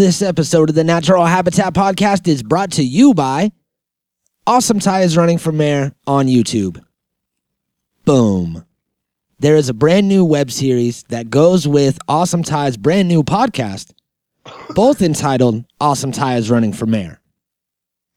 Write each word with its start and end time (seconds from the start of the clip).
This 0.00 0.22
episode 0.22 0.70
of 0.70 0.74
the 0.74 0.82
Natural 0.82 1.26
Habitat 1.26 1.74
Podcast 1.74 2.26
is 2.26 2.42
brought 2.42 2.72
to 2.72 2.82
you 2.82 3.12
by 3.12 3.52
Awesome 4.46 4.80
Tie 4.80 5.02
is 5.02 5.14
running 5.14 5.36
for 5.36 5.52
mayor 5.52 5.92
on 6.06 6.26
YouTube. 6.26 6.82
Boom. 8.06 8.64
There 9.40 9.56
is 9.56 9.68
a 9.68 9.74
brand 9.74 10.08
new 10.08 10.24
web 10.24 10.50
series 10.50 11.02
that 11.10 11.28
goes 11.28 11.68
with 11.68 11.98
Awesome 12.08 12.42
Tie's 12.42 12.78
brand 12.78 13.08
new 13.08 13.22
podcast, 13.22 13.92
both 14.70 15.02
entitled 15.02 15.66
Awesome 15.82 16.12
Tie 16.12 16.36
is 16.36 16.50
running 16.50 16.72
for 16.72 16.86
mayor. 16.86 17.20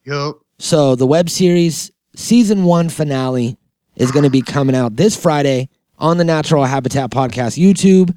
Yup. 0.05 0.38
So 0.59 0.95
the 0.95 1.05
web 1.05 1.30
series 1.30 1.91
season 2.16 2.63
one 2.63 2.88
finale 2.88 3.58
is 3.98 4.09
going 4.09 4.23
to 4.23 4.30
be 4.30 4.41
coming 4.41 4.77
out 4.77 4.95
this 4.95 5.18
Friday 5.18 5.68
on 6.00 6.16
the 6.16 6.23
Natural 6.23 6.63
Habitat 6.63 7.12
Podcast 7.12 7.62
YouTube. 7.62 8.16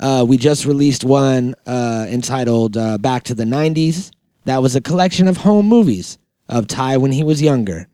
Uh, 0.00 0.24
we 0.26 0.36
just 0.36 0.64
released 0.66 1.04
one 1.04 1.54
uh, 1.66 2.06
entitled 2.08 2.76
uh, 2.76 2.98
Back 2.98 3.24
to 3.24 3.34
the 3.34 3.44
90s. 3.44 4.10
That 4.44 4.60
was 4.60 4.76
a 4.76 4.80
collection 4.80 5.28
of 5.28 5.36
home 5.36 5.66
movies 5.66 6.18
of 6.48 6.66
Ty 6.66 6.98
when 6.98 7.12
he 7.12 7.24
was 7.24 7.40
younger. 7.40 7.88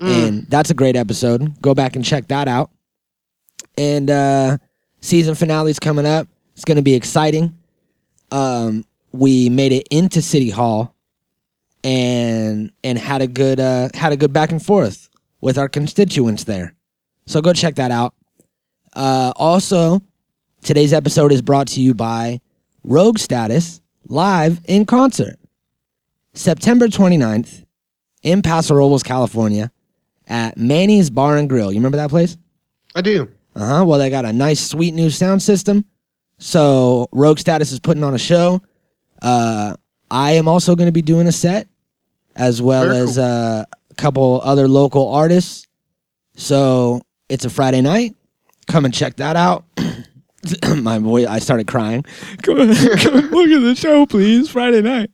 And 0.00 0.46
that's 0.48 0.70
a 0.70 0.74
great 0.74 0.96
episode. 0.96 1.60
Go 1.62 1.74
back 1.74 1.94
and 1.94 2.04
check 2.04 2.26
that 2.28 2.48
out. 2.48 2.70
And 3.78 4.10
uh, 4.10 4.58
season 5.00 5.36
finale's 5.36 5.78
coming 5.78 6.06
up. 6.06 6.26
It's 6.54 6.64
going 6.64 6.76
to 6.76 6.82
be 6.82 6.94
exciting. 6.94 7.56
Um, 8.32 8.84
we 9.12 9.48
made 9.48 9.72
it 9.72 9.86
into 9.90 10.20
City 10.20 10.50
Hall 10.50 10.94
and 11.84 12.72
and 12.82 12.98
had 12.98 13.22
a 13.22 13.26
good 13.26 13.60
uh, 13.60 13.90
had 13.94 14.12
a 14.12 14.16
good 14.16 14.32
back 14.32 14.50
and 14.50 14.64
forth 14.64 15.08
with 15.40 15.56
our 15.56 15.68
constituents 15.68 16.44
there. 16.44 16.74
So 17.26 17.40
go 17.40 17.52
check 17.52 17.76
that 17.76 17.90
out. 17.90 18.14
Uh, 18.94 19.32
also, 19.36 20.02
today's 20.62 20.92
episode 20.92 21.32
is 21.32 21.42
brought 21.42 21.68
to 21.68 21.80
you 21.80 21.94
by 21.94 22.40
Rogue 22.84 23.18
Status 23.18 23.80
live 24.08 24.60
in 24.66 24.86
concert. 24.86 25.38
September 26.34 26.88
29th 26.88 27.64
in 28.22 28.42
Paso 28.42 28.74
Robles, 28.74 29.02
California 29.02 29.70
at 30.26 30.56
Manny's 30.56 31.10
Bar 31.10 31.36
and 31.36 31.48
Grill. 31.48 31.70
You 31.72 31.78
remember 31.78 31.98
that 31.98 32.10
place? 32.10 32.36
I 32.94 33.00
do. 33.02 33.30
Uh 33.54 33.78
huh. 33.78 33.84
Well, 33.84 33.98
they 33.98 34.08
got 34.08 34.24
a 34.24 34.32
nice, 34.32 34.60
sweet 34.60 34.94
new 34.94 35.10
sound 35.10 35.42
system. 35.42 35.84
So 36.38 37.08
Rogue 37.12 37.38
Status 37.38 37.70
is 37.72 37.80
putting 37.80 38.02
on 38.02 38.14
a 38.14 38.18
show. 38.18 38.62
Uh, 39.20 39.76
I 40.10 40.32
am 40.32 40.48
also 40.48 40.74
going 40.74 40.88
to 40.88 40.92
be 40.92 41.02
doing 41.02 41.26
a 41.26 41.32
set, 41.32 41.68
as 42.34 42.60
well 42.62 42.86
Very 42.86 42.96
as 42.98 43.16
cool. 43.16 43.24
uh, 43.24 43.64
a 43.90 43.94
couple 43.96 44.40
other 44.42 44.68
local 44.68 45.08
artists. 45.10 45.66
So 46.34 47.02
it's 47.28 47.44
a 47.44 47.50
Friday 47.50 47.82
night. 47.82 48.16
Come 48.66 48.84
and 48.84 48.94
check 48.94 49.16
that 49.16 49.36
out. 49.36 49.64
My 50.76 50.98
boy, 50.98 51.26
I 51.26 51.38
started 51.38 51.66
crying. 51.66 52.02
Come, 52.42 52.60
on, 52.60 52.74
come 52.74 53.14
look 53.30 53.50
at 53.50 53.60
the 53.60 53.74
show, 53.76 54.06
please. 54.06 54.48
Friday 54.50 54.82
night. 54.82 55.10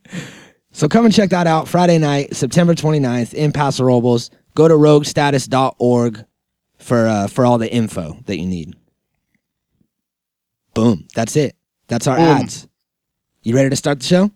So 0.73 0.89
come 0.89 1.05
and 1.05 1.15
check 1.15 1.31
that 1.31 1.47
out. 1.47 1.67
Friday 1.67 1.99
night, 1.99 2.37
September 2.37 2.75
29th 2.75 3.35
in 3.35 3.53
Paso 3.53 3.85
Robles. 3.85 4.31
Go 4.55 4.69
to 4.69 4.75
roguestatus.org 4.75 6.25
for 6.79 7.07
uh, 7.07 7.27
for 7.27 7.45
all 7.45 7.59
the 7.59 7.71
info 7.71 8.17
that 8.27 8.39
you 8.39 8.47
need. 8.47 8.75
Boom. 10.75 11.09
That's 11.15 11.37
it. 11.37 11.57
That's 11.89 12.07
our 12.07 12.17
Boom. 12.17 12.27
ads. 12.27 12.69
You 13.43 13.55
ready 13.55 13.71
to 13.71 13.77
start 13.77 14.01
the 14.01 14.07
show? 14.07 14.31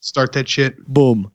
Start 0.00 0.32
that 0.32 0.48
shit. 0.48 0.84
Boom. 0.86 1.30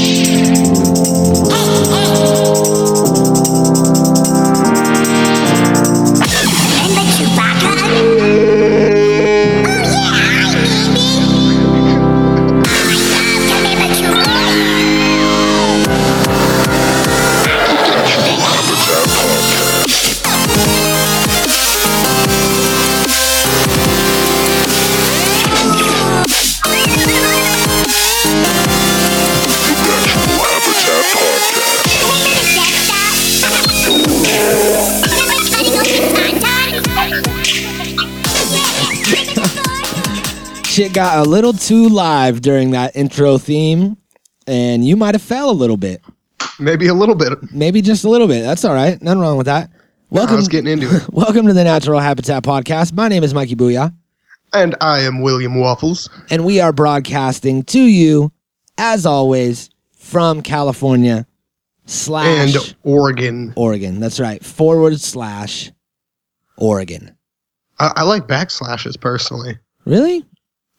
Shit 40.73 40.95
got 40.95 41.27
a 41.27 41.29
little 41.29 41.53
too 41.53 41.91
live 41.91 42.41
during 42.41 42.71
that 42.71 42.97
intro 42.97 43.37
theme, 43.37 43.99
and 44.47 44.83
you 44.83 44.97
might 44.97 45.15
have 45.15 45.21
fell 45.21 45.51
a 45.51 45.53
little 45.53 45.77
bit. 45.77 46.01
Maybe 46.59 46.87
a 46.89 46.95
little 46.95 47.15
bit. 47.15 47.37
Maybe 47.53 47.83
just 47.83 48.05
a 48.05 48.09
little 48.09 48.27
bit. 48.27 48.41
That's 48.41 48.65
all 48.65 48.73
right. 48.73 49.01
Nothing 49.03 49.21
wrong 49.21 49.37
with 49.37 49.45
that. 49.45 49.69
Welcome. 50.09 50.37
I 50.37 50.39
was 50.39 50.49
getting 50.49 50.73
into 50.73 50.89
it. 50.97 51.07
welcome 51.13 51.47
to 51.47 51.53
the 51.53 51.63
Natural 51.63 52.01
Habitat 52.01 52.43
Podcast. 52.43 52.95
My 52.95 53.09
name 53.09 53.23
is 53.23 53.35
Mikey 53.35 53.55
Booyah. 53.55 53.93
And 54.55 54.75
I 54.81 55.01
am 55.01 55.21
William 55.21 55.57
Waffles. 55.57 56.09
and 56.31 56.43
we 56.43 56.59
are 56.59 56.73
broadcasting 56.73 57.65
to 57.65 57.79
you, 57.79 58.33
as 58.79 59.05
always, 59.05 59.69
from 59.95 60.41
California 60.41 61.27
slash 61.85 62.55
And 62.57 62.77
Oregon. 62.83 63.53
Oregon. 63.57 64.01
That's 64.01 64.19
right, 64.19 64.43
forward 64.43 64.99
slash 65.01 65.71
Oregon. 66.57 67.15
I, 67.79 67.93
I 67.97 68.03
like 68.05 68.27
backslashes 68.27 68.99
personally. 68.99 69.59
Really? 69.85 70.25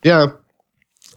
Yeah. 0.03 0.27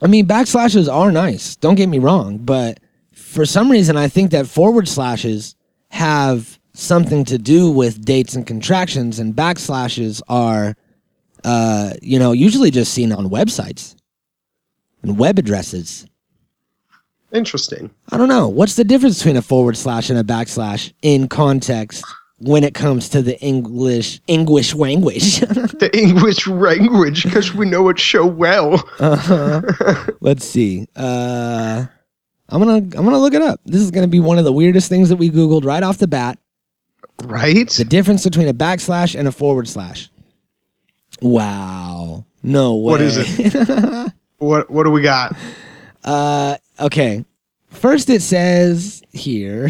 I 0.03 0.07
mean, 0.07 0.27
backslashes 0.27 0.93
are 0.93 1.11
nice. 1.11 1.57
Don't 1.57 1.75
get 1.75 1.89
me 1.89 1.99
wrong, 1.99 2.39
but 2.39 2.81
for 3.13 3.47
some 3.47 3.71
reason, 3.71 3.97
I 3.97 4.09
think 4.09 4.31
that 4.31 4.47
forward 4.47 4.89
slashes 4.89 5.57
have 5.91 6.59
something 6.75 7.25
to 7.25 7.39
do 7.39 7.71
with 7.71 8.05
dates 8.05 8.35
and 8.35 8.47
contractions, 8.47 9.19
and 9.19 9.35
backslashes 9.35 10.21
are, 10.29 10.77
uh, 11.45 11.95
you 12.03 12.19
know, 12.19 12.33
usually 12.33 12.71
just 12.71 12.93
seen 12.93 13.13
on 13.13 13.31
websites 13.31 13.97
and 15.03 15.19
web 15.19 15.39
addresses. 15.39 16.07
Interesting. 17.33 17.91
I 18.11 18.19
don't 18.19 18.29
know. 18.29 18.49
What's 18.49 18.77
the 18.77 18.85
difference 18.85 19.19
between 19.19 19.37
a 19.37 19.43
forward 19.43 19.77
slash 19.77 20.11
and 20.11 20.19
a 20.19 20.25
backslash 20.25 20.93
in 21.03 21.29
context 21.29 22.05
when 22.39 22.65
it 22.65 22.75
comes 22.75 23.09
to 23.11 23.23
the 23.23 23.41
English 23.41 24.21
English 24.27 24.75
language? 24.75 25.41
The 25.79 25.91
English 25.93 26.47
language, 26.47 27.25
because 27.25 27.53
we 27.55 27.67
know 27.67 27.89
it 27.91 27.99
so 27.99 28.25
well. 28.27 28.83
uh-huh. 28.99 29.63
Let's 30.21 30.45
see. 30.45 30.87
Uh, 30.97 31.87
I'm 32.49 32.63
gonna 32.63 32.77
I'm 32.77 32.91
gonna 33.05 33.19
look 33.19 33.35
it 33.35 33.43
up. 33.43 33.61
This 33.67 33.81
is 33.83 33.91
gonna 33.91 34.09
be 34.09 34.21
one 34.21 34.39
of 34.39 34.45
the 34.45 34.53
weirdest 34.53 34.89
things 34.89 35.09
that 35.11 35.17
we 35.17 35.31
googled 35.31 35.65
right 35.65 35.83
off 35.83 35.99
the 35.99 36.07
bat. 36.09 36.39
Right? 37.25 37.69
The 37.69 37.85
difference 37.85 38.25
between 38.25 38.49
a 38.49 38.55
backslash 38.55 39.19
and 39.19 39.27
a 39.29 39.33
forward 39.33 39.69
slash. 39.69 40.11
Wow. 41.21 42.25
No 42.43 42.77
way. 42.77 42.91
What 42.93 43.01
is 43.01 43.17
it? 43.19 44.13
What 44.39 44.71
what 44.71 44.85
do 44.85 44.91
we 44.91 45.01
got? 45.01 45.35
Uh, 46.05 46.57
okay. 46.79 47.25
First, 47.71 48.11
it 48.11 48.21
says 48.21 49.03
here, 49.13 49.69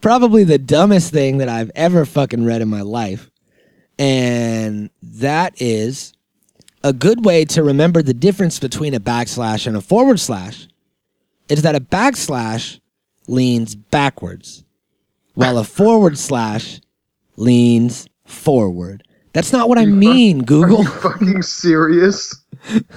probably 0.00 0.44
the 0.44 0.58
dumbest 0.58 1.12
thing 1.12 1.38
that 1.38 1.48
I've 1.48 1.70
ever 1.74 2.04
fucking 2.04 2.44
read 2.44 2.62
in 2.62 2.68
my 2.68 2.82
life. 2.82 3.30
And 3.98 4.90
that 5.02 5.60
is 5.60 6.12
a 6.82 6.92
good 6.92 7.24
way 7.24 7.44
to 7.46 7.62
remember 7.62 8.02
the 8.02 8.14
difference 8.14 8.58
between 8.58 8.94
a 8.94 9.00
backslash 9.00 9.66
and 9.66 9.76
a 9.76 9.80
forward 9.80 10.18
slash 10.18 10.66
is 11.48 11.62
that 11.62 11.74
a 11.74 11.80
backslash 11.80 12.80
leans 13.28 13.74
backwards 13.74 14.64
while 15.34 15.58
a 15.58 15.64
forward 15.64 16.18
slash 16.18 16.80
leans 17.36 18.08
forward. 18.26 19.04
That's 19.32 19.52
not 19.52 19.68
what 19.68 19.78
I 19.78 19.86
mean, 19.86 20.44
Google. 20.44 20.84
Fucking 20.84 21.42
serious? 21.42 22.34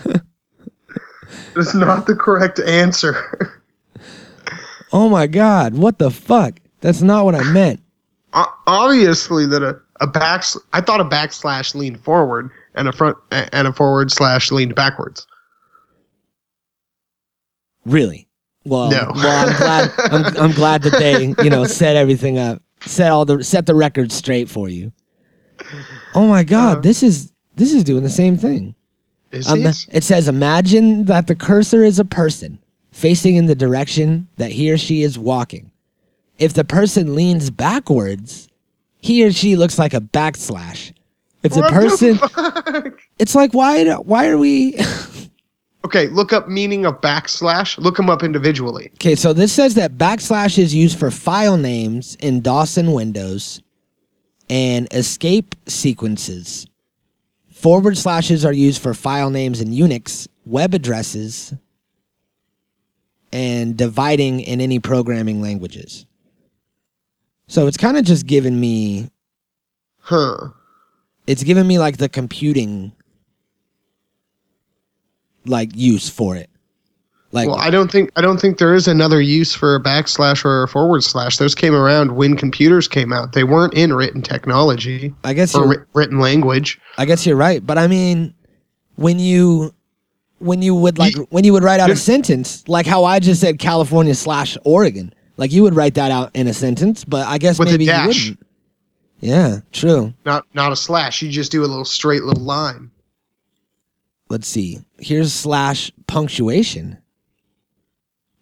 That's 1.55 1.73
not 1.73 2.07
the 2.07 2.15
correct 2.15 2.59
answer. 2.59 3.54
Oh 4.95 5.09
my 5.09 5.27
god, 5.27 5.73
what 5.75 5.99
the 5.99 6.09
fuck? 6.09 6.57
That's 6.79 7.01
not 7.01 7.25
what 7.25 7.35
I 7.35 7.43
meant. 7.51 7.81
Obviously, 8.65 9.45
that 9.45 9.61
a, 9.61 9.77
a 9.99 10.07
back 10.07 10.45
I 10.71 10.79
thought 10.79 11.01
a 11.01 11.03
backslash 11.03 11.75
leaned 11.75 11.99
forward 11.99 12.49
and 12.75 12.87
a 12.87 12.93
front 12.93 13.17
and 13.31 13.67
a 13.67 13.73
forward 13.73 14.09
slash 14.09 14.53
leaned 14.53 14.73
backwards. 14.73 15.27
Really? 17.85 18.29
Well, 18.63 18.89
No. 18.89 19.11
well, 19.15 19.49
I'm 19.49 19.57
glad. 19.57 19.91
I'm, 19.97 20.37
I'm 20.43 20.51
glad 20.53 20.81
that 20.83 20.93
they, 20.93 21.35
you 21.43 21.49
know, 21.49 21.65
set 21.65 21.97
everything 21.97 22.37
up, 22.39 22.61
set 22.85 23.11
all 23.11 23.25
the 23.25 23.43
set 23.43 23.65
the 23.65 23.75
record 23.75 24.13
straight 24.13 24.49
for 24.49 24.69
you. 24.69 24.93
Oh 26.13 26.25
my 26.27 26.45
God, 26.45 26.77
Uh, 26.77 26.81
this 26.81 27.03
is 27.03 27.33
this 27.55 27.73
is 27.73 27.83
doing 27.83 28.03
the 28.03 28.09
same 28.09 28.37
thing. 28.37 28.75
Is 29.31 29.45
Um, 29.51 29.59
it? 29.65 29.75
it 29.91 30.03
says, 30.05 30.29
imagine 30.29 31.03
that 31.05 31.27
the 31.27 31.35
cursor 31.35 31.83
is 31.83 31.99
a 31.99 32.05
person 32.05 32.59
facing 32.95 33.35
in 33.35 33.45
the 33.45 33.55
direction 33.55 34.25
that 34.37 34.51
he 34.53 34.71
or 34.71 34.77
she 34.77 35.03
is 35.03 35.19
walking. 35.19 35.69
if 36.39 36.53
the 36.53 36.63
person 36.63 37.13
leans 37.13 37.49
backwards, 37.49 38.47
he 38.99 39.25
or 39.25 39.31
she 39.31 39.55
looks 39.57 39.77
like 39.77 39.93
a 39.93 39.99
backslash. 40.01 40.93
If 41.43 41.53
the 41.53 41.59
What 41.59 41.73
person, 41.73 42.15
fuck? 42.17 42.99
it's 43.19 43.35
like 43.35 43.53
why? 43.53 43.83
Why 43.95 44.27
are 44.29 44.37
we? 44.37 44.77
Okay, 45.85 46.07
look 46.07 46.33
up 46.33 46.47
meaning 46.47 46.83
of 46.87 46.99
backslash. 47.01 47.77
Look 47.77 47.95
them 47.97 48.09
up 48.09 48.23
individually. 48.23 48.89
Okay, 48.95 49.13
so 49.13 49.33
this 49.33 49.53
says 49.53 49.75
that 49.75 49.99
backslash 49.99 50.57
is 50.57 50.73
used 50.73 50.97
for 50.97 51.11
file 51.11 51.57
names 51.57 52.15
in 52.21 52.41
DOS 52.41 52.77
and 52.77 52.91
Windows 52.95 53.61
and 54.49 54.87
escape 54.91 55.53
sequences. 55.67 56.65
Forward 57.51 57.99
slashes 57.99 58.43
are 58.43 58.51
used 58.51 58.81
for 58.81 58.95
file 58.95 59.29
names 59.29 59.61
in 59.61 59.67
Unix, 59.69 60.27
web 60.43 60.73
addresses, 60.73 61.53
and 63.35 63.75
dividing 63.75 64.39
in 64.39 64.61
any 64.61 64.79
programming 64.79 65.41
languages. 65.41 66.05
So 67.47 67.67
it's 67.67 67.75
kind 67.75 67.97
of 67.97 68.05
just 68.05 68.25
given 68.25 68.57
me 68.57 69.11
Huh. 69.99 70.51
it's 71.27 71.43
given 71.43 71.67
me 71.67 71.77
like 71.77 71.97
the 71.97 72.07
computing 72.07 72.93
like 75.45 75.71
use 75.75 76.09
for 76.09 76.37
it. 76.37 76.49
Like 77.33 77.49
Well, 77.49 77.57
I 77.57 77.69
don't 77.69 77.91
think 77.91 78.09
I 78.15 78.21
don't 78.21 78.39
think 78.39 78.57
there 78.57 78.73
is 78.73 78.87
another 78.87 79.19
use 79.19 79.53
for 79.53 79.75
a 79.75 79.83
backslash 79.83 80.45
or 80.45 80.63
a 80.63 80.67
forward 80.69 81.03
slash. 81.03 81.35
Those 81.37 81.55
came 81.55 81.75
around 81.75 82.15
when 82.15 82.37
computers 82.37 82.87
came 82.87 83.11
out. 83.11 83.33
They 83.33 83.43
weren't 83.43 83.73
in 83.73 83.91
written 83.93 84.21
technology 84.21 85.13
I 85.25 85.33
guess 85.33 85.53
or 85.53 85.85
written 85.93 86.19
language. 86.19 86.79
I 86.97 87.03
guess 87.03 87.25
you're 87.25 87.35
right, 87.35 87.65
but 87.65 87.77
I 87.77 87.87
mean, 87.87 88.33
when 88.95 89.19
you 89.19 89.73
when 90.39 90.61
you 90.61 90.75
would 90.75 90.97
like 90.97 91.15
when 91.29 91.43
you 91.43 91.53
would 91.53 91.63
write 91.63 91.79
out 91.79 91.89
a 91.89 91.95
sentence, 91.95 92.67
like 92.67 92.85
how 92.85 93.03
I 93.05 93.19
just 93.19 93.41
said 93.41 93.59
California 93.59 94.13
slash 94.15 94.57
Oregon, 94.63 95.13
like 95.37 95.51
you 95.51 95.63
would 95.63 95.75
write 95.75 95.95
that 95.95 96.11
out 96.11 96.31
in 96.35 96.47
a 96.47 96.53
sentence, 96.53 97.03
but 97.05 97.25
I 97.27 97.37
guess 97.37 97.57
With 97.59 97.69
a 97.69 97.71
maybe 97.71 97.85
you 97.85 97.91
dash. 97.91 98.07
wouldn't. 98.29 98.39
Yeah, 99.21 99.59
true. 99.71 100.13
Not 100.25 100.45
not 100.53 100.71
a 100.71 100.75
slash. 100.75 101.21
You 101.21 101.29
just 101.29 101.51
do 101.51 101.61
a 101.61 101.67
little 101.67 101.85
straight 101.85 102.23
little 102.23 102.43
line. 102.43 102.91
Let's 104.29 104.47
see. 104.47 104.79
Here's 104.99 105.31
slash 105.33 105.91
punctuation. 106.07 106.97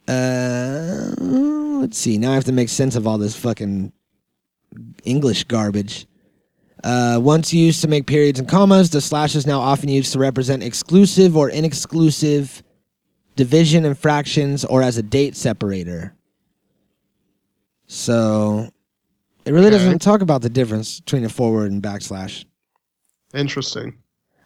Uh, 0.08 1.12
let's 1.20 1.98
see. 1.98 2.18
Now 2.18 2.32
I 2.32 2.36
have 2.36 2.46
to 2.46 2.52
make 2.52 2.70
sense 2.70 2.96
of 2.96 3.06
all 3.08 3.18
this 3.18 3.36
fucking 3.38 3.92
English 5.04 5.44
garbage. 5.46 6.08
Uh, 6.84 7.18
once 7.22 7.54
used 7.54 7.82
to 7.82 7.88
make 7.88 8.06
periods 8.06 8.40
and 8.40 8.48
commas, 8.50 8.90
the 8.90 9.00
slash 9.00 9.36
is 9.36 9.48
now 9.48 9.60
often 9.62 9.88
used 9.90 10.12
to 10.14 10.20
represent 10.20 10.62
exclusive 10.62 11.38
or 11.38 11.50
inexclusive 11.50 12.62
division 13.36 13.86
and 13.86 13.98
fractions 13.98 14.66
or 14.66 14.82
as 14.84 14.98
a 14.98 15.02
date 15.04 15.36
separator. 15.36 16.14
So 17.88 18.70
it 19.46 19.52
really 19.52 19.68
Okay. 19.68 19.78
doesn't 19.78 20.00
talk 20.02 20.22
about 20.22 20.42
the 20.42 20.50
difference 20.50 21.00
between 21.00 21.24
a 21.26 21.30
forward 21.30 21.72
and 21.72 21.82
backslash. 21.82 22.46
Interesting. 23.34 23.96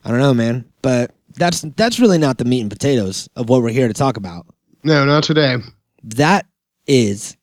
I 0.05 0.09
don't 0.11 0.19
know, 0.19 0.33
man, 0.33 0.65
but 0.81 1.11
that's 1.35 1.61
that's 1.75 1.99
really 1.99 2.17
not 2.17 2.37
the 2.37 2.45
meat 2.45 2.61
and 2.61 2.69
potatoes 2.69 3.27
of 3.35 3.49
what 3.49 3.61
we're 3.61 3.69
here 3.69 3.87
to 3.87 3.93
talk 3.93 4.15
about. 4.17 4.45
No, 4.83 5.05
not 5.05 5.23
today. 5.23 5.57
That 6.03 6.45
is, 6.87 7.35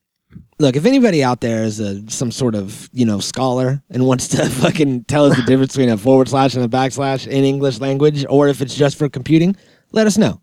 look, 0.59 0.75
if 0.75 0.85
anybody 0.85 1.23
out 1.23 1.41
there 1.41 1.63
is 1.63 1.79
a 1.79 2.09
some 2.09 2.31
sort 2.31 2.55
of 2.55 2.89
you 2.93 3.05
know 3.05 3.19
scholar 3.19 3.81
and 3.89 4.05
wants 4.05 4.27
to 4.29 4.49
fucking 4.49 5.05
tell 5.05 5.25
us 5.25 5.35
the 5.35 5.43
difference 5.43 5.73
between 5.73 5.89
a 5.89 5.97
forward 5.97 6.27
slash 6.29 6.55
and 6.55 6.63
a 6.63 6.67
backslash 6.67 7.27
in 7.27 7.43
English 7.43 7.79
language, 7.79 8.25
or 8.29 8.47
if 8.47 8.61
it's 8.61 8.75
just 8.75 8.97
for 8.97 9.09
computing, 9.09 9.55
let 9.91 10.07
us 10.07 10.17
know. 10.17 10.41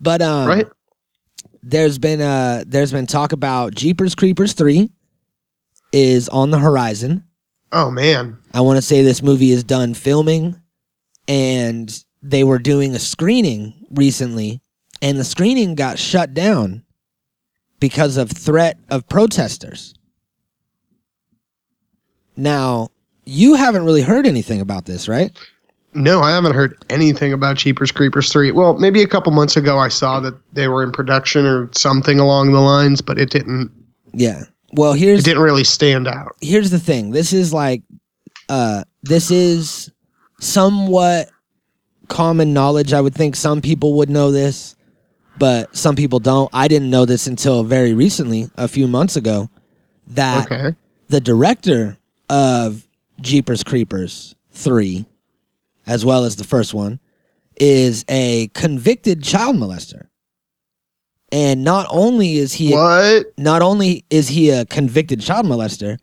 But 0.00 0.22
um, 0.22 0.48
Right? 0.48 0.66
there's 1.62 1.98
been 1.98 2.20
uh 2.20 2.62
there's 2.66 2.92
been 2.92 3.06
talk 3.06 3.32
about 3.32 3.74
Jeepers 3.74 4.14
Creepers 4.14 4.52
three 4.52 4.90
is 5.92 6.28
on 6.28 6.50
the 6.50 6.58
horizon. 6.58 7.24
Oh 7.72 7.90
man. 7.90 8.38
I 8.54 8.60
want 8.60 8.76
to 8.76 8.82
say 8.82 9.02
this 9.02 9.22
movie 9.22 9.50
is 9.50 9.64
done 9.64 9.94
filming 9.94 10.60
and 11.26 12.04
they 12.22 12.44
were 12.44 12.58
doing 12.58 12.94
a 12.94 12.98
screening 12.98 13.86
recently 13.90 14.60
and 15.02 15.18
the 15.18 15.24
screening 15.24 15.74
got 15.74 15.98
shut 15.98 16.32
down 16.34 16.84
because 17.86 18.16
of 18.16 18.28
threat 18.28 18.76
of 18.90 19.08
protesters. 19.08 19.94
Now, 22.36 22.88
you 23.24 23.54
haven't 23.54 23.84
really 23.84 24.02
heard 24.02 24.26
anything 24.26 24.60
about 24.60 24.86
this, 24.86 25.06
right? 25.08 25.30
No, 25.94 26.20
I 26.20 26.32
haven't 26.32 26.54
heard 26.54 26.76
anything 26.90 27.32
about 27.32 27.58
Jeepers 27.58 27.92
Creepers 27.92 28.32
3. 28.32 28.50
Well, 28.50 28.74
maybe 28.74 29.02
a 29.02 29.06
couple 29.06 29.30
months 29.30 29.56
ago 29.56 29.78
I 29.78 29.86
saw 29.86 30.18
that 30.18 30.34
they 30.52 30.66
were 30.66 30.82
in 30.82 30.90
production 30.90 31.46
or 31.46 31.70
something 31.76 32.18
along 32.18 32.50
the 32.52 32.60
lines, 32.60 33.00
but 33.00 33.18
it 33.18 33.30
didn't 33.30 33.70
Yeah. 34.12 34.42
Well, 34.72 34.92
here's 34.94 35.20
it 35.20 35.24
didn't 35.24 35.44
really 35.44 35.64
stand 35.64 36.08
out. 36.08 36.34
here's 36.40 36.70
the 36.70 36.80
thing. 36.80 37.12
This 37.12 37.32
is 37.32 37.52
like 37.52 37.82
uh 38.48 38.82
this 39.04 39.30
is 39.30 39.90
somewhat 40.40 41.30
common 42.08 42.52
knowledge. 42.52 42.92
I 42.92 43.00
would 43.00 43.14
think 43.14 43.36
some 43.36 43.62
people 43.62 43.94
would 43.98 44.10
know 44.10 44.32
this, 44.32 44.75
but 45.38 45.74
some 45.76 45.96
people 45.96 46.18
don't. 46.18 46.48
I 46.52 46.68
didn't 46.68 46.90
know 46.90 47.04
this 47.04 47.26
until 47.26 47.62
very 47.64 47.94
recently, 47.94 48.50
a 48.56 48.68
few 48.68 48.86
months 48.88 49.16
ago, 49.16 49.50
that 50.08 50.46
Okay. 50.50 50.74
the 51.08 51.20
director 51.20 51.96
of 52.28 52.86
Jeepers 53.20 53.62
Creepers 53.62 54.34
3, 54.52 55.06
as 55.86 56.04
well 56.04 56.24
as 56.24 56.36
the 56.36 56.44
first 56.44 56.74
one, 56.74 57.00
is 57.58 58.04
a 58.08 58.48
convicted 58.48 59.22
child 59.22 59.56
molester. 59.56 60.06
And 61.32 61.64
not 61.64 61.86
only 61.90 62.36
is 62.36 62.52
he 62.52 62.72
What? 62.72 63.26
not 63.36 63.60
only 63.62 64.04
is 64.10 64.28
he 64.28 64.50
a 64.50 64.64
convicted 64.64 65.20
child 65.20 65.46
molester, 65.46 65.98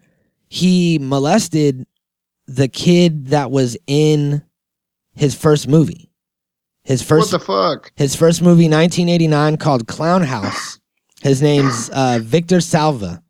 he 0.50 1.00
molested 1.00 1.86
the 2.46 2.68
kid 2.68 3.28
that 3.28 3.50
was 3.52 3.78
in 3.88 4.44
his 5.16 5.34
first 5.34 5.68
movie. 5.68 6.10
His 6.84 7.02
first 7.02 7.32
what 7.32 7.40
the 7.40 7.46
fuck? 7.46 7.92
his 7.96 8.16
first 8.16 8.42
movie 8.42 8.70
1989 8.70 9.58
called 9.58 9.88
Clown 9.88 10.22
House. 10.22 10.80
His 11.22 11.42
name's 11.42 11.90
uh, 11.90 12.20
Victor 12.22 12.60
Salva. 12.60 13.24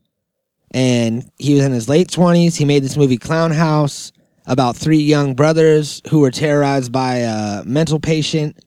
And 0.71 1.29
he 1.37 1.53
was 1.53 1.63
in 1.63 1.71
his 1.71 1.87
late 1.87 2.07
20s. 2.07 2.57
He 2.57 2.65
made 2.65 2.83
this 2.83 2.97
movie 2.97 3.17
Clown 3.17 3.51
House 3.51 4.11
about 4.47 4.75
three 4.75 4.97
young 4.97 5.35
brothers 5.35 6.01
who 6.09 6.19
were 6.19 6.31
terrorized 6.31 6.91
by 6.91 7.17
a 7.17 7.63
mental 7.63 7.99
patient. 7.99 8.57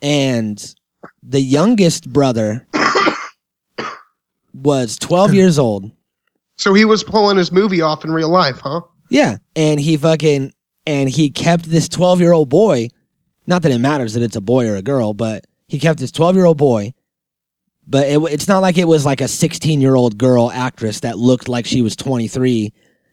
And 0.00 0.74
the 1.22 1.40
youngest 1.40 2.10
brother 2.10 2.66
was 4.54 4.98
12 4.98 5.34
years 5.34 5.58
old. 5.58 5.90
So 6.56 6.72
he 6.72 6.86
was 6.86 7.04
pulling 7.04 7.36
his 7.36 7.52
movie 7.52 7.82
off 7.82 8.04
in 8.04 8.10
real 8.10 8.30
life, 8.30 8.60
huh? 8.60 8.80
Yeah. 9.10 9.36
And 9.54 9.78
he 9.78 9.98
fucking 9.98 10.52
and 10.86 11.08
he 11.10 11.30
kept 11.30 11.64
this 11.66 11.88
12 11.88 12.20
year 12.20 12.32
old 12.32 12.48
boy. 12.48 12.88
Not 13.46 13.62
that 13.62 13.72
it 13.72 13.78
matters 13.78 14.14
that 14.14 14.22
it's 14.22 14.36
a 14.36 14.40
boy 14.40 14.68
or 14.68 14.76
a 14.76 14.82
girl, 14.82 15.14
but 15.14 15.46
he 15.68 15.78
kept 15.78 16.00
his 16.00 16.12
12 16.12 16.36
year 16.36 16.44
old 16.44 16.58
boy. 16.58 16.94
But 17.86 18.06
it, 18.06 18.18
it's 18.30 18.46
not 18.46 18.60
like 18.60 18.78
it 18.78 18.86
was 18.86 19.04
like 19.04 19.20
a 19.20 19.28
16 19.28 19.80
year 19.80 19.94
old 19.96 20.18
girl 20.18 20.50
actress 20.50 21.00
that 21.00 21.18
looked 21.18 21.48
like 21.48 21.66
she 21.66 21.82
was 21.82 21.96
23 21.96 22.72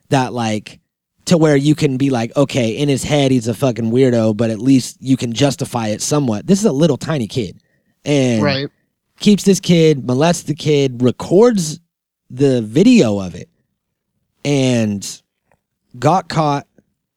that 0.09 0.33
like 0.33 0.79
to 1.25 1.37
where 1.37 1.55
you 1.55 1.75
can 1.75 1.97
be 1.97 2.09
like, 2.09 2.35
okay, 2.35 2.71
in 2.71 2.89
his 2.89 3.03
head 3.03 3.31
he's 3.31 3.47
a 3.47 3.53
fucking 3.53 3.91
weirdo, 3.91 4.35
but 4.37 4.49
at 4.49 4.59
least 4.59 4.97
you 4.99 5.17
can 5.17 5.33
justify 5.33 5.87
it 5.87 6.01
somewhat. 6.01 6.45
This 6.47 6.59
is 6.59 6.65
a 6.65 6.71
little 6.71 6.97
tiny 6.97 7.27
kid. 7.27 7.61
And 8.05 8.43
Right. 8.43 8.69
keeps 9.19 9.43
this 9.43 9.59
kid, 9.59 10.05
molests 10.05 10.43
the 10.43 10.55
kid, 10.55 11.01
records 11.01 11.79
the 12.29 12.61
video 12.61 13.19
of 13.19 13.35
it, 13.35 13.49
and 14.45 15.21
got 15.97 16.29
caught, 16.29 16.67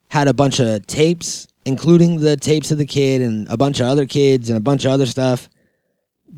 had 0.09 0.28
a 0.28 0.35
bunch 0.35 0.59
of 0.61 0.87
tapes, 0.87 1.47
including 1.64 2.21
the 2.21 2.37
tapes 2.37 2.71
of 2.71 2.78
the 2.78 2.87
kid 2.87 3.23
and 3.23 3.49
a 3.49 3.57
bunch 3.57 3.81
of 3.81 3.87
other 3.87 4.07
kids 4.07 4.49
and 4.50 4.57
a 4.57 4.61
bunch 4.61 4.85
of 4.85 4.90
other 4.92 5.07
stuff. 5.07 5.49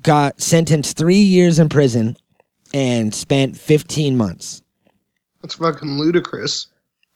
Got 0.03 0.41
sentenced 0.41 0.97
three 0.97 1.21
years 1.23 1.59
in 1.59 1.69
prison 1.69 2.17
and 2.73 3.15
spent 3.15 3.57
15 3.57 4.17
months. 4.17 4.63
That's 5.43 5.55
fucking 5.55 5.99
ludicrous. 5.99 6.67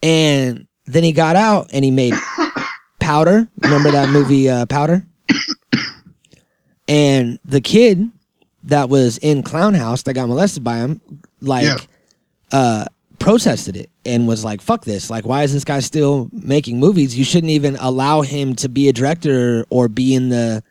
And 0.03 0.67
then 0.87 1.03
he 1.03 1.13
got 1.13 1.35
out 1.37 1.71
and 1.73 1.85
he 1.85 1.91
made 1.91 2.15
Powder. 3.01 3.49
Remember 3.63 3.91
that 3.91 4.09
movie, 4.11 4.49
uh, 4.49 4.67
Powder? 4.67 5.05
And 6.87 7.39
the 7.45 7.61
kid 7.61 8.11
that 8.65 8.89
was 8.89 9.19
in 9.19 9.43
Clown 9.43 9.75
House 9.75 10.03
that 10.05 10.15
got 10.15 10.29
molested 10.29 10.65
by 10.65 10.79
him, 10.79 11.01
like, 11.41 11.65
Yeah. 11.65 11.77
uh, 12.53 12.85
protested 13.19 13.77
it 13.77 13.91
and 14.09 14.27
was 14.27 14.43
like, 14.45 14.61
fuck 14.63 14.85
this. 14.85 15.11
Like, 15.11 15.27
why 15.27 15.43
is 15.43 15.53
this 15.53 15.65
guy 15.65 15.81
still 15.81 16.29
making 16.33 16.81
movies? 16.81 17.17
You 17.17 17.25
shouldn't 17.25 17.51
even 17.51 17.77
allow 17.77 18.23
him 18.23 18.57
to 18.57 18.69
be 18.69 18.89
a 18.89 18.93
director 18.93 19.65
or 19.71 19.89
be 19.89 20.15
in 20.15 20.31
the, 20.31 20.63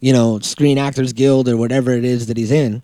you 0.00 0.12
know, 0.12 0.38
Screen 0.38 0.78
Actors 0.78 1.12
Guild 1.12 1.48
or 1.48 1.56
whatever 1.56 1.90
it 1.90 2.04
is 2.04 2.26
that 2.28 2.36
he's 2.36 2.52
in 2.52 2.82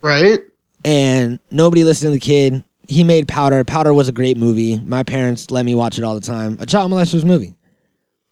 Right? 0.00 0.40
and 0.84 1.38
nobody 1.50 1.84
listened 1.84 2.08
to 2.08 2.12
the 2.14 2.20
kid. 2.20 2.64
He 2.88 3.02
made 3.04 3.28
Powder. 3.28 3.62
Powder 3.64 3.92
was 3.92 4.08
a 4.08 4.12
great 4.12 4.36
movie. 4.36 4.78
My 4.80 5.02
parents 5.02 5.50
let 5.50 5.64
me 5.66 5.74
watch 5.74 5.98
it 5.98 6.04
all 6.04 6.14
the 6.14 6.20
time. 6.20 6.56
A 6.60 6.66
child 6.66 6.90
molesters 6.92 7.24
movie. 7.24 7.54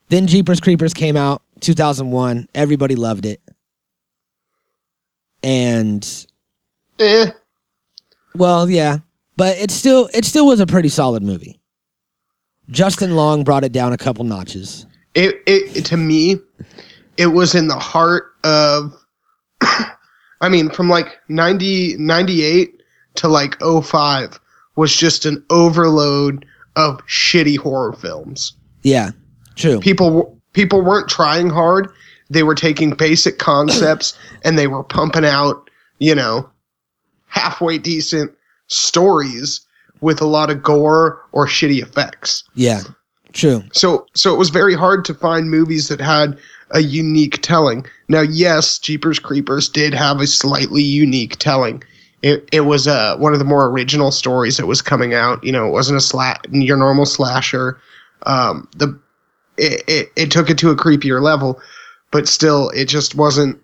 Then 0.09 0.27
Jeepers 0.27 0.61
Creepers 0.61 0.95
came 0.95 1.17
out 1.17 1.43
2001. 1.61 2.49
Everybody 2.55 2.95
loved 2.95 3.27
it. 3.27 3.41
And 5.43 6.27
Eh. 7.01 7.31
well, 8.35 8.71
yeah, 8.71 8.99
but 9.37 9.57
it 9.59 9.71
still 9.71 10.09
it 10.15 10.25
still 10.25 10.47
was 10.47 10.61
a 10.61 10.67
pretty 10.67 10.89
solid 10.89 11.23
movie. 11.23 11.61
Justin 12.71 13.15
Long 13.15 13.45
brought 13.45 13.65
it 13.65 13.73
down 13.73 13.93
a 13.93 13.99
couple 13.99 14.25
notches. 14.25 14.87
It, 15.15 15.43
it, 15.47 15.85
to 15.87 15.97
me, 15.97 16.39
it 17.17 17.27
was 17.29 17.55
in 17.55 17.69
the 17.69 17.79
heart 17.79 18.33
of. 18.43 18.95
I 20.41 20.49
mean, 20.51 20.69
from 20.69 20.91
like 20.91 21.21
90, 21.29 21.97
98 21.97 22.83
to 23.15 23.29
like 23.29 23.57
05 23.63 24.39
was 24.77 24.95
just 24.95 25.25
an 25.25 25.43
overload 25.49 26.45
of 26.77 26.99
shitty 27.07 27.57
horror 27.57 27.93
films. 27.93 28.53
Yeah, 28.83 29.11
true. 29.55 29.81
People 29.81 30.41
people 30.53 30.83
weren't 30.83 31.09
trying 31.09 31.49
hard. 31.49 31.91
They 32.31 32.43
were 32.43 32.55
taking 32.55 32.91
basic 32.91 33.39
concepts 33.39 34.19
and 34.45 34.59
they 34.59 34.67
were 34.67 34.83
pumping 34.83 35.25
out, 35.25 35.71
you 35.99 36.15
know, 36.15 36.51
halfway 37.27 37.79
decent 37.79 38.33
stories 38.67 39.61
with 40.01 40.21
a 40.21 40.27
lot 40.27 40.51
of 40.51 40.63
gore 40.63 41.21
or 41.33 41.47
shitty 41.47 41.83
effects. 41.83 42.45
Yeah, 42.55 42.83
true. 43.33 43.63
So 43.73 44.07
so 44.15 44.35
it 44.35 44.39
was 44.39 44.51
very 44.51 44.75
hard 44.75 45.05
to 45.07 45.15
find 45.15 45.51
movies 45.51 45.89
that 45.89 46.01
had 46.01 46.39
a 46.71 46.81
unique 46.81 47.41
telling. 47.43 47.87
Now, 48.09 48.21
yes, 48.21 48.79
Jeepers 48.79 49.19
Creepers 49.19 49.69
did 49.69 49.95
have 49.95 50.21
a 50.21 50.27
slightly 50.27 50.83
unique 50.83 51.37
telling. 51.39 51.83
It 52.23 52.49
it 52.53 52.63
was 52.63 52.87
uh, 52.87 53.17
one 53.19 53.33
of 53.33 53.39
the 53.39 53.45
more 53.45 53.67
original 53.67 54.11
stories 54.11 54.57
that 54.57 54.67
was 54.67 54.83
coming 54.83 55.15
out. 55.15 55.43
You 55.45 55.53
know, 55.53 55.67
it 55.67 55.73
wasn't 55.73 55.99
a 55.99 56.05
sla- 56.05 56.41
your 56.51 56.77
normal 56.77 57.07
slasher. 57.07 57.79
Um, 58.27 58.69
the 58.77 58.99
it, 59.57 59.83
it 59.87 60.13
it 60.17 60.31
took 60.31 60.51
it 60.51 60.59
to 60.59 60.71
a 60.71 60.77
creepier 60.77 61.23
level, 61.23 61.61
but 62.11 62.29
still, 62.29 62.71
it 62.71 62.87
just 62.87 63.15
wasn't. 63.15 63.61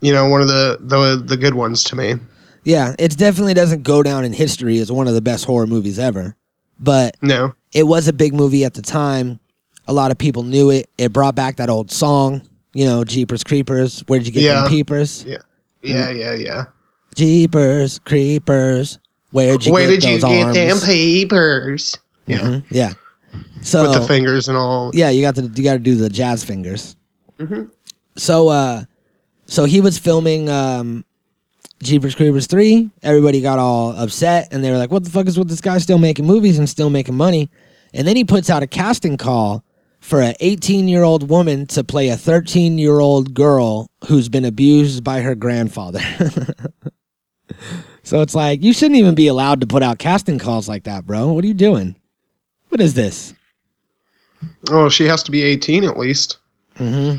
You 0.00 0.12
know, 0.12 0.28
one 0.28 0.40
of 0.40 0.48
the 0.48 0.78
the 0.80 1.22
the 1.22 1.36
good 1.36 1.54
ones 1.54 1.82
to 1.84 1.96
me. 1.96 2.14
Yeah, 2.68 2.94
it 2.98 3.16
definitely 3.16 3.54
doesn't 3.54 3.82
go 3.82 4.02
down 4.02 4.26
in 4.26 4.34
history 4.34 4.78
as 4.78 4.92
one 4.92 5.08
of 5.08 5.14
the 5.14 5.22
best 5.22 5.46
horror 5.46 5.66
movies 5.66 5.98
ever. 5.98 6.36
But 6.78 7.16
No, 7.22 7.54
it 7.72 7.84
was 7.84 8.08
a 8.08 8.12
big 8.12 8.34
movie 8.34 8.62
at 8.64 8.74
the 8.74 8.82
time. 8.82 9.40
A 9.86 9.92
lot 9.94 10.10
of 10.10 10.18
people 10.18 10.42
knew 10.42 10.68
it. 10.68 10.90
It 10.98 11.10
brought 11.12 11.34
back 11.34 11.56
that 11.56 11.70
old 11.70 11.90
song, 11.90 12.42
you 12.74 12.84
know, 12.84 13.04
Jeepers 13.04 13.42
Creepers. 13.42 14.00
Where'd 14.06 14.26
you 14.26 14.32
get 14.32 14.42
Yeah. 14.42 14.60
them 14.60 14.68
peepers? 14.68 15.24
yeah, 15.26 15.38
yeah, 15.82 16.10
yeah, 16.10 16.34
yeah. 16.34 16.64
Jeepers 17.14 18.00
Creepers. 18.04 18.98
Where'd 19.30 19.64
you 19.64 19.72
Where 19.72 19.88
get 19.88 20.00
did 20.02 20.04
you 20.10 20.20
get 20.20 20.44
arms? 20.44 20.54
them 20.54 20.80
peepers? 20.80 21.96
Yeah, 22.26 22.38
Mhm, 22.40 22.64
Yeah. 22.70 22.92
So 23.62 23.82
with 23.90 24.00
the 24.02 24.06
fingers 24.06 24.46
and 24.48 24.58
all. 24.58 24.90
yeah, 24.94 25.08
you 25.08 25.22
got 25.22 25.36
to 25.36 25.42
you 25.54 25.64
got 25.64 25.72
to 25.74 25.78
do 25.78 25.94
the 25.96 26.10
jazz 26.10 26.44
fingers. 26.44 26.96
Mhm. 27.40 27.70
So 28.16 28.48
uh, 28.48 28.84
so 29.46 29.64
he 29.64 29.80
was 29.80 29.96
filming 29.98 30.48
um, 30.50 31.04
Jeepers 31.82 32.14
Creepers 32.14 32.46
three. 32.46 32.90
Everybody 33.02 33.40
got 33.40 33.58
all 33.58 33.96
upset, 33.96 34.48
and 34.52 34.64
they 34.64 34.70
were 34.70 34.78
like, 34.78 34.90
"What 34.90 35.04
the 35.04 35.10
fuck 35.10 35.26
is 35.26 35.38
with 35.38 35.48
this 35.48 35.60
guy 35.60 35.78
still 35.78 35.98
making 35.98 36.26
movies 36.26 36.58
and 36.58 36.68
still 36.68 36.90
making 36.90 37.16
money?" 37.16 37.50
And 37.94 38.06
then 38.06 38.16
he 38.16 38.24
puts 38.24 38.50
out 38.50 38.62
a 38.62 38.66
casting 38.66 39.16
call 39.16 39.64
for 40.00 40.20
an 40.20 40.34
18 40.40 40.88
year 40.88 41.02
old 41.02 41.28
woman 41.28 41.66
to 41.66 41.84
play 41.84 42.08
a 42.08 42.16
13 42.16 42.78
year 42.78 43.00
old 43.00 43.34
girl 43.34 43.90
who's 44.06 44.28
been 44.28 44.44
abused 44.44 45.04
by 45.04 45.20
her 45.20 45.34
grandfather. 45.34 46.00
so 48.02 48.22
it's 48.22 48.34
like 48.34 48.62
you 48.62 48.72
shouldn't 48.72 48.98
even 48.98 49.14
be 49.14 49.26
allowed 49.26 49.60
to 49.60 49.66
put 49.66 49.82
out 49.82 49.98
casting 49.98 50.38
calls 50.38 50.68
like 50.68 50.84
that, 50.84 51.06
bro. 51.06 51.32
What 51.32 51.44
are 51.44 51.48
you 51.48 51.54
doing? 51.54 51.96
What 52.68 52.80
is 52.80 52.94
this? 52.94 53.34
Oh, 54.70 54.88
she 54.88 55.04
has 55.04 55.22
to 55.24 55.30
be 55.30 55.42
18 55.42 55.84
at 55.84 55.98
least. 55.98 56.38
Mm-hmm. 56.76 57.18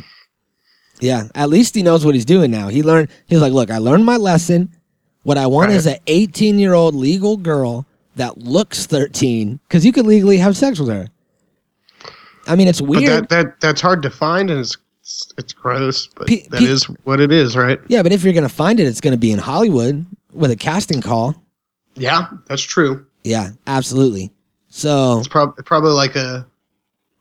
Yeah, 1.00 1.24
at 1.36 1.50
least 1.50 1.76
he 1.76 1.84
knows 1.84 2.06
what 2.06 2.14
he's 2.16 2.26
doing 2.26 2.52
now. 2.52 2.68
He 2.68 2.84
learned. 2.84 3.10
He's 3.28 3.40
like, 3.42 3.54
look, 3.54 3.72
I 3.72 3.78
learned 3.78 4.06
my 4.06 4.18
lesson. 4.18 4.70
What 5.24 5.38
I 5.38 5.48
want 5.48 5.70
Right. 5.70 5.78
is 5.78 5.86
an 5.86 5.98
18 6.08 6.60
year 6.60 6.74
old 6.74 6.96
legal 6.96 7.38
girl 7.38 7.86
that 8.16 8.38
looks 8.40 8.86
13 8.86 9.60
because 9.68 9.86
you 9.86 9.92
could 9.92 10.06
legally 10.06 10.38
have 10.38 10.58
sex 10.58 10.80
with 10.80 10.90
her. 10.90 11.08
I 12.48 12.56
mean, 12.56 12.68
it's 12.68 12.82
But 12.82 12.90
weird. 12.90 13.04
that, 13.08 13.30
that 13.30 13.60
that's 13.62 13.82
hard 13.82 14.02
to 14.04 14.10
find 14.10 14.50
and 14.50 14.60
it's 14.60 14.76
it's 15.38 15.54
gross, 15.54 16.08
but 16.08 16.28
Pe- 16.28 16.48
that 16.50 16.60
pe- 16.60 16.66
is 16.66 16.84
what 17.04 17.20
it 17.20 17.32
is, 17.32 17.56
right? 17.58 17.80
yeah, 17.88 18.04
but 18.04 18.12
if 18.12 18.24
you're 18.24 18.34
gonna 18.34 18.48
find 18.50 18.80
it, 18.80 18.84
it's 18.88 19.02
gonna 19.02 19.18
be 19.18 19.32
in 19.32 19.40
Hollywood 19.40 20.06
with 20.34 20.52
a 20.52 20.56
casting 20.56 21.02
call. 21.02 21.36
Yeah, 21.96 22.28
that's 22.48 22.62
true. 22.62 23.06
Yeah, 23.24 23.50
absolutely. 23.68 24.32
So 24.70 25.20
It's 25.20 25.28
prob- 25.28 25.56
probably 25.66 25.92
like 25.92 26.16
a 26.16 26.46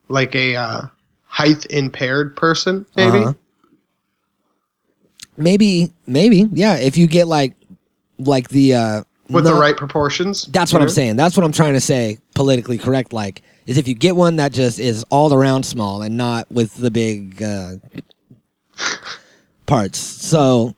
like 0.08 0.34
a 0.34 0.56
uh, 0.56 0.82
height 1.26 1.66
impaired 1.70 2.36
person, 2.36 2.84
maybe. 2.96 3.18
Uh-huh. 3.18 3.32
Maybe, 5.38 5.92
maybe, 6.06 6.48
yeah. 6.52 6.76
If 6.76 6.96
you 6.96 7.06
get 7.06 7.28
like, 7.28 7.54
like 8.18 8.48
the 8.48 8.74
uh, 8.74 9.02
With 9.30 9.44
the 9.44 9.50
not- 9.50 9.60
right 9.60 9.76
proportions. 9.76 10.44
That's 10.46 10.72
what 10.72 10.82
I'm 10.82 10.88
saying. 10.88 11.16
That's 11.16 11.36
what 11.36 11.44
I'm 11.44 11.52
trying 11.52 11.74
to 11.74 11.80
say. 11.80 12.18
Politically 12.34 12.78
correct, 12.78 13.12
like, 13.12 13.42
is 13.66 13.78
if 13.78 13.88
you 13.88 13.94
get 13.94 14.16
one 14.16 14.36
that 14.36 14.52
just 14.52 14.78
is 14.78 15.04
all 15.10 15.32
around 15.32 15.64
small 15.64 16.02
and 16.02 16.16
not 16.16 16.50
with 16.50 16.74
the 16.74 16.90
big 16.90 17.42
uh, 17.42 17.74
parts. 19.66 19.98
So, 19.98 20.74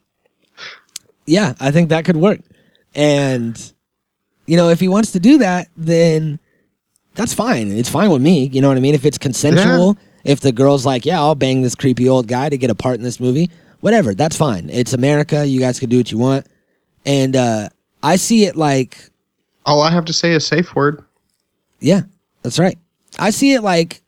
yeah, 1.27 1.55
I 1.61 1.71
think 1.71 1.91
that 1.91 2.05
could 2.05 2.17
work. 2.17 2.41
And 2.95 3.73
you 4.47 4.57
know, 4.57 4.69
if 4.71 4.81
he 4.81 4.89
wants 4.89 5.13
to 5.13 5.21
do 5.21 5.39
that, 5.39 5.69
then 5.77 6.41
that's 7.15 7.33
fine. 7.35 7.71
It's 7.71 7.89
fine 7.89 8.11
with 8.11 8.21
me. 8.23 8.47
You 8.53 8.61
know 8.61 8.69
what 8.69 8.77
I 8.77 8.81
mean? 8.81 8.95
If 8.95 9.05
it's 9.05 9.19
consensual, 9.19 9.97
if 10.25 10.41
the 10.41 10.51
girl's 10.51 10.85
like, 10.85 11.07
"Yeah, 11.07 11.21
I'll 11.21 11.37
bang 11.37 11.63
this 11.63 11.75
creepy 11.77 12.09
old 12.09 12.27
guy 12.27 12.49
to 12.49 12.59
get 12.59 12.69
a 12.71 12.75
part 12.75 12.97
in 12.97 13.03
this 13.03 13.21
movie," 13.21 13.49
whatever, 13.81 14.15
that's 14.15 14.37
fine. 14.37 14.69
It's 14.71 14.93
America. 14.93 15.45
You 15.47 15.61
guys 15.61 15.79
can 15.81 15.89
do 15.89 15.99
what 15.99 16.11
you 16.13 16.19
want. 16.19 16.47
And 17.07 17.35
uh, 17.37 17.69
I 18.03 18.17
see 18.17 18.45
it 18.45 18.57
like 18.57 19.11
All 19.67 19.83
I 19.83 19.91
have 19.91 20.05
to 20.07 20.13
say 20.13 20.33
is 20.33 20.47
safe 20.47 20.75
word. 20.75 21.05
Yeah, 21.81 22.03
that's 22.43 22.59
right. 22.59 22.79
I 23.19 23.31
see 23.31 23.53
it 23.55 23.63
like 23.63 24.03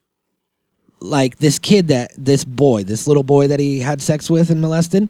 like 1.00 1.38
this 1.38 1.58
kid 1.58 1.88
that 1.88 2.12
this 2.16 2.44
boy, 2.44 2.84
this 2.84 3.06
little 3.08 3.24
boy 3.24 3.48
that 3.48 3.58
he 3.58 3.80
had 3.80 4.00
sex 4.00 4.30
with 4.30 4.50
and 4.50 4.60
molested. 4.60 5.08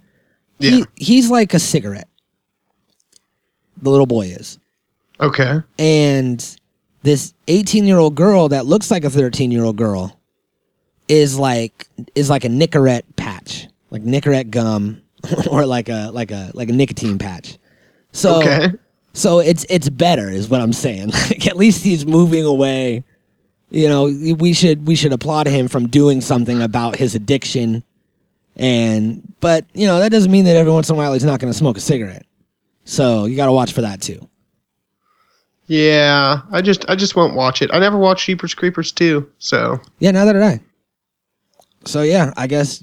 He, 0.59 0.79
Yeah. 0.79 0.85
he's 0.97 1.31
like 1.31 1.53
a 1.55 1.59
cigarette. 1.59 2.09
The 3.83 3.91
little 3.91 4.07
boy 4.07 4.27
is. 4.29 4.59
Okay. 5.21 5.61
And 5.79 6.57
this 7.03 7.35
18-year-old 7.49 8.15
girl 8.15 8.49
that 8.49 8.65
looks 8.65 8.91
like 8.91 9.05
a 9.05 9.09
13-year-old 9.09 9.77
girl 9.77 10.19
is 11.09 11.37
like 11.39 11.89
is 12.15 12.31
like 12.31 12.45
a 12.45 12.49
Nicorette 12.49 13.03
patch, 13.17 13.67
like 13.93 14.03
Nicorette 14.03 14.51
gum 14.51 15.03
or 15.51 15.65
like 15.67 15.89
a 15.89 16.11
like 16.13 16.31
a 16.33 16.51
like 16.55 16.69
a 16.69 16.73
nicotine 16.73 17.19
patch. 17.19 17.59
So 18.13 18.41
Okay. 18.41 18.69
so 19.13 19.39
it's 19.39 19.65
it's 19.71 19.89
better, 19.89 20.29
is 20.31 20.49
what 20.49 20.61
I'm 20.61 20.73
saying. 20.73 21.11
Like 21.29 21.47
at 21.47 21.57
least 21.57 21.85
he's 21.85 22.05
moving 22.05 22.45
away. 22.45 23.05
You 23.71 23.89
know, 23.89 24.05
we 24.39 24.53
should 24.53 24.87
we 24.87 24.95
should 24.97 25.13
applaud 25.13 25.47
him 25.47 25.69
from 25.69 25.87
doing 25.89 26.21
something 26.21 26.61
about 26.61 26.97
his 26.97 27.15
addiction. 27.15 27.85
And 28.57 29.23
but 29.41 29.65
you 29.73 29.87
know 29.87 29.99
that 30.01 30.11
doesn't 30.11 30.31
mean 30.33 30.45
that 30.47 30.57
every 30.57 30.73
once 30.73 30.89
in 30.91 30.95
a 30.95 30.99
while 30.99 31.13
he's 31.13 31.25
not 31.25 31.39
going 31.41 31.53
to 31.53 31.59
smoke 31.59 31.77
a 31.77 31.81
cigarette. 31.81 32.27
So 32.85 33.27
you 33.27 33.37
got 33.37 33.47
to 33.47 33.53
watch 33.53 33.73
for 33.73 33.83
that 33.83 34.01
too. 34.03 34.29
Yeah, 35.67 36.43
I 36.51 36.61
just 36.61 36.89
I 36.91 36.97
just 36.97 37.17
won't 37.17 37.35
watch 37.35 37.63
it. 37.63 37.71
I 37.73 37.79
never 37.79 37.97
watched 37.97 38.27
Jeepers 38.27 38.55
Creepers 38.55 38.93
too, 38.93 39.31
so 39.39 39.81
Yeah, 40.01 40.11
neither 40.11 40.33
did 40.35 40.43
I. 40.43 40.61
So 41.85 42.03
yeah, 42.03 42.33
I 42.37 42.47
guess 42.47 42.83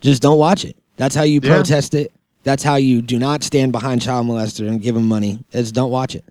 just 0.00 0.22
don't 0.22 0.38
watch 0.38 0.64
it. 0.64 0.76
That's 0.96 1.14
how 1.14 1.22
you 1.22 1.40
Yeah. 1.42 1.54
protest 1.54 1.94
it. 1.94 2.12
That's 2.42 2.62
how 2.62 2.76
you 2.76 3.02
do 3.02 3.18
not 3.18 3.42
stand 3.42 3.72
behind 3.72 4.00
child 4.02 4.26
molester 4.26 4.66
and 4.66 4.80
give 4.80 4.96
him 4.96 5.06
money. 5.06 5.44
Is 5.52 5.72
don't 5.72 5.90
watch 5.90 6.14
it. 6.14 6.24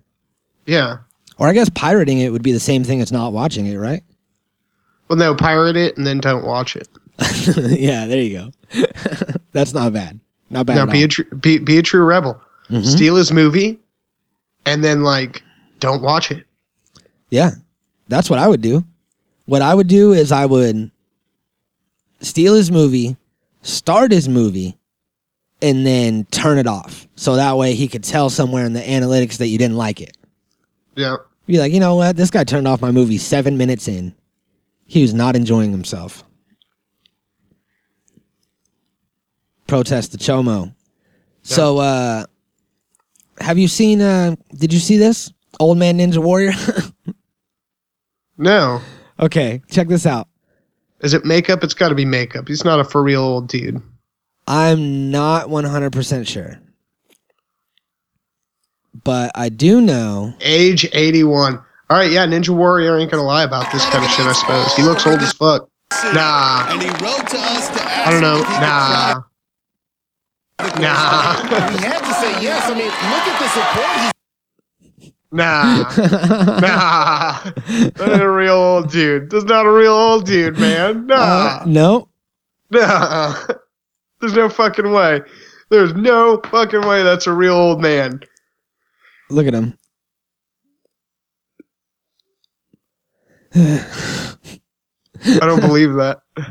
yeah. 0.66 0.98
Or 1.38 1.48
I 1.48 1.54
guess 1.54 1.70
pirating 1.70 2.18
it 2.18 2.30
would 2.32 2.42
be 2.42 2.52
the 2.52 2.60
same 2.60 2.84
thing 2.84 3.00
as 3.00 3.10
not 3.10 3.32
watching 3.32 3.64
it, 3.66 3.76
right? 3.78 4.02
Well, 5.08 5.18
no, 5.18 5.34
pirate 5.34 5.74
it 5.76 5.96
and 5.96 6.06
then 6.06 6.18
don't 6.20 6.44
watch 6.44 6.76
it. 6.76 6.86
yeah, 7.56 8.06
there 8.06 8.20
you 8.20 8.52
go. 8.74 8.82
That's 9.52 9.72
not 9.72 9.92
bad. 9.94 10.20
Not 10.50 10.66
bad. 10.66 10.74
Now 10.76 10.84
be 10.86 10.98
all. 10.98 11.04
a 11.04 11.08
tr- 11.08 11.34
be, 11.36 11.56
be 11.58 11.78
a 11.78 11.82
true 11.82 12.04
rebel. 12.04 12.40
Mhm. 12.68 12.84
Steal 12.84 13.16
his 13.16 13.32
movie, 13.32 13.78
and 14.66 14.84
then 14.84 15.02
like 15.02 15.42
don't 15.80 16.02
watch 16.02 16.30
it. 16.30 16.44
Yeah, 17.30 17.52
that's 18.08 18.28
what 18.28 18.38
I 18.38 18.46
would 18.46 18.60
do. 18.60 18.84
What 19.46 19.62
I 19.62 19.74
would 19.74 19.88
do 19.88 20.12
is 20.12 20.30
I 20.32 20.44
would 20.44 20.90
steal 22.20 22.54
his 22.54 22.70
movie, 22.70 23.16
start 23.62 24.12
his 24.12 24.28
movie, 24.28 24.78
and 25.62 25.86
then 25.86 26.24
turn 26.30 26.58
it 26.58 26.66
off. 26.66 27.06
So 27.16 27.36
that 27.36 27.56
way 27.56 27.74
he 27.74 27.88
could 27.88 28.04
tell 28.04 28.30
somewhere 28.30 28.64
in 28.64 28.72
the 28.72 28.80
analytics 28.80 29.38
that 29.38 29.48
you 29.48 29.58
didn't 29.58 29.76
like 29.76 30.00
it. 30.00 30.16
Yeah. 30.96 31.16
Be 31.46 31.58
like, 31.58 31.72
you 31.72 31.80
know 31.80 31.96
what? 31.96 32.16
This 32.16 32.30
guy 32.30 32.44
turned 32.44 32.66
off 32.68 32.80
my 32.80 32.90
movie 32.90 33.18
seven 33.18 33.56
minutes 33.58 33.88
in. 33.88 34.14
He 34.86 35.02
was 35.02 35.12
not 35.14 35.36
enjoying 35.36 35.70
himself. 35.70 36.24
Protest 39.66 40.12
the 40.12 40.18
Chomo. 40.18 40.74
So, 41.42 41.78
uh, 41.78 42.24
have 43.40 43.56
you 43.58 43.68
seen, 43.68 44.00
uh, 44.00 44.36
did 44.54 44.72
you 44.72 44.78
see 44.80 44.96
this? 44.96 45.32
Old 45.58 45.78
Man 45.78 45.98
Ninja 45.98 46.18
Warrior? 46.18 46.52
No. 48.42 48.80
okay, 49.18 49.60
check 49.70 49.86
this 49.86 50.06
out. 50.06 50.26
Is 51.00 51.14
it 51.14 51.24
makeup? 51.24 51.64
It's 51.64 51.74
got 51.74 51.88
to 51.90 51.94
be 51.94 52.04
makeup. 52.04 52.48
He's 52.48 52.64
not 52.64 52.78
a 52.80 52.84
for 52.84 53.02
real 53.02 53.22
old 53.22 53.48
dude. 53.48 53.80
I'm 54.46 55.10
not 55.10 55.46
100% 55.48 56.26
sure. 56.26 56.58
but 59.04 59.30
I 59.34 59.48
do 59.48 59.80
know. 59.80 60.34
Age 60.40 60.86
81. 60.92 61.54
All 61.56 61.96
right, 61.96 62.10
yeah, 62.10 62.26
Ninja 62.26 62.50
Warrior 62.50 62.98
ain't 62.98 63.10
gonna 63.10 63.22
lie 63.24 63.42
about 63.44 63.70
this 63.72 63.84
kind 63.86 64.04
of 64.04 64.10
shit, 64.10 64.26
I 64.26 64.32
suppose. 64.32 64.74
He 64.76 64.82
looks 64.82 65.06
old 65.06 65.20
as 65.20 65.32
fuck. 65.32 65.68
Nah. 66.14 66.66
And 66.70 66.82
he 66.82 66.88
wrote 66.88 67.26
to 67.28 67.36
us 67.38 67.68
to 67.68 67.82
ask 67.82 68.06
I 68.06 68.10
don't 68.12 68.20
know. 68.20 68.38
if 68.40 68.46
he 68.46 68.52
could 68.54 68.60
Nah. 68.60 69.22
Nah. 70.78 71.42
We 71.72 71.82
had 71.82 71.98
to 71.98 72.14
say 72.14 72.42
yes. 72.42 72.66
I 72.68 72.74
mean, 72.74 72.86
look 72.86 73.26
at 73.26 73.38
the 73.40 73.48
support 73.48 74.00
he's 74.04 74.12
Nah. 75.32 75.84
Nah. 76.60 77.40
That 77.42 78.08
ain't 78.12 78.22
a 78.22 78.30
real 78.30 78.54
old 78.54 78.90
dude. 78.90 79.30
That's 79.30 79.44
not 79.44 79.66
a 79.66 79.70
real 79.70 79.92
old 79.92 80.26
dude, 80.26 80.58
man. 80.58 81.06
Nah. 81.06 81.14
Uh, 81.16 81.64
no. 81.66 82.08
Nah. 82.70 83.34
There's 84.20 84.34
no 84.34 84.48
fucking 84.48 84.90
way. 84.92 85.22
There's 85.70 85.94
no 85.94 86.40
fucking 86.50 86.86
way 86.86 87.02
that's 87.02 87.26
a 87.26 87.32
real 87.32 87.54
old 87.54 87.80
man. 87.80 88.20
Look 89.30 89.46
at 89.46 89.54
him. 89.54 89.78
I 93.54 93.86
don't 95.40 95.60
believe 95.60 95.94
that. 95.94 96.20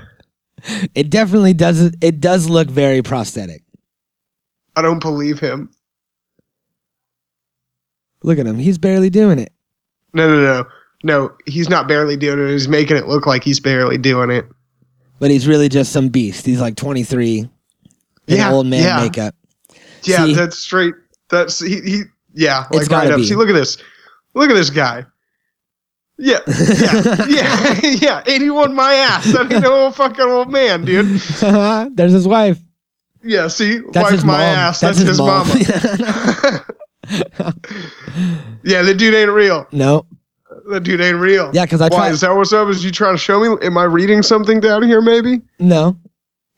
It 0.93 1.09
definitely 1.09 1.53
doesn't. 1.53 1.95
It 2.01 2.19
does 2.19 2.50
look 2.50 2.67
very 2.67 3.01
prosthetic. 3.01 3.63
I 4.75 4.81
don't 4.81 5.00
believe 5.00 5.39
him. 5.39 5.71
Look 8.24 8.38
at 8.40 8.46
him. 8.46 8.58
He's 8.58 8.78
barely 8.78 9.10
doing 9.10 9.40
it. 9.40 9.52
No, 10.14 10.28
no, 10.28 10.42
no. 10.42 10.66
No, 11.04 11.32
he's 11.46 11.70
not 11.70 11.88
barely 11.88 12.18
doing 12.18 12.46
it. 12.46 12.52
He's 12.52 12.68
making 12.68 12.98
it 12.98 13.08
look 13.08 13.26
like 13.26 13.44
he's 13.44 13.60
barely 13.60 13.98
doing 13.98 14.30
it. 14.32 14.46
But 15.20 15.32
he's 15.32 15.48
really 15.48 15.70
just 15.70 15.92
some 15.94 16.10
beast. 16.10 16.46
He's 16.46 16.60
like 16.60 16.76
23 16.76 17.40
in 17.40 17.50
Yeah, 18.28 18.52
old 18.52 18.68
man 18.68 18.84
yeah. 18.84 18.98
makeup. 19.02 19.36
Yeah, 20.04 20.26
See? 20.26 20.34
that's 20.34 20.58
straight. 20.58 20.94
That's 21.30 21.60
he. 21.60 21.80
he 21.82 22.02
yeah, 22.34 22.66
like 22.72 22.88
right 22.88 23.12
up. 23.12 23.18
be. 23.18 23.26
See, 23.26 23.36
look 23.36 23.50
at 23.50 23.54
this. 23.54 23.78
Look 24.34 24.50
at 24.50 24.54
this 24.56 24.70
guy. 24.70 25.06
Yeah, 26.18 26.40
yeah, 26.48 27.26
yeah, 27.28 27.80
yeah. 27.84 28.24
Eighty-one, 28.26 28.76
my 28.76 28.94
ass. 28.94 29.32
That 29.32 29.52
ain't 29.52 29.64
no 29.64 29.90
fucking 29.92 30.26
old 30.26 30.52
man, 30.52 30.84
dude. 30.84 31.06
There's 31.96 32.12
his 32.12 32.28
wife. 32.28 32.60
Yeah, 33.24 33.48
see, 33.48 33.80
That's 33.92 34.12
his 34.12 34.26
my 34.26 34.34
mom. 34.34 34.42
ass. 34.42 34.80
That's, 34.82 34.98
his, 35.00 35.18
mom. 35.18 35.48
mama. 35.48 36.66
Yeah, 38.63 38.82
the 38.82 38.94
dude 38.98 39.13
ain't 39.13 39.32
real. 39.32 39.68
no. 39.72 40.06
The 40.68 40.80
dude 40.80 41.01
ain't 41.01 41.18
real. 41.18 41.50
Yeah, 41.54 41.66
because 41.66 41.82
I 41.82 41.86
Why 41.89 41.98
tried. 41.98 42.12
is 42.12 42.22
that 42.22 42.36
what's 42.36 42.54
up? 42.54 42.68
Is 42.70 42.84
you 42.84 42.92
trying 42.92 43.13
to 43.16 43.18
show 43.20 43.39
me? 43.39 43.56
Am 43.66 43.78
I 43.78 43.84
reading 43.84 44.22
something 44.22 44.60
down 44.60 44.84
here? 44.84 45.01
Maybe. 45.01 45.42
No. 45.60 45.98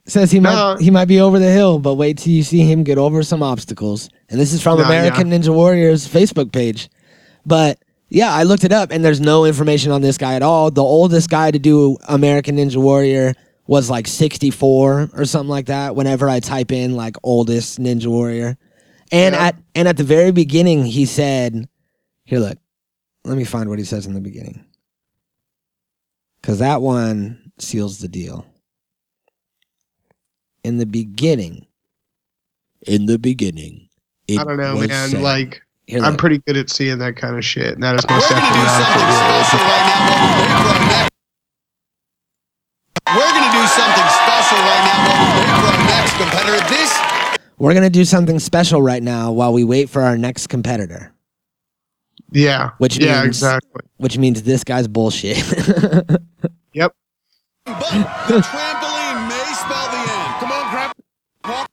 Says 0.06 0.30
he 0.30 0.40
might 0.40 0.78
he 0.80 0.90
might 0.90 1.06
be 1.06 1.20
over 1.20 1.38
the 1.38 1.50
hill, 1.50 1.78
but 1.78 1.94
wait 1.94 2.18
till 2.18 2.32
you 2.32 2.42
see 2.42 2.60
him 2.60 2.82
get 2.84 2.98
over 2.98 3.22
some 3.22 3.42
obstacles. 3.42 4.08
And 4.28 4.40
this 4.40 4.52
is 4.52 4.62
from 4.62 4.78
No, 4.78 4.84
American 4.84 5.30
Ninja 5.30 5.54
Warrior's 5.54 6.08
Facebook 6.08 6.52
page. 6.52 6.90
But 7.46 7.78
yeah, 8.08 8.32
I 8.32 8.42
looked 8.42 8.64
it 8.64 8.72
up 8.72 8.90
and 8.90 9.04
there's 9.04 9.20
no 9.20 9.44
information 9.44 9.92
on 9.92 10.02
this 10.02 10.18
guy 10.18 10.34
at 10.34 10.42
all. 10.42 10.70
The 10.70 10.82
oldest 10.82 11.30
guy 11.30 11.50
to 11.50 11.58
do 11.58 11.96
American 12.08 12.56
Ninja 12.56 12.76
Warrior 12.78 13.34
was 13.66 13.88
like 13.88 14.06
64 14.08 15.10
or 15.14 15.24
something 15.24 15.48
like 15.48 15.66
that 15.66 15.94
whenever 15.96 16.28
I 16.28 16.40
type 16.40 16.72
in 16.72 16.96
like 16.96 17.16
oldest 17.22 17.80
Ninja 17.80 18.08
Warrior. 18.08 18.58
And 19.12 19.34
Yeah. 19.34 19.46
at 19.48 19.56
and 19.74 19.86
at 19.88 19.96
the 19.98 20.04
very 20.04 20.32
beginning 20.32 20.84
he 20.84 21.04
said, 21.06 21.68
here 22.24 22.38
look. 22.40 22.58
Let 23.24 23.36
me 23.36 23.44
find 23.44 23.68
what 23.70 23.78
he 23.78 23.84
says 23.84 24.06
in 24.06 24.14
the 24.14 24.20
beginning. 24.20 24.64
Cuz 26.42 26.58
that 26.58 26.82
one 26.82 27.52
seals 27.58 27.98
the 27.98 28.08
deal 28.08 28.44
in 30.64 30.78
the 30.78 30.86
beginning. 30.86 31.66
In 32.86 33.06
the 33.06 33.18
beginning. 33.18 33.88
it 34.26 34.38
I 34.40 34.44
don't 34.44 34.56
know, 34.56 34.74
was 34.76 34.88
man. 34.88 35.10
said- 35.10 35.20
Like, 35.22 35.62
Here, 35.86 36.00
I'm 36.02 36.12
look. 36.12 36.20
pretty 36.20 36.38
good 36.46 36.56
at 36.56 36.70
seeing 36.70 36.98
that 36.98 37.14
kind 37.16 37.36
of 37.36 37.44
shit, 37.44 37.74
and 37.74 37.82
that 37.82 37.94
is 37.96 38.02
We're 38.08 38.16
most 38.16 38.30
going 38.30 38.42
to 38.42 38.48
do 38.48 38.54
definitely 38.54 38.82
something 38.82 39.06
not 39.06 39.46
special 39.46 39.58
right 39.62 39.86
now 39.86 40.00
we 40.02 40.26
wait 40.34 40.50
for 40.50 40.70
our 40.72 40.82
next. 40.90 41.10
We're 43.12 43.32
going 43.34 43.46
to 43.50 43.54
do 43.54 43.64
something 43.70 44.08
special 44.18 44.58
right 44.66 44.82
now 44.82 44.98
while 45.06 45.18
we 45.20 45.26
wait 45.36 45.50
for 45.62 45.70
our 45.70 45.82
next 45.94 46.12
competitor. 46.18 46.60
This 46.70 46.81
We're 47.62 47.74
gonna 47.74 47.90
do 47.90 48.04
something 48.04 48.40
special 48.40 48.82
right 48.82 49.02
now 49.02 49.30
while 49.30 49.52
we 49.52 49.62
wait 49.62 49.88
for 49.88 50.02
our 50.02 50.18
next 50.18 50.48
competitor, 50.48 51.12
Yeah. 52.32 52.70
Which 52.78 52.98
yeah, 52.98 53.20
means- 53.22 53.36
exactly. 53.36 53.82
which 53.98 54.18
means 54.18 54.42
this 54.42 54.64
guy's 54.64 54.88
bullshit. 54.88 55.36
Yep. 56.74 56.92
but 57.66 57.78
the 58.28 58.40
trampoline 58.40 59.28
may 59.28 59.44
spell 59.54 59.90
the 59.92 60.00
end. 60.00 60.34
Come 60.40 60.50
on, 60.50 60.70
grab. 60.72 61.66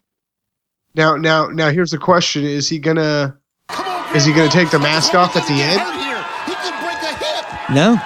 Now, 0.94 1.16
now, 1.16 1.48
now. 1.48 1.72
Here's 1.72 1.90
the 1.92 1.98
question: 1.98 2.44
Is 2.44 2.68
he 2.70 2.78
gonna? 2.80 3.36
On, 3.70 4.16
Is 4.16 4.26
he 4.26 4.34
gonna 4.34 4.50
take 4.52 4.70
the 4.72 4.78
mask 4.80 5.16
off 5.16 5.36
at 5.38 5.48
the 5.48 5.54
He 5.54 5.62
end? 5.62 5.80
hurt 5.80 5.96
here. 5.96 6.24
He 6.46 6.54
could 6.54 6.80
break 6.84 7.02
a 7.02 7.16
hip. 7.16 7.70
no, 7.72 7.98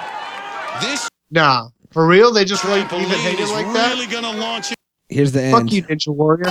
This 0.80 1.08
Nah. 1.30 1.68
For 1.90 2.06
real? 2.06 2.32
They 2.32 2.44
just 2.44 2.64
like 2.64 2.90
leave 2.92 3.10
it 3.10 3.18
hanging 3.18 3.40
is 3.40 3.50
like 3.52 3.66
that? 3.74 3.92
really 3.92 4.06
going 4.06 4.24
to 4.24 4.30
launch 4.40 4.70
it. 4.72 4.76
here's 5.08 5.32
the 5.32 5.50
Fuck 5.50 5.60
end. 5.60 5.72
you, 5.72 5.82
Ninja 5.84 6.08
Warrior. 6.14 6.44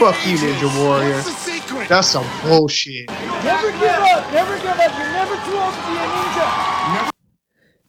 Over 0.00 0.06
the 0.06 0.12
Fuck 0.12 0.26
you, 0.26 0.36
Ninja 0.38 0.84
Warrior. 0.84 1.14
What's 1.14 1.26
the 1.26 1.32
secret? 1.52 1.88
That's 1.88 2.08
some 2.08 2.26
bullshit. 2.42 3.08
Never 3.10 3.70
give 3.72 3.82
up. 3.82 4.32
Never 4.32 4.56
give 4.58 4.66
up. 4.66 4.92
You're 4.98 5.36
never 5.36 5.36
too 5.46 5.56
old 5.56 5.80
to 5.80 5.86
be 5.86 5.96
a 5.96 6.06
ninja. 6.06 7.10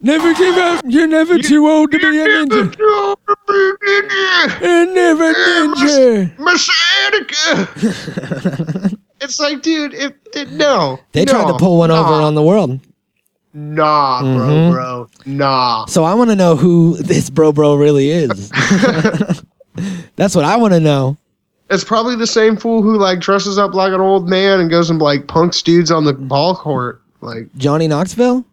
Never 0.01 0.33
give 0.33 0.57
up. 0.57 0.83
You're 0.87 1.07
never 1.07 1.37
too 1.39 1.67
old 1.67 1.91
to 1.91 1.99
be 1.99 2.05
a 2.05 2.11
ninja. 2.11 2.71
And 4.61 4.93
never 4.93 5.33
ninja. 5.33 6.39
Miss 6.39 6.69
Attica. 7.07 8.97
it's 9.21 9.39
like, 9.39 9.61
dude, 9.61 9.93
it, 9.93 10.15
it 10.33 10.51
no. 10.51 10.99
They 11.13 11.25
tried 11.25 11.47
to 11.51 11.57
pull 11.57 11.77
one 11.79 11.91
over 11.91 12.13
on 12.13 12.35
the 12.35 12.43
world. 12.43 12.79
Nah, 13.53 14.21
bro, 14.21 14.47
Mhm. 14.47 14.71
bro. 14.71 15.07
Nah. 15.25 15.85
So 15.85 16.03
I 16.03 16.13
want 16.13 16.29
to 16.29 16.35
know 16.35 16.57
who 16.57 16.97
this 16.97 17.29
bro 17.29 17.53
bro 17.53 17.75
really 17.75 18.09
is. 18.09 18.49
That's 20.17 20.35
what 20.35 20.43
I 20.43 20.57
want 20.57 20.73
to 20.73 20.79
know. 20.81 21.15
It's 21.69 21.83
probably 21.83 22.15
the 22.15 22.27
same 22.27 22.57
fool 22.57 22.81
who 22.83 22.97
like 22.97 23.19
dresses 23.19 23.57
up 23.57 23.73
like 23.73 23.91
an 23.93 24.01
old 24.01 24.29
man 24.29 24.59
and 24.59 24.69
goes 24.69 24.89
and 24.89 25.01
like 25.01 25.27
punks 25.27 25.61
dudes 25.61 25.89
on 25.91 26.03
the 26.05 26.13
ball 26.13 26.55
court. 26.55 27.01
Like, 27.21 27.53
Johnny 27.57 27.87
Knoxville? 27.87 28.45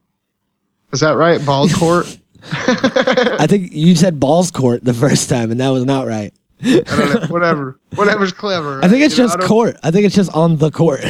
is 0.93 1.01
that 1.01 1.13
right? 1.17 1.45
Ball 1.45 1.69
court? 1.75 2.19
I 2.43 3.47
think 3.49 3.73
you 3.73 3.95
said 3.97 4.19
balls 4.19 4.51
court 4.51 4.85
the 4.85 4.95
first 4.95 5.29
time, 5.29 5.51
and 5.51 5.61
that 5.61 5.69
was 5.71 5.85
not 5.85 6.07
right. 6.07 6.33
I 6.65 6.81
don't 6.87 7.21
know. 7.23 7.27
Whatever. 7.29 7.79
Whatever's 7.97 8.33
clever. 8.33 8.83
I 8.85 8.89
think 8.89 9.03
it's 9.03 9.17
You 9.19 9.25
just 9.25 9.39
don't- 9.39 9.49
court. 9.49 9.77
I 9.83 9.91
think 9.91 10.07
it's 10.07 10.15
just 10.15 10.33
on 10.35 10.57
the 10.59 10.71
court. 10.71 11.01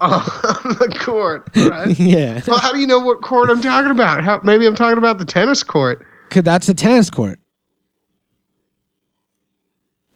Oh, 0.00 0.60
on 0.64 0.76
the 0.78 0.96
court. 1.00 1.48
Right? 1.56 1.98
yeah. 1.98 2.40
well, 2.46 2.58
how 2.58 2.72
do 2.72 2.78
you 2.78 2.86
know 2.86 3.00
what 3.00 3.20
court 3.20 3.50
I'm 3.50 3.60
talking 3.60 3.90
about? 3.90 4.22
How, 4.22 4.40
maybe 4.44 4.64
I'm 4.66 4.74
talking 4.76 4.98
about 4.98 5.18
the 5.18 5.24
tennis 5.24 5.62
court. 5.62 6.06
Cause 6.30 6.44
that's 6.44 6.68
a 6.68 6.74
tennis 6.74 7.10
court. 7.10 7.38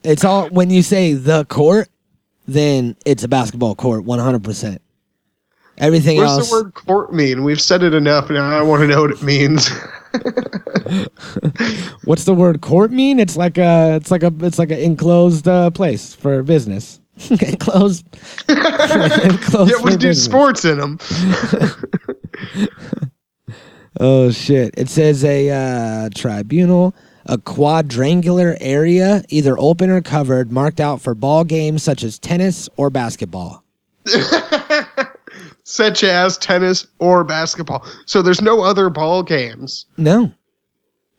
It's 0.06 0.24
all 0.24 0.48
when 0.48 0.70
you 0.70 0.82
say 0.82 1.14
the 1.14 1.44
court, 1.46 1.88
then 2.46 2.96
it's 3.04 3.24
a 3.24 3.28
basketball 3.28 3.74
court, 3.74 4.04
one 4.04 4.18
hundred 4.18 4.44
percent. 4.44 4.80
Everything 5.78 6.16
What 6.16 6.24
does 6.24 6.38
else, 6.38 6.48
the 6.48 6.56
word 6.56 6.74
court 6.74 7.12
mean? 7.12 7.44
We've 7.44 7.60
said 7.60 7.82
it 7.82 7.92
enough. 7.92 8.30
Now 8.30 8.58
I 8.58 8.62
want 8.62 8.80
to 8.80 8.86
know 8.86 9.02
what 9.02 9.10
it 9.10 9.22
means. 9.22 9.68
what's 12.04 12.24
the 12.24 12.34
word 12.34 12.62
court 12.62 12.90
mean? 12.90 13.20
It's 13.20 13.36
like 13.36 13.58
a, 13.58 13.96
it's 13.96 14.10
like 14.10 14.22
a, 14.22 14.32
it's 14.40 14.58
like 14.58 14.70
an 14.70 14.78
enclosed 14.78 15.46
uh, 15.46 15.70
place 15.70 16.14
for 16.14 16.42
business. 16.42 17.00
enclosed. 17.30 18.06
enclosed 18.48 19.70
yeah, 19.70 19.82
we 19.82 19.90
do 19.92 20.08
business. 20.08 20.24
sports 20.24 20.64
in 20.64 20.78
them. 20.78 20.98
Oh 23.98 24.30
shit! 24.30 24.74
It 24.76 24.90
says 24.90 25.24
a 25.24 25.50
uh, 25.50 26.10
tribunal, 26.14 26.94
a 27.26 27.38
quadrangular 27.38 28.56
area, 28.60 29.22
either 29.28 29.58
open 29.58 29.90
or 29.90 30.00
covered, 30.00 30.50
marked 30.52 30.80
out 30.80 31.00
for 31.00 31.14
ball 31.14 31.44
games 31.44 31.82
such 31.82 32.02
as 32.02 32.18
tennis 32.18 32.68
or 32.76 32.90
basketball. 32.90 33.62
Such 35.64 36.04
as 36.04 36.38
tennis 36.38 36.86
or 37.00 37.24
basketball. 37.24 37.84
So 38.06 38.22
there's 38.22 38.40
no 38.40 38.62
other 38.62 38.88
ball 38.88 39.24
games 39.24 39.86
No, 39.96 40.32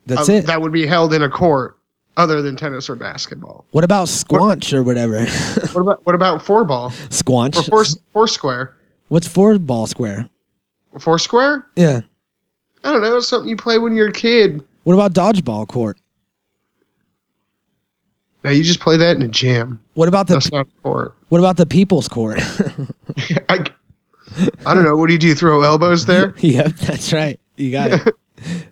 that's 0.06 0.28
uh, 0.28 0.32
it. 0.32 0.46
that 0.46 0.62
would 0.62 0.72
be 0.72 0.86
held 0.86 1.12
in 1.12 1.22
a 1.22 1.28
court 1.28 1.76
other 2.16 2.40
than 2.40 2.56
tennis 2.56 2.88
or 2.88 2.96
basketball. 2.96 3.66
What 3.72 3.84
about 3.84 4.08
squanch 4.08 4.72
or 4.72 4.82
whatever? 4.82 5.26
What 5.74 5.82
about 5.82 6.06
what 6.06 6.14
about 6.14 6.42
four 6.42 6.64
ball 6.64 6.90
squanch. 7.10 7.56
or 7.56 7.62
four 7.62 7.84
four 8.12 8.26
square? 8.26 8.74
What's 9.08 9.28
four 9.28 9.58
ball 9.58 9.86
square? 9.86 10.28
Four 10.98 11.18
square? 11.18 11.66
Yeah. 11.76 12.00
I 12.84 12.92
don't 12.92 13.02
know. 13.02 13.18
It's 13.18 13.28
something 13.28 13.50
you 13.50 13.56
play 13.56 13.78
when 13.78 13.94
you're 13.94 14.08
a 14.08 14.12
kid. 14.12 14.64
What 14.88 14.94
about 14.94 15.12
dodgeball 15.12 15.68
court? 15.68 15.98
Now 18.42 18.52
you 18.52 18.62
just 18.62 18.80
play 18.80 18.96
that 18.96 19.16
in 19.16 19.20
a 19.22 19.28
gym. 19.28 19.80
What 19.92 20.08
about 20.08 20.28
the 20.28 20.32
That's 20.36 20.50
not 20.50 20.66
a 20.66 20.80
court. 20.82 21.14
what 21.28 21.40
about 21.40 21.58
the 21.58 21.66
people's 21.66 22.08
court? 22.08 22.38
I, 23.50 23.66
I 24.64 24.72
don't 24.72 24.84
know. 24.84 24.96
What 24.96 25.08
do 25.08 25.12
you 25.12 25.18
do? 25.18 25.34
Throw 25.34 25.60
elbows 25.60 26.06
there? 26.06 26.32
yep, 26.38 26.72
that's 26.76 27.12
right. 27.12 27.38
You 27.58 27.70
got 27.70 27.90
it. 27.92 28.14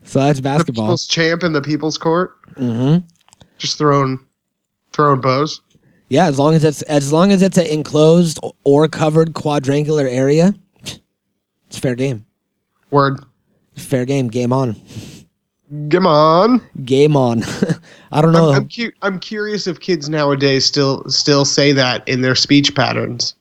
so 0.05 0.20
that's 0.20 0.38
The 0.38 0.42
basketball. 0.42 0.87
people's 0.87 1.07
champ 1.07 1.42
in 1.42 1.52
the 1.52 1.61
people's 1.61 1.98
court, 1.98 2.33
Mm-hmm. 2.55 3.07
just 3.59 3.76
throwing, 3.76 4.18
throwing 4.94 5.20
bows. 5.20 5.61
Yeah, 6.09 6.29
as 6.29 6.38
long 6.38 6.55
as 6.55 6.64
it's 6.64 6.81
as 6.81 7.12
long 7.12 7.31
as 7.31 7.42
it's 7.42 7.59
an 7.59 7.66
enclosed 7.66 8.38
or 8.64 8.88
covered 8.88 9.35
quadrangular 9.35 10.09
area, 10.09 10.55
It's 10.83 11.79
fair 11.79 11.94
game. 11.94 12.24
Word. 12.90 13.20
Fair 13.74 14.07
game. 14.07 14.29
Game 14.29 14.55
on. 14.55 14.76
Come 15.90 16.07
on. 16.07 16.61
Game 16.85 17.16
on. 17.16 17.42
I 18.12 18.20
don't 18.22 18.33
know. 18.33 18.50
I'm, 18.50 18.57
I'm, 18.62 18.68
cu- 18.68 18.92
I'm 19.02 19.18
curious 19.18 19.66
if 19.66 19.81
kids 19.81 20.09
nowadays 20.09 20.64
still 20.64 21.02
still 21.09 21.44
say 21.44 21.72
that 21.72 22.07
in 22.09 22.20
their 22.20 22.35
speech 22.37 22.74
patterns. 22.74 23.35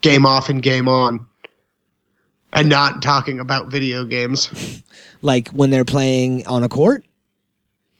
Game 0.00 0.26
off 0.26 0.48
and 0.48 0.62
game 0.62 0.88
on. 0.88 1.24
And 2.52 2.68
not 2.68 3.02
talking 3.02 3.38
about 3.38 3.68
video 3.68 4.04
games. 4.04 4.82
like 5.22 5.48
when 5.50 5.70
they're 5.70 5.84
playing 5.84 6.44
on 6.48 6.64
a 6.64 6.68
court 6.68 7.04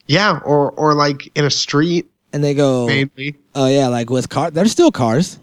Yeah, 0.09 0.41
or 0.45 0.73
or 0.73 0.95
like 0.95 1.31
in 1.37 1.45
a 1.45 1.51
street, 1.51 2.11
and 2.33 2.43
they 2.43 2.55
go, 2.55 2.87
mainly. 2.89 3.37
oh 3.55 3.69
yeah, 3.69 3.87
like 3.87 4.11
with 4.11 4.29
car. 4.29 4.51
There's 4.51 4.73
still 4.73 4.91
cars. 4.91 5.39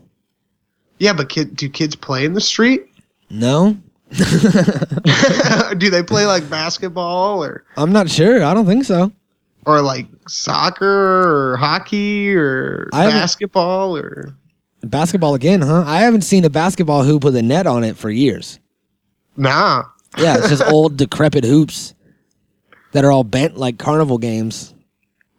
Yeah, 1.00 1.14
but 1.14 1.30
kid, 1.30 1.56
do 1.56 1.70
kids 1.70 1.96
play 1.96 2.26
in 2.26 2.34
the 2.34 2.42
street? 2.42 2.88
No, 3.30 3.78
do 5.78 5.90
they 5.90 6.04
play 6.04 6.26
like 6.26 6.50
basketball 6.50 7.44
or 7.44 7.64
I'm 7.76 7.92
not 7.92 8.10
sure. 8.10 8.44
I 8.44 8.54
don't 8.54 8.66
think 8.66 8.86
so. 8.86 9.12
or 9.66 9.82
like 9.82 10.08
soccer 10.28 11.52
or 11.54 11.58
hockey 11.58 12.34
or 12.36 12.90
I 12.94 13.04
haven't- 13.04 13.20
basketball 13.20 13.98
or 13.98 14.34
Basketball 14.84 15.34
again, 15.34 15.62
huh? 15.62 15.84
I 15.88 15.98
haven't 16.02 16.22
seen 16.22 16.46
a 16.46 16.50
basketball 16.52 17.04
hoop 17.04 17.24
with 17.24 17.36
a 17.36 17.42
net 17.42 17.66
on 17.68 17.84
it 17.84 17.98
for 17.98 18.10
years. 18.12 18.60
nah? 19.36 19.84
Yeah, 20.18 20.38
it's 20.38 20.50
just 20.50 20.64
old 20.72 20.98
decrepit 20.98 21.44
hoops 21.44 21.94
that 22.94 23.04
are 23.04 23.12
all 23.12 23.24
bent 23.24 23.58
like 23.58 23.78
carnival 23.80 24.18
games. 24.20 24.74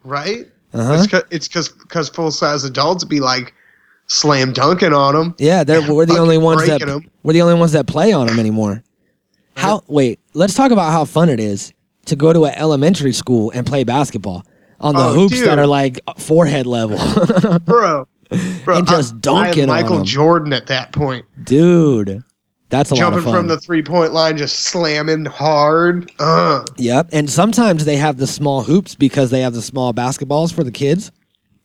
Right? 0.05 0.47
Uh-huh. 0.75 1.05
It's 1.31 1.49
because 1.49 1.69
because 1.71 2.09
full 2.11 2.31
size 2.31 2.65
adults 2.65 3.05
be 3.05 3.21
like 3.21 3.55
slam 4.09 4.53
dunking 4.53 4.93
on 4.93 5.15
them. 5.15 5.35
Yeah, 5.39 5.65
they're, 5.65 5.81
we're 5.93 6.07
the 6.07 6.19
only 6.19 6.39
ones 6.39 6.67
that 6.67 6.81
breaking 6.81 6.89
'em. 7.05 7.11
we're 7.23 7.33
the 7.35 7.43
only 7.43 7.55
ones 7.55 7.73
that 7.73 7.87
play 7.87 8.13
on 8.13 8.27
them 8.27 8.39
anymore. 8.39 8.83
How? 9.57 9.83
Wait, 9.87 10.21
let's 10.35 10.55
talk 10.55 10.71
about 10.71 10.93
how 10.93 11.05
fun 11.05 11.29
it 11.29 11.41
is 11.41 11.73
to 12.07 12.17
go 12.17 12.33
to 12.33 12.45
an 12.47 12.55
elementary 12.57 13.13
school 13.13 13.51
and 13.55 13.67
play 13.67 13.85
basketball 13.85 14.45
on 14.81 14.95
the 14.95 15.01
Oh, 15.03 15.13
hoops 15.15 15.41
that 15.43 15.59
are 15.59 15.67
like 15.67 16.01
forehead 16.19 16.67
level, 16.67 16.99
bro. 17.65 18.07
Bro, 18.65 18.77
And 18.77 18.87
just 18.87 19.15
I- 19.15 19.19
dunk 19.21 19.39
I 19.39 19.47
had 19.49 19.59
it 19.59 19.63
on 19.63 19.69
Michael. 19.69 20.05
Jordan 20.05 20.53
at 20.53 20.67
that 20.69 20.93
point, 20.93 21.25
dude. 21.45 22.23
That's 22.71 22.91
a 22.91 22.95
lot 22.95 22.99
jumping 23.01 23.19
of 23.21 23.25
fun. 23.25 23.35
from 23.35 23.47
the 23.47 23.59
three 23.59 23.83
point 23.83 24.13
line, 24.13 24.37
just 24.37 24.59
slamming 24.61 25.25
hard. 25.25 26.13
Uh, 26.19 26.65
Yep, 26.77 27.09
and 27.13 27.31
sometimes 27.31 27.87
they 27.87 27.97
have 27.97 28.19
the 28.19 28.27
small 28.27 28.63
hoops 28.63 28.95
because 28.95 29.31
they 29.31 29.41
have 29.41 29.55
the 29.55 29.63
small 29.63 29.95
basketballs 29.95 30.53
for 30.53 30.63
the 30.65 30.71
kids. 30.71 31.11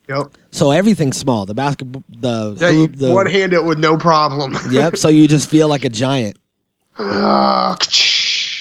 Yep. 0.08 0.26
So 0.50 0.70
everything's 0.70 1.16
small. 1.16 1.46
The 1.46 1.54
basketball, 1.54 2.02
the 2.08 2.56
Yeah, 2.60 2.70
hoop, 2.72 2.96
the 2.96 3.12
one 3.12 3.26
hand 3.26 3.52
it 3.52 3.64
with 3.64 3.78
no 3.78 3.96
problem. 3.96 4.56
yep. 4.70 4.96
So 4.96 5.08
you 5.08 5.26
just 5.28 5.48
feel 5.50 5.68
like 5.68 5.84
a 5.84 5.88
giant. 5.88 6.36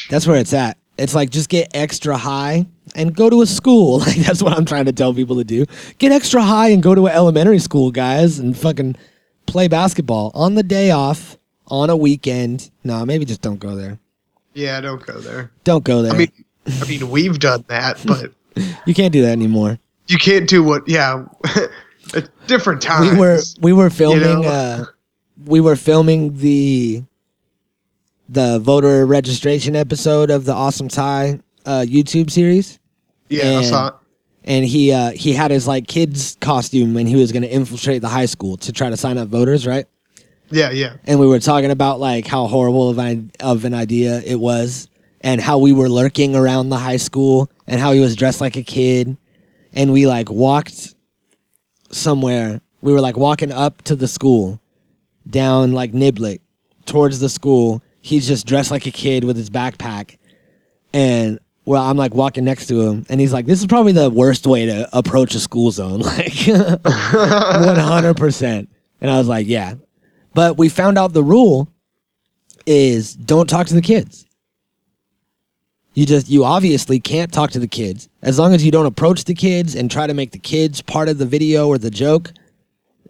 That's 0.10 0.28
where 0.28 0.38
it's 0.38 0.54
at. 0.54 0.78
It's 0.98 1.16
like 1.16 1.30
just 1.32 1.50
get 1.50 1.72
extra 1.76 2.18
high 2.18 2.66
and 2.96 3.16
go 3.16 3.30
to 3.30 3.42
a 3.42 3.46
school. 3.46 4.00
Like 4.06 4.18
that's 4.18 4.44
what 4.44 4.54
I'm 4.54 4.66
trying 4.66 4.86
to 4.86 4.92
tell 4.92 5.14
people 5.14 5.38
to 5.38 5.44
do. 5.44 5.66
Get 5.98 6.12
extra 6.12 6.42
high 6.42 6.70
and 6.70 6.84
go 6.84 6.94
to 6.94 7.08
an 7.08 7.14
elementary 7.14 7.60
school, 7.60 7.90
guys, 7.92 8.38
and 8.40 8.56
fucking 8.58 8.96
play 9.46 9.68
basketball 9.68 10.32
on 10.36 10.56
the 10.56 10.64
day 10.64 10.92
off 10.92 11.38
on 11.68 11.90
a 11.90 11.96
weekend. 11.98 12.70
No, 12.84 13.06
maybe 13.06 13.26
just 13.26 13.42
don't 13.42 13.60
go 13.60 13.76
there. 13.76 13.98
yeah, 14.54 14.80
don't 14.82 15.04
go 15.06 15.20
there. 15.20 15.52
Don't 15.64 15.84
go 15.84 16.02
there. 16.04 16.14
I 16.14 16.18
mean, 16.18 16.32
I 16.82 16.86
mean, 16.88 17.10
we've 17.10 17.40
done 17.40 17.64
that, 17.70 18.00
but 18.06 18.32
you 18.86 18.94
can't 18.94 19.12
do 19.14 19.22
that 19.24 19.32
anymore. 19.32 19.80
You 20.08 20.18
can't 20.18 20.48
do 20.50 20.64
what. 20.64 20.88
Yeah, 20.88 21.26
at 22.16 22.30
different 22.48 22.82
times. 22.82 23.12
we 23.12 23.18
were 23.20 23.40
we 23.62 23.74
were 23.74 23.90
filming 23.90 24.42
know? 24.42 24.44
uh 24.44 24.86
we 25.46 25.60
were 25.62 25.76
filming 25.76 26.38
the 26.38 27.04
the 28.30 28.60
voter 28.60 29.06
registration 29.06 29.76
episode 29.76 30.30
of 30.30 30.46
the 30.46 30.54
awesome 30.54 30.88
tie 30.88 31.40
uh 31.66 31.84
youtube 31.88 32.30
series 32.30 32.80
yeah, 33.30 33.44
I 33.44 33.48
and- 33.48 33.66
saw 33.66 33.88
it. 33.90 33.94
and 34.46 34.66
he 34.66 34.92
uh 34.92 35.12
he 35.12 35.34
had 35.34 35.52
his 35.52 35.68
like 35.68 35.88
kids 35.88 36.38
costume 36.40 36.96
and 36.98 37.08
he 37.08 37.16
was 37.16 37.32
going 37.32 37.42
to 37.44 37.50
infiltrate 37.50 38.02
the 38.02 38.08
high 38.10 38.26
school 38.28 38.58
to 38.58 38.72
try 38.72 38.90
to 38.90 38.98
sign 38.98 39.18
up 39.18 39.28
voters 39.28 39.66
right 39.68 39.86
Yeah, 40.50 40.72
yeah. 40.72 40.96
and 41.06 41.20
we 41.20 41.28
were 41.28 41.40
talking 41.40 41.72
about 41.72 42.00
like 42.00 42.26
how 42.28 42.48
horrible 42.48 42.90
of 42.90 42.98
an, 43.00 43.32
of 43.40 43.66
an 43.66 43.74
idea 43.74 44.22
it 44.26 44.40
was 44.40 44.88
and 45.22 45.42
how 45.42 45.58
we 45.58 45.74
were 45.74 45.90
lurking 45.90 46.36
around 46.36 46.70
the 46.70 46.78
high 46.78 46.98
school 46.98 47.50
and 47.68 47.82
how 47.82 47.92
he 47.92 48.00
was 48.00 48.16
dressed 48.16 48.40
like 48.40 48.56
a 48.56 48.64
kid 48.64 49.18
and 49.74 49.92
we 49.92 50.08
like 50.08 50.30
walked 50.30 50.96
somewhere. 51.92 52.62
We 52.82 52.94
were 52.94 53.02
like 53.02 53.18
walking 53.18 53.52
up 53.52 53.82
to 53.84 53.96
the 53.96 54.08
school 54.08 54.60
down 55.28 55.74
like 55.74 55.92
Niblick 55.92 56.40
towards 56.86 57.20
the 57.20 57.30
school. 57.30 57.82
He's 58.02 58.28
just 58.28 58.46
dressed 58.46 58.70
like 58.72 58.86
a 58.86 58.92
kid 58.92 59.24
with 59.24 59.38
his 59.38 59.50
backpack. 59.50 60.18
And 60.94 61.40
well 61.66 61.84
I'm 61.84 61.98
like 61.98 62.14
walking 62.14 62.44
next 62.44 62.68
to 62.68 62.82
him 62.82 63.06
and 63.10 63.22
he's 63.22 63.34
like 63.34 63.46
this 63.46 63.62
is 63.62 63.68
probably 63.68 63.94
the 63.94 64.10
worst 64.10 64.46
way 64.46 64.66
to 64.66 64.90
approach 64.96 65.34
a 65.36 65.40
school 65.40 65.72
zone. 65.72 66.02
Like 66.02 66.34
100% 66.34 68.68
and 69.02 69.12
I 69.12 69.18
was 69.18 69.28
like 69.28 69.48
yeah. 69.48 69.76
But 70.34 70.58
we 70.58 70.70
found 70.70 70.98
out 70.98 71.14
the 71.14 71.24
rule 71.24 71.70
is 72.66 73.16
don't 73.16 73.50
talk 73.50 73.68
to 73.68 73.74
the 73.74 73.82
kids. 73.82 74.26
You 75.94 76.06
just 76.06 76.30
you 76.30 76.44
obviously 76.44 77.00
can't 77.00 77.32
talk 77.32 77.52
to 77.52 77.60
the 77.60 77.68
kids. 77.68 78.10
As 78.22 78.40
long 78.40 78.54
as 78.54 78.66
you 78.66 78.72
don't 78.72 78.86
approach 78.86 79.26
the 79.26 79.36
kids 79.36 79.76
and 79.76 79.92
try 79.92 80.08
to 80.08 80.14
make 80.14 80.32
the 80.32 80.40
kids 80.40 80.82
part 80.82 81.08
of 81.08 81.18
the 81.18 81.26
video 81.26 81.68
or 81.68 81.78
the 81.78 81.92
joke, 81.92 82.32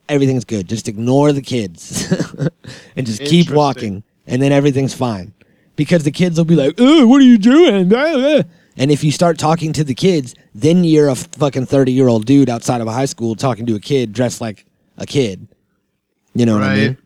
everything's 0.09 0.43
good. 0.43 0.67
Just 0.67 0.87
ignore 0.87 1.31
the 1.31 1.41
kids 1.41 2.11
and 2.95 3.07
just 3.07 3.21
keep 3.21 3.49
walking 3.49 4.03
and 4.27 4.41
then 4.41 4.51
everything's 4.51 4.93
fine. 4.93 5.33
Because 5.75 6.03
the 6.03 6.11
kids 6.11 6.37
will 6.37 6.45
be 6.45 6.55
like, 6.55 6.75
"Oh, 6.77 7.07
what 7.07 7.21
are 7.21 7.25
you 7.25 7.37
doing?" 7.37 7.91
Ah, 7.93 8.39
ah." 8.39 8.43
And 8.77 8.91
if 8.91 9.03
you 9.03 9.11
start 9.11 9.37
talking 9.37 9.71
to 9.73 9.83
the 9.83 9.93
kids, 9.93 10.35
then 10.53 10.83
you're 10.83 11.09
a 11.09 11.15
fucking 11.15 11.67
30-year-old 11.67 12.25
dude 12.25 12.49
outside 12.49 12.81
of 12.81 12.87
a 12.87 12.91
high 12.91 13.05
school 13.05 13.35
talking 13.35 13.65
to 13.67 13.75
a 13.75 13.79
kid 13.79 14.13
dressed 14.13 14.41
like 14.41 14.65
a 14.97 15.05
kid. 15.05 15.47
You 16.33 16.45
know 16.45 16.55
what 16.55 16.63
I 16.63 16.75
mean? 16.75 16.97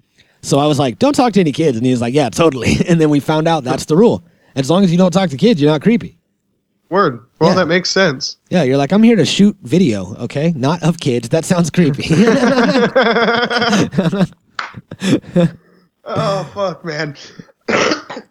So 0.41 0.59
I 0.59 0.65
was 0.65 0.79
like, 0.79 0.97
don't 0.97 1.13
talk 1.13 1.33
to 1.33 1.41
any 1.41 1.51
kids. 1.51 1.75
And 1.75 1.85
he 1.85 1.91
was 1.91 1.99
like, 1.99 2.13
yeah, 2.13 2.29
totally. 2.29 2.75
And 2.87 3.01
then 3.01 3.09
we 3.09 3.19
found 3.19 3.47
out 3.47 3.65
that's 3.65 3.85
the 3.85 3.97
rule. 3.97 4.23
As 4.57 4.69
long 4.69 4.83
as 4.83 4.91
you 4.91 4.97
don't 4.97 5.11
talk 5.11 5.29
to 5.29 5.37
kids, 5.37 5.61
you're 5.61 5.71
not 5.71 5.81
creepy. 5.81 6.17
Word. 6.89 7.25
Well, 7.39 7.51
Yeah. 7.51 7.55
that 7.55 7.67
makes 7.67 7.89
sense. 7.89 8.37
Yeah, 8.49 8.63
you're 8.63 8.77
like, 8.77 8.91
I'm 8.91 9.03
here 9.03 9.15
to 9.15 9.25
shoot 9.25 9.55
video, 9.61 10.15
okay? 10.15 10.51
Not 10.55 10.83
of 10.83 10.99
kids. 10.99 11.29
That 11.29 11.45
sounds 11.45 11.69
creepy. 11.69 12.03
Oh 16.09 16.49
fuck, 16.53 16.85
man. 16.85 17.17
All 17.69 17.75
right. 17.77 18.23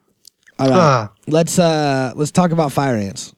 Ah. 0.73 1.13
Let's 1.27 1.59
uh 1.59 2.13
let's 2.17 2.31
talk 2.31 2.51
about 2.51 2.73
fire 2.73 2.97
ants. 2.97 3.35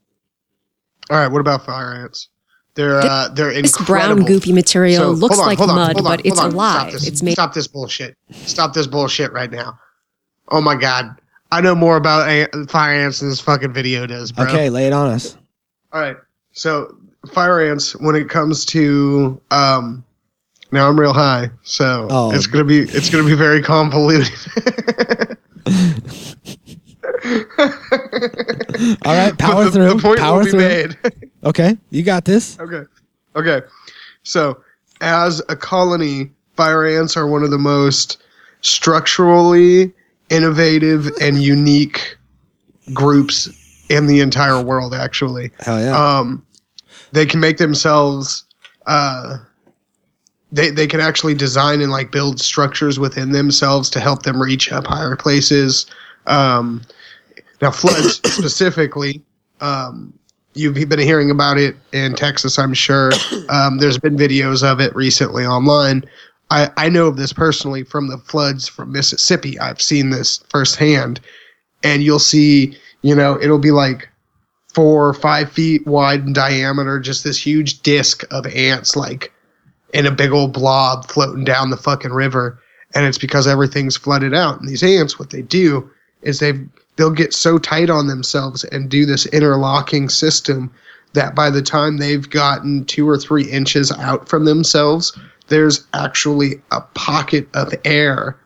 All 1.11 1.19
right. 1.19 1.27
What 1.27 1.41
about 1.41 1.67
fire 1.67 1.93
ants? 2.05 2.29
They're 2.75 3.01
uh, 3.01 3.29
they're 3.31 3.53
This 3.61 3.77
incredible. 3.77 4.23
brown 4.25 4.29
goopy 4.33 4.55
material 4.55 5.03
So, 5.03 5.11
looks 5.11 5.41
on, 5.41 5.47
like 5.47 5.59
on, 5.59 5.67
mud, 5.67 5.97
on, 5.97 6.05
but 6.05 6.25
it's 6.25 6.39
hold 6.39 6.51
on. 6.51 6.55
alive. 6.55 6.81
Stop 6.83 6.93
this, 6.93 7.07
It's 7.09 7.23
made 7.25 7.33
Stop 7.33 7.53
this 7.55 7.67
bullshit. 7.67 8.17
Stop 8.31 8.75
this 8.75 8.87
bullshit 8.87 9.33
right 9.33 9.51
now. 9.51 9.77
Oh 10.51 10.61
my 10.61 10.77
god. 10.77 11.21
I 11.51 11.61
know 11.61 11.75
more 11.75 11.97
about 11.97 12.29
ant, 12.29 12.71
fire 12.71 12.93
ants 12.95 13.21
than 13.21 13.31
this 13.31 13.41
fucking 13.41 13.73
video 13.73 14.07
does, 14.07 14.33
bro. 14.33 14.45
Okay, 14.47 14.69
lay 14.71 14.87
it 14.87 14.93
on 14.93 15.09
us. 15.11 15.37
All 15.93 16.01
right. 16.01 16.17
So 16.53 16.95
fire 17.33 17.61
ants, 17.61 17.97
when 17.97 18.15
it 18.15 18.29
comes 18.29 18.65
to 18.67 19.41
um, 19.51 20.05
now 20.73 20.89
I'm 20.89 20.99
real 21.01 21.15
high, 21.15 21.51
so 21.63 22.07
Oh. 22.11 22.31
it's 22.33 22.47
gonna 22.47 22.65
be 22.65 22.81
it's 22.81 23.09
gonna 23.11 23.25
be 23.25 23.35
very 23.35 23.63
convoluted. 23.63 24.31
All 29.05 29.15
right, 29.15 29.37
power 29.39 29.65
the, 29.65 29.71
through. 29.73 29.89
The 29.95 29.99
point 30.01 30.19
power 30.21 30.39
will 30.39 30.45
be 30.45 30.51
through. 30.51 30.61
made. 30.61 30.97
Okay, 31.45 31.79
you 31.91 32.03
got 32.03 32.25
this. 32.25 32.59
Okay. 32.59 32.83
Okay. 33.37 33.65
So, 34.25 34.61
as 35.01 35.41
a 35.49 35.55
colony, 35.55 36.33
fire 36.57 36.85
ants 36.85 37.17
are 37.17 37.29
one 37.29 37.45
of 37.45 37.53
the 37.53 37.59
most 37.59 38.21
structurally 38.61 39.93
innovative 40.31 41.09
and 41.21 41.43
unique 41.43 42.17
groups 42.93 43.49
in 43.89 44.07
the 44.07 44.21
entire 44.21 44.63
world, 44.63 44.95
actually. 44.95 45.51
Hell 45.61 45.81
yeah. 45.81 46.19
Um, 46.19 46.45
they 47.13 47.27
can 47.27 47.41
make 47.41 47.59
themselves, 47.59 48.45
uh, 48.87 49.39
they, 50.53 50.71
they 50.71 50.87
can 50.87 51.01
actually 51.01 51.35
design 51.35 51.81
and 51.81 51.91
like 51.91 52.11
build 52.11 52.41
structures 52.41 52.99
within 52.99 53.33
themselves 53.33 53.91
to 53.91 54.01
help 54.01 54.23
them 54.23 54.41
reach 54.41 54.73
up 54.73 54.87
higher 54.87 55.17
places. 55.17 55.87
Um, 56.27 56.83
now, 57.61 57.71
floods 57.71 58.17
specifically, 58.33 59.23
um, 59.61 60.13
you've 60.55 60.89
been 60.89 60.99
hearing 60.99 61.31
about 61.31 61.59
it 61.59 61.77
in 61.93 62.15
Texas, 62.15 62.59
I'm 62.59 62.75
sure. 62.75 63.11
Um, 63.49 63.79
there's 63.79 63.99
been 63.99 64.17
videos 64.17 64.63
of 64.63 64.81
it 64.81 64.95
recently 64.95 65.47
online. 65.47 66.05
I, 66.51 66.71
I 66.77 66.89
know 66.89 67.07
of 67.07 67.17
this 67.17 67.33
personally 67.33 67.85
from 67.85 68.09
the 68.09 68.19
floods 68.19 68.69
from 68.69 68.93
Mississippi. 68.93 69.59
I've 69.59 69.83
seen 69.83 70.11
this 70.11 70.39
firsthand. 70.49 71.21
And 71.83 72.03
you'll 72.03 72.19
see, 72.19 72.77
you 73.03 73.15
know, 73.15 73.41
it'll 73.41 73.59
be 73.59 73.71
like 73.71 74.09
four 74.73 75.09
or 75.09 75.15
five 75.15 75.51
feet 75.51 75.87
wide 75.87 76.21
in 76.21 76.33
diameter, 76.33 76.99
just 77.01 77.25
this 77.25 77.45
huge 77.45 77.83
disc 77.83 78.25
of 78.31 78.47
ants, 78.47 78.97
like 78.97 79.33
in 79.93 80.07
a 80.07 80.11
big 80.11 80.33
old 80.33 80.53
blob 80.53 81.07
floating 81.07 81.45
down 81.45 81.71
the 81.71 81.77
fucking 81.77 82.13
river. 82.13 82.61
And 82.95 83.05
it's 83.05 83.19
because 83.19 83.47
everything's 83.47 83.97
flooded 83.97 84.35
out. 84.35 84.61
And 84.61 84.69
these 84.69 84.83
ants, 84.83 85.19
what 85.19 85.31
they 85.31 85.43
do 85.43 85.89
is 86.23 86.41
they 86.41 86.53
they'll 86.97 87.11
get 87.11 87.33
so 87.33 87.59
tight 87.59 87.91
on 87.91 88.09
themselves 88.09 88.65
and 88.65 88.91
do 88.91 89.07
this 89.07 89.27
interlocking 89.27 90.09
system 90.09 90.73
that 91.13 91.35
by 91.35 91.49
the 91.49 91.63
time 91.63 91.97
they've 91.97 92.29
gotten 92.29 92.85
two 92.85 93.09
or 93.09 93.17
three 93.17 93.49
inches 93.49 93.93
out 93.93 94.29
from 94.29 94.45
themselves, 94.45 95.17
there's 95.49 95.87
actually 95.95 96.61
a 96.71 96.81
pocket 96.81 97.49
of 97.55 97.73
air 97.85 98.37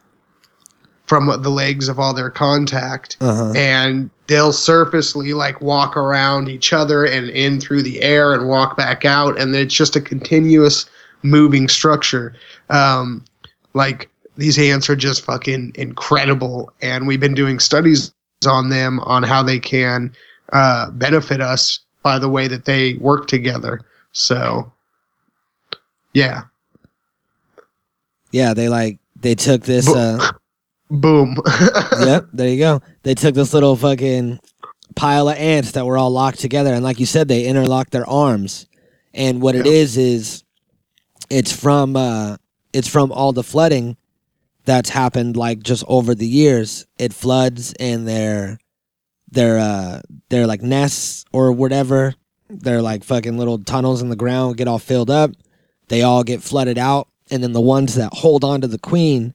from 1.06 1.26
the 1.42 1.50
legs 1.50 1.88
of 1.88 1.98
all 1.98 2.14
their 2.14 2.30
contact 2.30 3.16
Uh-huh. 3.20 3.52
and 3.54 4.08
they'll 4.28 4.52
surfacely 4.52 5.34
like 5.34 5.60
walk 5.60 5.96
around 5.96 6.48
each 6.48 6.72
other 6.72 7.04
and 7.04 7.28
in 7.30 7.60
through 7.60 7.82
the 7.82 8.00
air 8.00 8.32
and 8.32 8.48
walk 8.48 8.76
back 8.76 9.04
out 9.04 9.38
and 9.38 9.54
it's 9.54 9.74
just 9.74 9.94
a 9.96 10.00
continuous 10.00 10.86
moving 11.22 11.68
structure. 11.68 12.34
Um, 12.70 13.24
like 13.74 14.08
these 14.36 14.58
ants 14.58 14.88
are 14.88 14.96
just 14.96 15.22
fucking 15.24 15.72
incredible 15.74 16.72
and 16.80 17.06
we've 17.06 17.20
been 17.20 17.34
doing 17.34 17.58
studies 17.58 18.12
on 18.46 18.70
them 18.70 18.98
on 19.00 19.22
how 19.22 19.42
they 19.42 19.58
can 19.58 20.12
uh, 20.52 20.90
benefit 20.92 21.40
us 21.40 21.80
by 22.02 22.18
the 22.18 22.28
way 22.28 22.48
that 22.48 22.64
they 22.64 22.94
work 22.94 23.26
together. 23.26 23.80
So 24.12 24.72
yeah 26.14 26.42
Yeah, 28.32 28.54
they 28.54 28.68
like 28.68 28.98
they 29.20 29.34
took 29.34 29.62
this. 29.62 29.86
Bo- 29.86 29.94
Uh, 30.18 30.32
boom 30.90 31.36
yep, 32.00 32.26
there 32.32 32.48
you 32.48 32.58
go. 32.58 32.82
They 33.02 33.14
took 33.14 33.34
this 33.34 33.54
little 33.54 33.76
fucking 33.76 34.40
pile 34.94 35.28
of 35.28 35.36
ants 35.38 35.72
that 35.72 35.86
were 35.86 35.96
all 35.96 36.10
locked 36.10 36.40
together, 36.40 36.72
and 36.74 36.82
like 36.84 37.00
you 37.00 37.06
said, 37.06 37.28
they 37.28 37.44
interlocked 37.46 37.92
their 37.92 38.08
arms. 38.08 38.66
And 39.14 39.40
what 39.40 39.54
it 39.54 39.64
Yeah. 39.66 39.72
is 39.72 39.96
is, 39.96 40.44
it's 41.30 41.52
from 41.52 41.96
uh, 41.96 42.36
it's 42.72 42.88
from 42.88 43.12
all 43.12 43.32
the 43.32 43.42
flooding 43.42 43.96
that's 44.64 44.90
happened 44.90 45.36
like 45.36 45.62
just 45.62 45.84
over 45.88 46.14
the 46.14 46.26
years. 46.26 46.86
It 46.98 47.12
floods, 47.12 47.72
and 47.80 48.06
their 48.08 48.58
their 49.30 49.58
uh, 49.58 50.00
their 50.28 50.46
like 50.46 50.62
nests 50.62 51.24
or 51.32 51.52
whatever, 51.52 52.14
their 52.50 52.82
like 52.82 53.02
fucking 53.04 53.38
little 53.38 53.58
tunnels 53.58 54.02
in 54.02 54.08
the 54.10 54.16
ground 54.16 54.56
get 54.58 54.68
all 54.68 54.78
filled 54.78 55.10
up. 55.10 55.30
They 55.88 56.02
all 56.02 56.22
get 56.24 56.42
flooded 56.42 56.78
out, 56.78 57.08
and 57.32 57.42
then 57.42 57.52
the 57.52 57.60
ones 57.60 57.94
that 57.94 58.12
hold 58.12 58.44
on 58.44 58.60
to 58.60 58.68
the 58.68 58.78
queen 58.78 59.34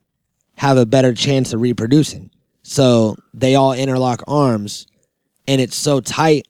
have 0.56 0.78
a 0.78 0.86
better 0.86 1.14
chance 1.14 1.52
of 1.52 1.62
reproducing. 1.62 2.30
So 2.62 3.18
they 3.34 3.56
all 3.56 3.74
interlock 3.74 4.24
arms 4.28 4.86
and 5.48 5.60
it's 5.60 5.76
so 5.76 6.00
tight 6.00 6.48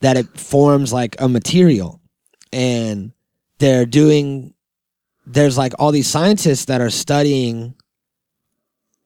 that 0.00 0.16
it 0.16 0.38
forms 0.38 0.92
like 0.92 1.14
a 1.20 1.28
material. 1.28 2.00
And 2.52 3.12
they're 3.58 3.86
doing, 3.86 4.54
there's 5.26 5.58
like 5.58 5.74
all 5.78 5.92
these 5.92 6.08
scientists 6.08 6.64
that 6.66 6.80
are 6.80 6.90
studying 6.90 7.74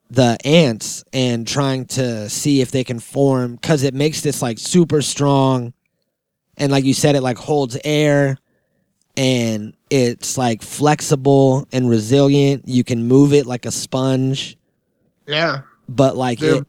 the 0.09 0.39
ants 0.45 1.05
and 1.13 1.47
trying 1.49 1.87
to 1.87 2.29
see 2.29 2.61
if 2.61 2.71
they 2.71 2.85
can 2.85 3.01
form, 3.01 3.57
because 3.57 3.83
it 3.83 3.93
makes 3.93 4.21
this 4.21 4.41
like 4.41 4.59
super 4.59 5.03
strong. 5.03 5.73
And 6.57 6.71
like 6.71 6.85
you 6.85 6.95
said, 6.95 7.17
it 7.17 7.23
like 7.23 7.39
holds 7.39 7.77
air 7.85 8.39
and 9.17 9.75
it's 9.91 10.37
like 10.37 10.63
flexible 10.63 11.67
and 11.73 11.89
resilient. 11.89 12.67
You 12.67 12.85
can 12.85 13.07
move 13.07 13.33
it 13.33 13.47
like 13.47 13.67
a 13.67 13.71
sponge, 13.71 14.57
yeah 15.27 15.63
but 15.89 16.17
like 16.17 16.43
it, 16.43 16.67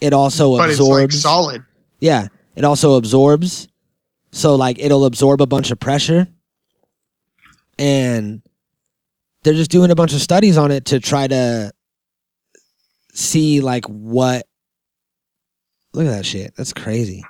it 0.00 0.12
also 0.12 0.56
but 0.56 0.70
it's 0.70 0.78
like 0.80 1.04
absorbs. 1.04 1.20
solid 1.22 1.64
yeah, 2.04 2.28
it 2.54 2.64
also 2.64 2.94
absorbs. 2.96 3.66
So 4.30 4.56
like 4.56 4.78
it'll 4.78 5.06
absorb 5.06 5.40
a 5.40 5.46
bunch 5.46 5.70
of 5.70 5.80
pressure, 5.80 6.28
and 7.78 8.42
they're 9.42 9.54
just 9.54 9.70
doing 9.70 9.90
a 9.90 9.94
bunch 9.94 10.12
of 10.12 10.20
studies 10.20 10.58
on 10.58 10.70
it 10.70 10.84
to 10.86 11.00
try 11.00 11.26
to 11.26 11.72
see 13.14 13.62
like 13.62 13.86
what. 13.86 14.46
Look 15.94 16.06
at 16.06 16.10
that 16.10 16.26
shit. 16.26 16.54
That's 16.56 16.74
crazy. 16.74 17.24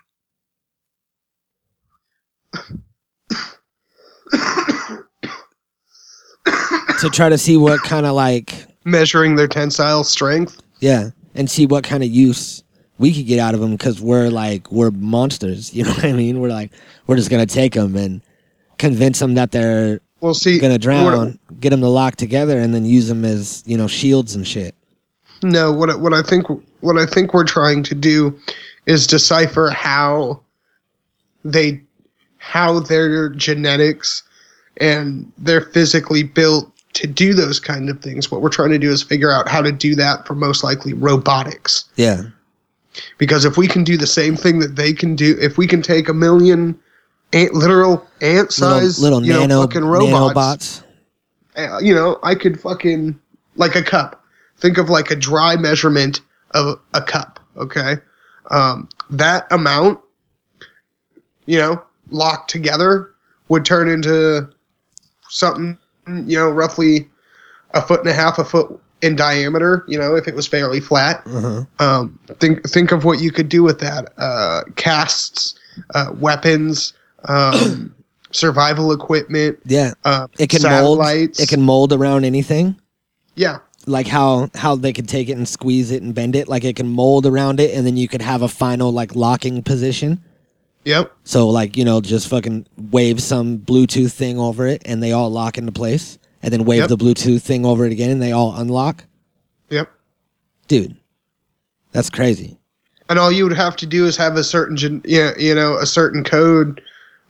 To 7.05 7.11
try 7.11 7.29
to 7.29 7.39
see 7.39 7.57
what 7.57 7.81
kind 7.83 8.07
of 8.07 8.15
like 8.15 8.67
measuring 8.85 9.37
their 9.37 9.49
tensile 9.49 10.05
strength? 10.05 10.61
Yeah 10.81 11.11
and 11.35 11.51
see 11.51 11.67
what 11.67 11.83
kind 11.85 12.03
of 12.05 12.09
use 12.11 12.63
we 12.99 13.13
could 13.13 13.27
get 13.27 13.41
out 13.41 13.55
of 13.55 13.61
them 13.61 13.73
because 13.73 14.01
we're 14.01 14.29
like 14.31 14.71
we're 14.71 14.91
monsters 14.93 15.75
you 15.75 15.83
know 15.85 15.91
what 15.91 16.05
i 16.05 16.13
mean? 16.13 16.41
We're 16.41 16.49
like 16.51 16.73
we're 17.07 17.17
just 17.17 17.31
gonna 17.31 17.47
take 17.47 17.75
them 17.75 17.97
and 17.97 18.21
convince 18.79 19.19
them 19.19 19.35
that 19.35 19.51
they're 19.53 20.01
Well, 20.21 20.35
see, 20.35 20.59
gonna 20.59 20.79
drown 20.79 21.39
get 21.61 21.71
them 21.71 21.81
to 21.81 21.89
lock 21.89 22.17
together 22.17 22.59
and 22.59 22.75
then 22.75 22.85
use 22.85 23.09
them 23.09 23.25
as 23.25 23.63
you 23.67 23.77
know 23.77 23.87
shields 23.87 24.35
and 24.35 24.47
shit. 24.47 24.75
No, 25.43 25.73
what 25.73 25.91
I- 25.91 25.97
what 25.97 26.15
I 26.15 26.23
think 26.23 26.47
what 26.81 26.97
I 26.97 27.07
think 27.07 27.35
we're 27.35 27.45
trying 27.45 27.83
to 27.85 27.95
do 27.95 28.39
is 28.87 29.07
decipher 29.07 29.71
how 29.71 30.41
they 31.45 31.81
how 32.39 32.79
their 32.81 33.29
genetics 33.31 34.23
and 34.79 35.31
they're 35.39 35.61
physically 35.63 36.23
built 36.23 36.71
to 36.95 37.07
do 37.07 37.35
those 37.35 37.61
kind 37.61 37.89
of 37.91 38.01
things. 38.01 38.31
What 38.31 38.41
we're 38.41 38.49
trying 38.49 38.71
to 38.71 38.79
do 38.79 38.91
is 38.91 39.03
figure 39.03 39.31
out 39.31 39.49
how 39.49 39.61
to 39.63 39.73
do 39.73 39.95
that 39.97 40.27
for 40.27 40.35
most 40.35 40.65
likely 40.65 40.93
robotics. 40.93 41.85
yeah 41.97 42.23
Because 43.19 43.45
if 43.45 43.57
we 43.57 43.69
can 43.69 43.85
do 43.85 43.97
the 43.97 44.07
same 44.07 44.37
thing 44.37 44.59
that 44.61 44.77
they 44.77 44.93
can 44.93 45.15
do, 45.17 45.37
if 45.41 45.59
we 45.59 45.67
can 45.67 45.83
take 45.83 46.09
a 46.09 46.15
million 46.15 46.79
ant, 47.33 47.53
literal 47.55 48.07
ant 48.21 48.53
size, 48.53 49.01
little 49.01 49.25
you 49.25 49.33
nano 49.33 49.47
know, 49.47 49.63
fucking 49.63 49.85
robots, 49.85 50.35
nanobots 50.35 50.85
uh, 51.57 51.79
you 51.81 51.95
know, 51.95 52.19
I 52.23 52.35
could 52.35 52.61
fucking 52.61 53.19
like 53.57 53.77
a 53.77 53.83
cup. 53.83 54.25
Think 54.59 54.79
of 54.79 54.89
like 54.89 55.11
a 55.11 55.17
dry 55.17 55.57
measurement 55.57 56.21
of 56.53 56.81
a 56.95 57.03
cup. 57.03 57.41
Okay, 57.57 57.97
um, 58.51 58.89
that 59.11 59.47
amount, 59.51 60.01
you 61.47 61.59
know, 61.59 61.83
locked 62.11 62.51
together 62.51 63.11
would 63.49 63.65
turn 63.65 63.89
into 63.89 64.49
something, 65.29 65.79
you 66.07 66.39
know, 66.39 66.51
roughly 66.51 67.09
a 67.73 67.83
foot 67.83 68.01
and 68.01 68.09
a 68.09 68.13
half, 68.15 68.39
a 68.39 68.45
foot 68.45 68.81
in 69.03 69.17
diameter. 69.17 69.85
You 69.89 69.99
know, 69.99 70.15
if 70.15 70.27
it 70.29 70.35
was 70.35 70.47
fairly 70.47 70.81
flat. 70.81 71.23
uh-huh. 71.27 71.65
Um, 71.79 72.19
think 72.41 72.69
think 72.69 72.93
of 72.93 73.05
what 73.05 73.21
you 73.21 73.31
could 73.31 73.49
do 73.49 73.63
with 73.63 73.81
that. 73.81 74.13
Uh, 74.19 74.63
casts, 74.77 75.55
uh, 75.95 76.13
weapons, 76.15 76.93
um, 77.29 77.95
survival 78.31 78.93
equipment. 78.93 79.59
yeah 79.65 79.93
Uh, 80.05 80.27
it 80.39 80.51
can 80.51 80.63
mold 80.63 80.99
satellites. 80.99 81.41
it 81.41 81.49
can 81.49 81.63
mold 81.63 81.93
around 81.93 82.25
anything 82.25 82.77
Yeah, 83.37 83.59
like 83.87 84.09
how 84.09 84.51
how 84.55 84.75
they 84.75 84.93
could 84.93 85.09
take 85.09 85.29
it 85.29 85.37
and 85.37 85.49
squeeze 85.49 85.91
it 85.93 86.03
and 86.03 86.15
bend 86.15 86.35
it 86.35 86.49
like 86.49 86.65
it 86.65 86.75
can 86.77 86.89
mold 86.89 87.27
around 87.27 87.61
it 87.61 87.73
and 87.77 87.87
then 87.87 87.97
you 87.97 88.09
could 88.09 88.23
have 88.23 88.43
a 88.43 88.49
final 88.49 88.91
like 88.93 89.15
locking 89.15 89.63
position 89.63 90.21
Yep. 90.85 91.13
So 91.25 91.49
like 91.49 91.77
you 91.77 91.85
know, 91.85 92.01
just 92.01 92.29
fucking 92.29 92.67
wave 92.91 93.23
some 93.23 93.59
Bluetooth 93.59 94.13
thing 94.13 94.39
over 94.39 94.67
it, 94.67 94.83
and 94.85 95.03
they 95.03 95.13
all 95.13 95.31
lock 95.31 95.59
into 95.59 95.73
place, 95.73 96.19
and 96.43 96.53
then 96.53 96.65
wave 96.65 96.81
Yep. 96.81 96.89
the 96.91 96.97
Bluetooth 96.97 97.43
thing 97.43 97.65
over 97.65 97.87
it 97.87 97.93
again, 97.93 98.11
and 98.11 98.23
they 98.23 98.33
all 98.33 98.55
unlock. 98.57 99.05
Yep. 99.71 99.91
Dude, 100.69 100.97
that's 101.93 102.11
crazy. 102.11 102.59
And 103.09 103.19
all 103.19 103.31
you 103.31 103.45
would 103.45 103.57
have 103.57 103.77
to 103.77 103.87
do 103.87 104.07
is 104.07 104.17
have 104.17 104.37
a 104.37 104.45
certain, 104.45 104.77
gen- 104.77 105.03
yeah, 105.05 105.33
you 105.39 105.55
know, 105.55 105.77
a 105.77 105.85
certain 105.85 106.25
code, 106.25 106.81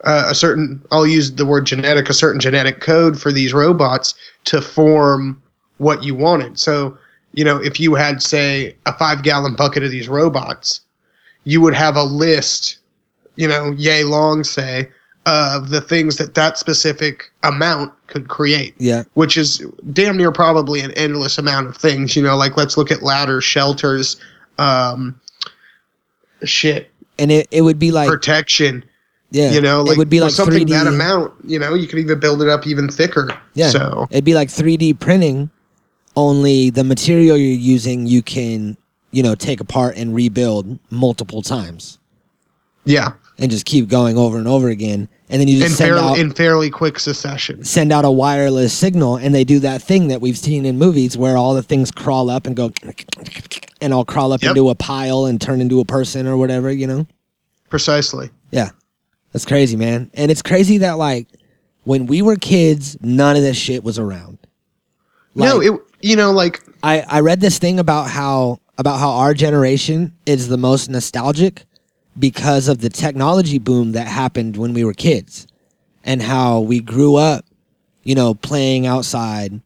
uh, 0.04 0.26
a 0.28 0.34
certain. 0.34 0.80
I'll 0.92 1.06
use 1.06 1.32
the 1.32 1.46
word 1.46 1.66
genetic, 1.66 2.08
a 2.08 2.14
certain 2.14 2.40
genetic 2.40 2.80
code 2.80 3.20
for 3.20 3.32
these 3.32 3.52
robots 3.52 4.14
to 4.44 4.62
form 4.62 5.42
what 5.78 6.04
you 6.04 6.14
wanted. 6.14 6.58
So, 6.60 6.96
you 7.32 7.44
know, 7.44 7.56
if 7.56 7.80
you 7.80 7.94
had, 7.96 8.22
say, 8.22 8.76
a 8.86 8.96
five 8.96 9.24
gallon 9.24 9.56
bucket 9.56 9.82
of 9.82 9.90
these 9.90 10.08
robots, 10.08 10.80
you 11.42 11.60
would 11.60 11.74
have 11.74 11.96
a 11.96 12.04
list, 12.04 12.78
you 13.36 13.48
know, 13.48 13.72
yay 13.72 14.04
long, 14.04 14.44
say, 14.44 14.88
of 15.26 15.70
the 15.70 15.80
things 15.80 16.16
that 16.16 16.34
that 16.34 16.58
specific 16.58 17.30
amount 17.42 17.92
could 18.08 18.28
create. 18.28 18.74
Yeah, 18.78 19.04
which 19.14 19.36
is 19.36 19.64
damn 19.92 20.16
near 20.16 20.30
probably 20.32 20.80
an 20.80 20.90
endless 20.92 21.38
amount 21.38 21.68
of 21.68 21.76
things. 21.76 22.14
You 22.16 22.22
know, 22.22 22.36
like 22.36 22.56
let's 22.56 22.76
look 22.76 22.90
at 22.90 23.02
ladders, 23.02 23.44
shelters, 23.44 24.16
um, 24.58 25.18
shit, 26.44 26.90
and 27.18 27.30
it, 27.32 27.48
it 27.50 27.62
would 27.62 27.78
be 27.78 27.90
like 27.90 28.08
protection. 28.08 28.84
yeah, 29.30 29.50
You 29.52 29.60
know, 29.60 29.82
like 29.82 29.96
it 29.96 29.98
would 29.98 30.10
be 30.10 30.20
like 30.20 30.32
something 30.32 30.66
3D. 30.66 30.70
that 30.70 30.86
amount. 30.86 31.32
You 31.44 31.58
know, 31.58 31.74
you 31.74 31.86
could 31.86 31.98
even 31.98 32.20
build 32.20 32.42
it 32.42 32.48
up 32.48 32.66
even 32.66 32.88
thicker. 32.88 33.36
Yeah, 33.54 33.70
So 33.70 34.06
it'd 34.10 34.24
be 34.24 34.34
like 34.34 34.48
3D 34.48 34.98
printing. 35.00 35.50
Only 36.16 36.70
the 36.70 36.84
material 36.84 37.36
you're 37.36 37.58
using, 37.58 38.06
you 38.06 38.22
can 38.22 38.76
you 39.10 39.22
know 39.22 39.34
take 39.34 39.60
apart 39.60 39.96
and 39.96 40.14
rebuild 40.14 40.78
multiple 40.90 41.42
times, 41.42 41.98
yeah, 42.84 43.12
and 43.38 43.50
just 43.50 43.64
keep 43.66 43.88
going 43.88 44.16
over 44.16 44.38
and 44.38 44.46
over 44.46 44.68
again, 44.68 45.08
and 45.28 45.40
then 45.40 45.48
you 45.48 45.58
just 45.58 45.72
in 45.72 45.76
send 45.76 45.88
fairly 45.88 46.02
out 46.12 46.18
in 46.18 46.30
fairly 46.30 46.70
quick 46.70 46.98
succession. 47.00 47.64
send 47.64 47.92
out 47.92 48.04
a 48.04 48.10
wireless 48.10 48.72
signal 48.72 49.16
and 49.16 49.34
they 49.34 49.42
do 49.44 49.58
that 49.58 49.82
thing 49.82 50.08
that 50.08 50.20
we've 50.20 50.38
seen 50.38 50.64
in 50.64 50.78
movies 50.78 51.16
where 51.16 51.36
all 51.36 51.54
the 51.54 51.62
things 51.62 51.90
crawl 51.90 52.30
up 52.30 52.46
and 52.46 52.54
go 52.54 52.70
and 53.80 53.92
all 53.92 54.04
crawl 54.04 54.32
up 54.32 54.42
Yep. 54.42 54.50
into 54.50 54.70
a 54.70 54.74
pile 54.74 55.26
and 55.26 55.40
turn 55.40 55.60
into 55.60 55.80
a 55.80 55.84
person 55.84 56.26
or 56.26 56.36
whatever, 56.36 56.70
you 56.70 56.86
know? 56.86 57.06
Precisely. 57.68 58.30
Yeah. 58.50 58.70
That's 59.32 59.44
crazy, 59.44 59.76
man. 59.76 60.10
And 60.14 60.30
it's 60.30 60.42
crazy 60.42 60.78
that 60.78 60.92
like 60.98 61.26
when 61.82 62.06
we 62.06 62.22
were 62.22 62.36
kids, 62.36 62.96
none 63.00 63.34
of 63.36 63.42
this 63.42 63.56
shit 63.56 63.82
was 63.82 63.98
around. 63.98 64.38
no, 65.34 65.60
it. 65.60 65.72
You 66.00 66.14
know, 66.16 66.30
like 66.30 66.62
I, 66.82 67.00
I 67.08 67.20
read 67.20 67.40
this 67.40 67.58
thing 67.58 67.80
about 67.80 68.08
how 68.10 68.60
about 68.78 68.98
how 69.00 69.10
our 69.10 69.34
generation 69.34 70.12
is 70.26 70.48
the 70.48 70.56
most 70.56 70.88
nostalgic 70.88 71.64
because 72.18 72.68
of 72.68 72.78
the 72.78 72.88
technology 72.88 73.58
boom 73.58 73.92
that 73.92 74.06
happened 74.06 74.56
when 74.56 74.72
we 74.72 74.84
were 74.84 74.94
kids 74.94 75.46
and 76.04 76.22
how 76.22 76.60
we 76.60 76.80
grew 76.80 77.16
up, 77.16 77.44
you 78.02 78.14
know, 78.14 78.34
playing 78.34 78.86
outside, 78.86 79.60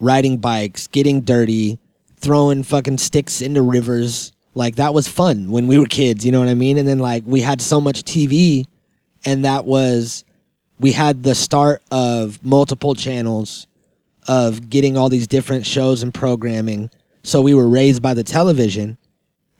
riding 0.00 0.36
bikes, 0.38 0.86
getting 0.86 1.20
dirty, 1.22 1.78
throwing 2.16 2.62
fucking 2.62 2.98
sticks 2.98 3.40
into 3.40 3.62
rivers. 3.62 4.32
Like 4.54 4.76
that 4.76 4.92
was 4.92 5.08
fun 5.08 5.50
when 5.50 5.66
we 5.66 5.78
were 5.78 5.86
kids, 5.86 6.26
you 6.26 6.32
know 6.32 6.40
what 6.40 6.48
I 6.48 6.54
mean? 6.54 6.76
And 6.76 6.86
then 6.86 6.98
like 6.98 7.22
we 7.26 7.40
had 7.40 7.60
so 7.60 7.80
much 7.80 8.02
TV 8.02 8.66
and 9.24 9.44
that 9.44 9.64
was 9.64 10.24
we 10.78 10.92
had 10.92 11.22
the 11.22 11.34
start 11.34 11.82
of 11.90 12.44
multiple 12.44 12.94
channels 12.94 13.66
of 14.28 14.68
getting 14.68 14.96
all 14.96 15.08
these 15.08 15.26
different 15.26 15.64
shows 15.64 16.02
and 16.02 16.12
programming. 16.12 16.90
So 17.22 17.40
we 17.40 17.54
were 17.54 17.68
raised 17.68 18.02
by 18.02 18.14
the 18.14 18.24
television 18.24 18.98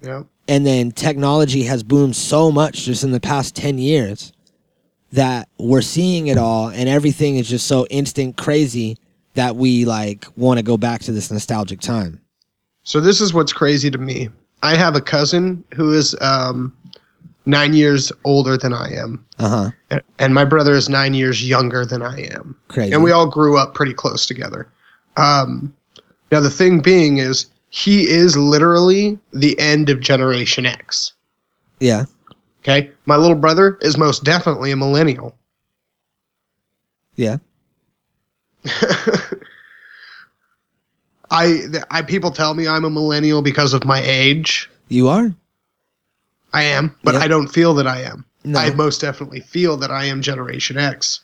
Yeah. 0.03 0.25
And 0.49 0.67
then 0.67 0.91
technology 0.93 1.63
has 1.65 1.83
boomed 1.83 2.17
so 2.17 2.51
much 2.51 2.83
just 2.85 3.05
in 3.05 3.13
the 3.13 3.21
past 3.21 3.55
10 3.57 3.79
years 3.79 4.33
that 5.13 5.49
we're 5.59 5.83
seeing 5.83 6.27
it 6.29 6.39
all 6.39 6.69
and 6.69 6.89
everything 6.89 7.37
is 7.37 7.49
just 7.49 7.67
so 7.67 7.87
instant 7.91 8.37
crazy 8.37 8.97
that 9.35 9.57
we 9.57 9.85
like 9.85 10.27
want 10.37 10.59
to 10.59 10.63
go 10.63 10.77
back 10.77 11.01
to 11.03 11.13
this 11.13 11.31
nostalgic 11.31 11.81
time. 11.81 12.21
So 12.85 13.01
this 13.01 13.21
is 13.21 13.33
what's 13.33 13.53
crazy 13.53 13.91
to 13.91 13.99
me. 13.99 14.29
I 14.63 14.77
have 14.77 14.97
a 14.97 15.01
cousin 15.01 15.63
who 15.75 15.93
is 15.93 16.17
um, 16.21 16.77
nine 17.47 17.75
years 17.75 18.13
older 18.25 18.57
than 18.57 18.73
I 18.73 18.93
am, 18.95 19.25
Uh-huh. 19.39 20.01
and 20.19 20.35
my 20.35 20.45
brother 20.45 20.75
is 20.75 20.89
nine 20.89 21.15
years 21.15 21.47
younger 21.49 21.85
than 21.85 22.03
I 22.03 22.23
am. 22.35 22.57
Crazy. 22.69 22.93
And 22.93 23.03
we 23.03 23.11
all 23.13 23.27
grew 23.27 23.59
up 23.59 23.75
pretty 23.75 23.95
close 23.95 24.27
together. 24.27 24.69
Um, 25.17 25.73
now 26.31 26.41
the 26.41 26.51
thing 26.51 26.81
being 26.81 27.19
is, 27.19 27.47
he 27.75 28.03
is 28.07 28.37
literally 28.37 29.19
the 29.33 29.59
end 29.59 29.89
of 29.89 29.99
Generation 30.01 30.67
X. 30.67 31.15
yeah. 31.81 32.05
Okay, 32.61 32.91
my 33.07 33.17
little 33.17 33.35
brother 33.37 33.77
is 33.81 33.97
most 33.99 34.23
definitely 34.23 34.71
a 34.71 34.77
millennial. 34.77 35.35
Yeah. 37.17 37.39
I, 41.31 41.63
I 41.91 42.03
people 42.03 42.31
tell 42.31 42.55
me 42.55 42.69
I'm 42.69 42.85
a 42.85 42.91
millennial 42.91 43.43
because 43.43 43.73
of 43.73 43.85
my 43.85 44.01
age. 44.05 44.71
You 44.89 45.09
are? 45.09 45.35
I 46.53 46.63
am, 46.65 46.95
but 47.03 47.15
Yep. 47.15 47.23
I 47.23 47.29
don't 47.29 47.49
feel 47.49 47.75
that 47.75 47.87
I 47.89 48.03
am. 48.03 48.25
No. 48.45 48.61
I 48.61 48.71
most 48.75 49.01
definitely 49.01 49.41
feel 49.41 49.77
that 49.79 49.91
I 49.91 50.05
am 50.05 50.21
Generation 50.23 50.77
X. 50.79 51.21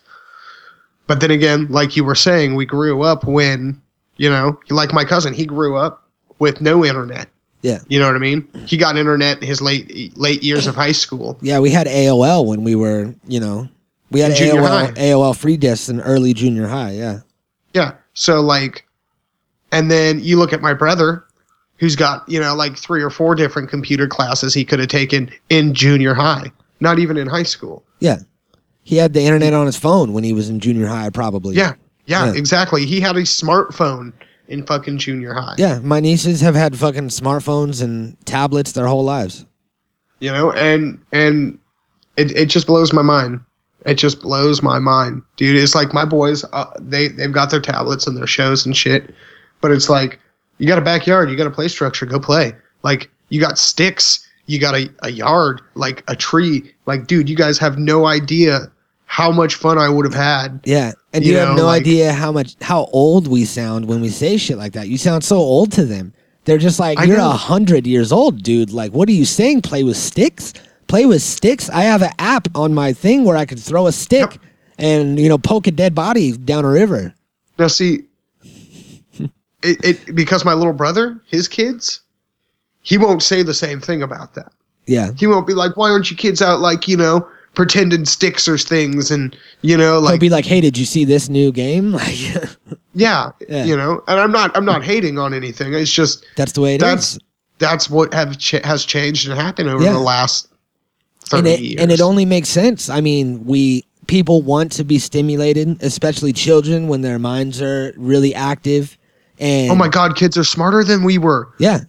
But 1.06 1.20
then 1.20 1.30
again, 1.30 1.66
like 1.68 1.96
you 1.96 2.04
were 2.04 2.14
saying, 2.16 2.54
we 2.54 2.64
grew 2.66 3.02
up 3.02 3.24
when, 3.24 3.80
you 4.16 4.30
know, 4.30 4.58
like 4.70 4.92
my 4.92 5.04
cousin, 5.04 5.34
he 5.34 5.44
grew 5.46 5.76
up 5.76 6.07
with 6.38 6.60
no 6.60 6.84
internet. 6.84 7.28
Yeah. 7.62 7.80
You 7.88 7.98
know 7.98 8.06
what 8.06 8.14
I 8.14 8.20
mean? 8.20 8.48
He 8.66 8.76
got 8.76 8.96
internet 8.96 9.40
in 9.42 9.46
his 9.46 9.60
late 9.60 10.16
late 10.16 10.42
years 10.42 10.66
of 10.66 10.74
high 10.74 10.92
school. 10.92 11.38
Yeah, 11.42 11.58
we 11.58 11.70
had 11.70 11.86
AOL 11.86 12.46
when 12.46 12.62
we 12.62 12.74
were, 12.74 13.14
you 13.26 13.40
know, 13.40 13.68
we 14.10 14.20
had 14.20 14.32
AOL 14.32 14.66
high. 14.66 14.92
AOL 14.92 15.36
free 15.36 15.56
discs 15.56 15.88
in 15.88 16.00
early 16.00 16.34
junior 16.34 16.68
high, 16.68 16.92
yeah. 16.92 17.20
Yeah. 17.74 17.94
So 18.14 18.40
like, 18.40 18.86
and 19.72 19.90
then 19.90 20.20
you 20.20 20.38
look 20.38 20.52
at 20.52 20.62
my 20.62 20.72
brother, 20.72 21.24
who's 21.78 21.96
got 21.96 22.28
you 22.28 22.40
know 22.40 22.54
like 22.54 22.76
three 22.76 23.02
or 23.02 23.10
four 23.10 23.34
different 23.34 23.68
computer 23.68 24.06
classes 24.06 24.54
he 24.54 24.64
could 24.64 24.78
have 24.78 24.88
taken 24.88 25.30
in 25.48 25.74
junior 25.74 26.14
high, 26.14 26.52
not 26.80 26.98
even 26.98 27.16
in 27.16 27.26
high 27.26 27.42
school. 27.42 27.84
Yeah. 27.98 28.18
He 28.84 28.96
had 28.96 29.12
the 29.12 29.20
internet 29.20 29.52
on 29.52 29.66
his 29.66 29.76
phone 29.76 30.14
when 30.14 30.24
he 30.24 30.32
was 30.32 30.48
in 30.48 30.60
junior 30.60 30.86
high 30.86 31.10
probably. 31.10 31.56
Yeah. 31.56 31.74
Yeah. 32.06 32.26
Yeah. 32.26 32.34
Exactly. 32.34 32.86
He 32.86 33.00
had 33.00 33.16
a 33.16 33.22
smartphone 33.22 34.12
in 34.48 34.64
fucking 34.66 34.98
junior 34.98 35.34
high. 35.34 35.54
Yeah, 35.58 35.78
my 35.80 36.00
nieces 36.00 36.40
have 36.40 36.54
had 36.54 36.76
fucking 36.76 37.08
smartphones 37.08 37.82
and 37.82 38.16
tablets 38.26 38.72
their 38.72 38.86
whole 38.86 39.04
lives. 39.04 39.44
you 40.20 40.32
know 40.32 40.50
and 40.52 40.98
and 41.12 41.58
it, 42.16 42.32
it 42.32 42.46
just 42.46 42.66
blows 42.66 42.92
my 42.92 43.02
mind 43.02 43.40
it 43.86 43.94
just 43.94 44.20
blows 44.20 44.60
my 44.62 44.78
mind 44.80 45.22
dude 45.36 45.54
it's 45.56 45.74
like 45.76 45.94
my 45.94 46.04
boys 46.04 46.44
uh, 46.52 46.66
they 46.80 47.06
they've 47.08 47.32
got 47.32 47.50
their 47.50 47.60
tablets 47.60 48.06
and 48.08 48.16
their 48.16 48.26
shows 48.26 48.66
and 48.66 48.76
shit 48.76 49.14
but 49.60 49.70
it's 49.70 49.88
like 49.88 50.18
you 50.58 50.66
got 50.66 50.78
a 50.78 50.82
backyard 50.82 51.30
you 51.30 51.36
got 51.36 51.46
a 51.46 51.50
play 51.50 51.68
structure 51.68 52.04
go 52.04 52.18
play 52.18 52.52
like 52.82 53.08
you 53.28 53.40
got 53.40 53.56
sticks 53.58 54.26
you 54.46 54.58
got 54.58 54.74
a, 54.74 54.90
a 55.04 55.10
yard 55.12 55.60
like 55.74 56.02
a 56.08 56.16
tree 56.16 56.74
like 56.86 57.06
dude 57.06 57.28
you 57.28 57.36
guys 57.36 57.56
have 57.58 57.78
no 57.78 58.06
idea 58.06 58.70
how 59.10 59.32
much 59.32 59.54
fun 59.56 59.78
i 59.78 59.88
would 59.88 60.04
have 60.04 60.14
had 60.14 60.60
Yeah. 60.64 60.92
And 61.14 61.24
You 61.24 61.32
you, 61.32 61.38
have 61.38 61.48
know, 61.56 61.62
no 61.62 61.66
like- 61.66 61.80
idea 61.82 62.12
how 62.12 62.30
much 62.30 62.54
how 62.60 62.84
old 62.92 63.26
we 63.26 63.44
sound 63.46 63.86
when 63.88 64.00
we 64.02 64.10
say 64.10 64.36
shit 64.36 64.58
like 64.58 64.74
that. 64.74 64.88
You 64.88 64.98
sound 64.98 65.24
so 65.24 65.36
old 65.38 65.72
to 65.72 65.84
them. 65.86 66.12
They're 66.44 66.58
just 66.58 66.78
like, 66.78 66.98
You're 67.06 67.18
a 67.18 67.30
hundred 67.30 67.86
years 67.86 68.12
old, 68.12 68.42
dude. 68.42 68.70
Like, 68.70 68.92
what 68.92 69.08
are 69.08 69.12
you 69.12 69.24
saying? 69.24 69.62
Play 69.62 69.82
with 69.84 69.96
sticks? 69.96 70.52
Play 70.86 71.06
with 71.06 71.22
sticks? 71.22 71.68
I 71.70 71.82
have 71.82 72.02
an 72.02 72.12
app 72.18 72.48
on 72.54 72.74
my 72.74 72.92
thing 72.92 73.24
where 73.24 73.36
I 73.38 73.46
could 73.46 73.58
throw 73.58 73.86
a 73.86 73.92
stick 73.92 74.30
Yep. 74.32 74.40
and, 74.78 75.18
you 75.18 75.28
know, 75.30 75.38
poke 75.38 75.66
a 75.66 75.70
dead 75.70 75.94
body 75.94 76.32
down 76.32 76.64
a 76.66 76.70
river. 76.70 77.14
Now, 77.58 77.68
see, 77.68 78.04
it, 79.62 79.78
it 79.84 80.14
because 80.14 80.44
my 80.44 80.54
little 80.54 80.72
brother, 80.74 81.20
his 81.26 81.48
kids, 81.48 82.00
he 82.82 82.98
won't 82.98 83.22
say 83.22 83.42
the 83.42 83.54
same 83.54 83.80
thing 83.80 84.02
about 84.02 84.34
that. 84.34 84.52
Yeah. 84.86 85.10
He 85.16 85.26
won't 85.26 85.46
be 85.46 85.54
like, 85.54 85.76
"Why 85.76 85.90
aren't 85.90 86.10
you 86.10 86.16
kids 86.16 86.40
out 86.40 86.60
like 86.60 86.86
you 86.88 86.96
know 86.96 87.26
pretending 87.58 88.06
sticks 88.06 88.48
or 88.48 88.56
things?" 88.56 89.10
And 89.10 89.36
you 89.60 89.76
know, 89.76 89.98
like 89.98 90.12
He'll 90.12 90.20
be 90.20 90.30
like, 90.30 90.46
Hey, 90.46 90.62
did 90.62 90.78
you 90.78 90.86
see 90.86 91.04
this 91.04 91.28
new 91.28 91.52
game? 91.52 91.92
Like 91.98 92.16
yeah, 92.94 93.30
Yeah. 93.46 93.64
you 93.64 93.76
know. 93.76 94.02
And 94.08 94.18
I'm 94.18 94.32
not, 94.32 94.56
I'm 94.56 94.64
not 94.64 94.82
hating 94.82 95.18
on 95.18 95.34
anything. 95.34 95.74
It's 95.74 95.92
just 95.92 96.24
that's 96.36 96.52
the 96.52 96.62
way 96.62 96.76
it 96.76 96.82
is. 96.82 96.88
that's 96.88 97.18
that's 97.58 97.90
what 97.90 98.14
have 98.14 98.38
ch- 98.38 98.64
has 98.64 98.84
changed 98.86 99.28
and 99.28 99.38
happened 99.38 99.68
over 99.68 99.84
Yeah. 99.84 99.92
the 99.92 99.98
last 99.98 100.48
and 101.32 101.44
thirty 101.44 101.50
it, 101.50 101.60
years. 101.60 101.82
and 101.82 101.92
it 101.92 102.00
only 102.00 102.24
makes 102.24 102.48
sense. 102.48 102.88
I 102.88 103.00
mean, 103.02 103.44
we 103.44 103.84
people 104.06 104.40
want 104.42 104.72
to 104.72 104.84
be 104.84 104.98
stimulated, 104.98 105.82
especially 105.82 106.32
children 106.32 106.88
when 106.88 107.02
their 107.02 107.18
minds 107.18 107.60
are 107.60 107.92
really 107.96 108.34
active. 108.34 108.96
And 109.38 109.70
oh 109.70 109.74
my 109.76 109.88
god, 109.88 110.16
kids 110.16 110.36
are 110.38 110.44
smarter 110.44 110.82
than 110.82 111.04
we 111.04 111.18
were. 111.18 111.48
yeah, 111.60 111.80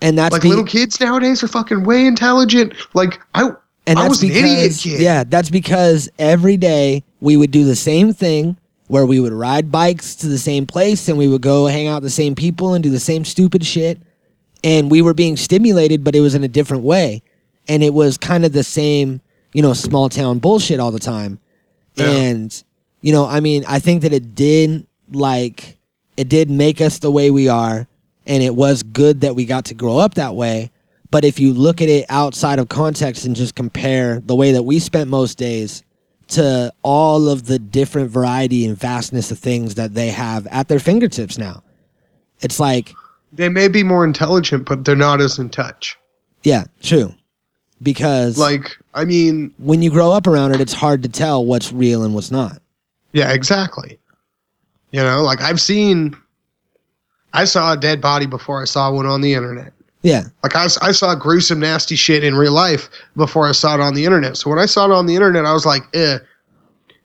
and 0.00 0.16
that's 0.18 0.32
Like 0.32 0.42
be- 0.42 0.48
little 0.48 0.64
kids 0.64 0.98
nowadays 1.00 1.44
are 1.44 1.48
fucking 1.48 1.84
way 1.84 2.06
intelligent. 2.06 2.72
Like 2.94 3.20
I, 3.34 3.50
and 3.86 3.98
I 3.98 4.02
that's 4.02 4.10
was 4.10 4.22
an 4.22 4.28
because 4.28 4.42
idiot 4.86 4.98
kid. 4.98 5.00
yeah, 5.02 5.24
that's 5.24 5.50
because 5.50 6.08
every 6.18 6.56
day 6.56 7.04
we 7.20 7.36
would 7.36 7.50
do 7.50 7.64
the 7.64 7.76
same 7.76 8.12
thing 8.12 8.56
where 8.88 9.06
we 9.06 9.18
would 9.18 9.32
ride 9.32 9.72
bikes 9.72 10.14
to 10.16 10.28
the 10.28 10.38
same 10.38 10.66
place 10.66 11.08
and 11.08 11.18
we 11.18 11.26
would 11.26 11.42
go 11.42 11.66
hang 11.66 11.88
out 11.88 11.96
with 11.96 12.04
the 12.04 12.10
same 12.10 12.34
people 12.34 12.74
and 12.74 12.84
do 12.84 12.90
the 12.90 13.00
same 13.00 13.24
stupid 13.24 13.64
shit, 13.64 14.00
and 14.62 14.90
we 14.90 15.02
were 15.02 15.14
being 15.14 15.36
stimulated, 15.36 16.04
but 16.04 16.14
it 16.14 16.20
was 16.20 16.34
in 16.34 16.44
a 16.44 16.48
different 16.48 16.82
way, 16.82 17.22
and 17.68 17.82
it 17.82 17.94
was 17.94 18.16
kind 18.18 18.44
of 18.44 18.52
the 18.52 18.64
same, 18.64 19.20
you 19.52 19.62
know, 19.62 19.72
small 19.72 20.08
town 20.08 20.38
bullshit 20.38 20.80
all 20.80 20.90
the 20.90 21.00
time. 21.00 21.38
Yeah. 21.94 22.10
And, 22.10 22.64
you 23.00 23.12
know, 23.12 23.26
I 23.26 23.40
mean, 23.40 23.64
I 23.66 23.78
think 23.78 24.02
that 24.02 24.12
it 24.12 24.34
did 24.34 24.86
like 25.12 25.76
it 26.16 26.28
did 26.28 26.50
make 26.50 26.80
us 26.80 26.98
the 26.98 27.10
way 27.10 27.30
we 27.30 27.48
are, 27.48 27.86
and 28.26 28.42
it 28.42 28.54
was 28.54 28.82
good 28.82 29.20
that 29.22 29.34
we 29.34 29.44
got 29.44 29.66
to 29.66 29.74
grow 29.74 29.98
up 29.98 30.14
that 30.14 30.34
way. 30.34 30.70
But 31.10 31.24
if 31.24 31.38
you 31.38 31.52
look 31.52 31.80
at 31.80 31.88
it 31.88 32.06
outside 32.08 32.58
of 32.58 32.68
context 32.68 33.24
and 33.24 33.36
just 33.36 33.54
compare 33.54 34.20
the 34.20 34.34
way 34.34 34.52
that 34.52 34.64
we 34.64 34.78
spent 34.78 35.08
most 35.08 35.38
days 35.38 35.82
to 36.28 36.72
all 36.82 37.28
of 37.28 37.46
the 37.46 37.58
different 37.58 38.10
variety 38.10 38.66
and 38.66 38.76
vastness 38.76 39.30
of 39.30 39.38
things 39.38 39.76
that 39.76 39.94
they 39.94 40.08
have 40.08 40.46
at 40.48 40.68
their 40.68 40.80
fingertips 40.80 41.38
now, 41.38 41.62
it's 42.40 42.58
like, 42.58 42.92
They 43.32 43.48
may 43.48 43.68
be 43.68 43.82
more 43.84 44.04
intelligent, 44.04 44.66
but 44.66 44.84
they're 44.84 44.96
not 44.96 45.20
as 45.20 45.38
in 45.38 45.48
touch. 45.50 45.96
yeah, 46.42 46.64
true. 46.82 47.14
Because 47.82 48.38
Like, 48.38 48.76
I 48.94 49.04
mean, 49.04 49.54
when 49.58 49.82
you 49.82 49.90
grow 49.90 50.10
up 50.10 50.26
around 50.26 50.52
it, 50.54 50.60
it's 50.60 50.72
hard 50.72 51.02
to 51.04 51.08
tell 51.08 51.44
what's 51.44 51.72
real 51.72 52.02
and 52.02 52.14
what's 52.14 52.30
not. 52.30 52.60
yeah, 53.12 53.32
exactly. 53.32 53.98
You 54.92 55.02
know, 55.02 55.22
like 55.22 55.40
I've 55.42 55.60
seen, 55.60 56.16
I 57.34 57.44
saw 57.44 57.72
a 57.74 57.76
dead 57.76 58.00
body 58.00 58.24
before 58.26 58.62
I 58.62 58.64
saw 58.64 58.90
one 58.90 59.04
on 59.06 59.20
the 59.20 59.34
internet. 59.34 59.72
Yeah, 60.06 60.22
Like 60.44 60.54
I, 60.54 60.66
I 60.82 60.92
saw 60.92 61.14
gruesome, 61.16 61.58
nasty 61.58 61.96
shit 61.96 62.22
in 62.22 62.36
real 62.36 62.52
life 62.52 62.88
before 63.16 63.48
I 63.48 63.52
saw 63.52 63.74
it 63.74 63.80
on 63.80 63.94
the 63.94 64.04
internet. 64.04 64.36
So 64.36 64.48
when 64.48 64.58
I 64.60 64.66
saw 64.66 64.84
it 64.84 64.92
on 64.92 65.06
the 65.06 65.16
internet, 65.16 65.44
I 65.44 65.52
was 65.52 65.66
like, 65.66 65.82
eh, 65.94 66.18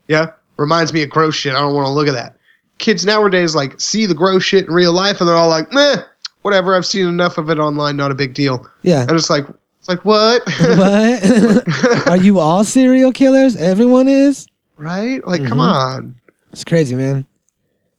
yeah, 0.07 0.27
reminds 0.57 0.93
me 0.93 1.01
of 1.01 1.09
gross 1.09 1.33
shit. 1.35 1.53
I 1.55 1.59
don't 1.61 1.73
want 1.73 1.87
to 1.87 1.91
look 1.91 2.07
at 2.07 2.11
that. 2.13 2.37
Kids 2.77 3.03
nowadays 3.03 3.55
like 3.55 3.79
see 3.81 4.05
the 4.05 4.13
gross 4.13 4.43
shit 4.43 4.67
in 4.67 4.73
real 4.73 4.93
life 4.93 5.19
and 5.19 5.27
they're 5.27 5.35
all 5.35 5.49
like, 5.49 5.71
meh, 5.71 5.95
whatever. 6.43 6.75
I've 6.75 6.85
seen 6.85 7.07
enough 7.07 7.39
of 7.39 7.49
it 7.49 7.57
online. 7.57 7.97
Not 7.97 8.11
a 8.11 8.15
big 8.15 8.35
deal. 8.35 8.67
yeah. 8.83 9.01
And 9.01 9.11
it's 9.11 9.31
like, 9.31 9.45
it's 9.79 9.89
like 9.89 10.05
what? 10.05 10.43
what? 10.77 12.07
Are 12.07 12.17
you 12.17 12.37
all 12.37 12.63
serial 12.63 13.11
killers? 13.11 13.55
Everyone 13.55 14.07
is? 14.07 14.45
right? 14.77 15.25
Like, 15.25 15.43
come 15.45 15.57
Mhm. 15.57 15.73
on. 15.73 16.15
It's 16.51 16.63
crazy, 16.63 16.93
man. 16.95 17.25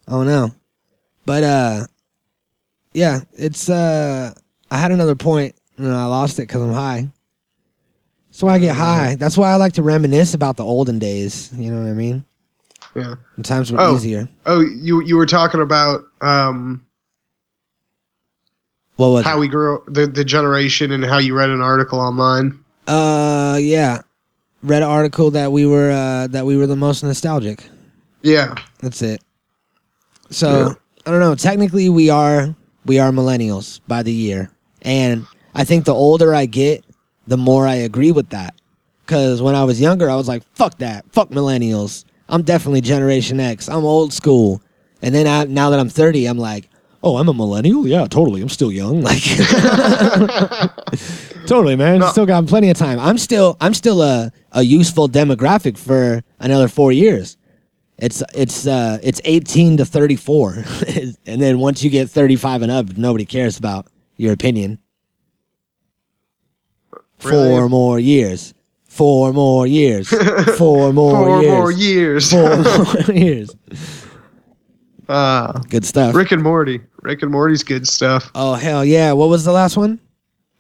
Oh 0.07 0.23
no. 0.23 0.51
But 1.27 1.43
uh 1.43 1.87
yeah, 2.93 3.21
it's 3.35 3.69
uh 3.69 4.33
I 4.73 4.79
had 4.79 4.91
another 4.91 5.15
point 5.15 5.55
and 5.77 5.93
I 5.93 6.07
lost 6.07 6.39
it 6.39 6.47
cuz 6.47 6.61
I'm 6.63 6.73
high. 6.73 7.09
That's 8.31 8.43
why 8.43 8.55
I 8.55 8.59
get 8.59 8.75
high. 8.75 9.17
That's 9.17 9.37
why 9.37 9.51
I 9.53 9.57
like 9.57 9.75
to 9.75 9.83
reminisce 9.83 10.33
about 10.33 10.57
the 10.57 10.65
olden 10.65 10.99
days, 10.99 11.51
you 11.55 11.71
know 11.71 11.83
what 11.83 11.91
I 11.91 11.93
mean? 11.93 12.25
Yeah. 12.95 13.17
When 13.37 13.45
times 13.45 13.71
were 13.71 13.79
Oh. 13.81 13.95
easier. 13.97 14.29
Oh, 14.47 14.61
you 14.61 15.03
you 15.03 15.17
were 15.17 15.27
talking 15.27 15.61
about 15.61 16.05
um 16.23 16.83
What 18.97 19.09
was 19.09 19.25
How 19.25 19.39
we 19.39 19.49
grew 19.49 19.83
the 19.89 20.07
the 20.07 20.25
generation 20.25 20.93
and 20.93 21.05
how 21.05 21.19
you 21.19 21.35
read 21.35 21.51
an 21.51 21.61
article 21.61 21.99
online. 22.01 22.59
Uh, 22.87 23.59
yeah. 23.61 24.01
Read 24.63 24.83
an 24.83 24.89
article 24.89 25.31
that 25.33 25.51
we 25.53 25.67
were 25.67 25.91
uh, 25.91 26.27
that 26.29 26.47
we 26.47 26.57
were 26.57 26.67
the 26.67 26.77
most 26.77 27.03
nostalgic. 27.03 27.65
Yeah. 28.23 28.55
That's 28.81 29.03
it. 29.03 29.23
So 30.31 30.49
Yeah. 30.51 30.73
I 31.07 31.11
don't 31.11 31.21
know. 31.21 31.35
Technically, 31.35 31.89
we 31.89 32.11
are 32.11 32.55
we 32.87 32.99
are 32.99 33.11
millennials 33.11 33.81
by 33.89 34.03
the 34.03 34.13
year, 34.13 34.51
and 34.83 35.27
I 35.55 35.65
think 35.65 35.85
the 35.85 35.95
older 35.95 36.35
I 36.35 36.47
get, 36.47 36.85
the 37.27 37.37
more 37.37 37.67
I 37.67 37.77
agree 37.77 38.13
with 38.13 38.31
that. 38.31 38.55
Because 39.05 39.43
when 39.43 39.55
I 39.55 39.65
was 39.65 39.81
younger, 39.81 40.09
I 40.09 40.17
was 40.17 40.29
like, 40.29 40.43
"Fuck 40.55 40.79
that, 40.79 41.05
fuck 41.13 41.31
millennials. 41.31 42.05
I'm 42.29 42.43
definitely 42.43 42.81
Generation 42.81 43.41
X. 43.41 43.69
I'm 43.69 43.85
old 43.85 44.13
school." 44.13 44.63
And 45.03 45.15
then 45.15 45.27
I, 45.27 45.45
now 45.45 45.71
that 45.71 45.81
I'm 45.81 45.89
30, 45.89 46.27
I'm 46.27 46.39
like, 46.39 46.69
"Oh, 47.03 47.17
I'm 47.17 47.29
a 47.29 47.35
millennial. 47.35 47.87
Yeah, 47.87 48.07
totally. 48.07 48.41
I'm 48.43 48.49
still 48.49 48.73
young. 48.73 49.03
Like, 49.13 49.23
totally, 51.47 51.77
man. 51.77 52.01
No. 52.01 52.11
Still 52.11 52.27
got 52.27 52.47
plenty 52.47 52.71
of 52.71 52.77
time. 52.77 52.99
I'm 53.01 53.19
still 53.19 53.57
I'm 53.61 53.75
still 53.75 54.03
a 54.03 54.31
a 54.53 54.63
useful 54.63 55.09
demographic 55.09 55.77
for 55.77 56.23
another 56.39 56.69
four 56.69 56.93
years." 56.93 57.37
It's 57.99 58.23
it's 58.35 58.67
uh 58.67 58.99
it's 59.03 59.21
18 59.25 59.77
to 59.77 59.85
34. 59.85 60.53
and 61.27 61.43
then 61.43 61.61
once 61.61 61.85
you 61.85 61.91
get 61.91 62.11
35 62.11 62.63
and 62.63 62.73
up, 62.73 62.97
nobody 62.97 63.25
cares 63.25 63.59
about 63.59 63.87
your 64.23 64.33
opinion. 64.33 64.79
Really? 67.23 67.49
Four 67.51 67.69
more 67.69 67.99
years. 68.01 68.55
Four 68.85 69.33
more 69.33 69.67
years. 69.67 70.09
Four 70.57 70.93
more 70.93 71.13
Four 71.27 71.43
years. 71.43 71.53
more 71.53 71.71
years. 71.73 72.31
Four 72.31 72.57
more 72.57 73.17
years. 73.17 73.57
Uh, 75.09 75.53
Good 75.69 75.85
stuff. 75.85 76.15
Rick 76.15 76.33
and 76.33 76.43
Morty. 76.43 76.81
Rick 77.03 77.23
and 77.23 77.31
Morty's 77.31 77.63
good 77.65 77.87
stuff. 77.89 78.31
oh 78.35 78.55
hell 78.55 78.85
yeah. 78.85 79.13
What 79.13 79.29
was 79.29 79.45
the 79.45 79.53
last 79.53 79.77
one? 79.77 79.99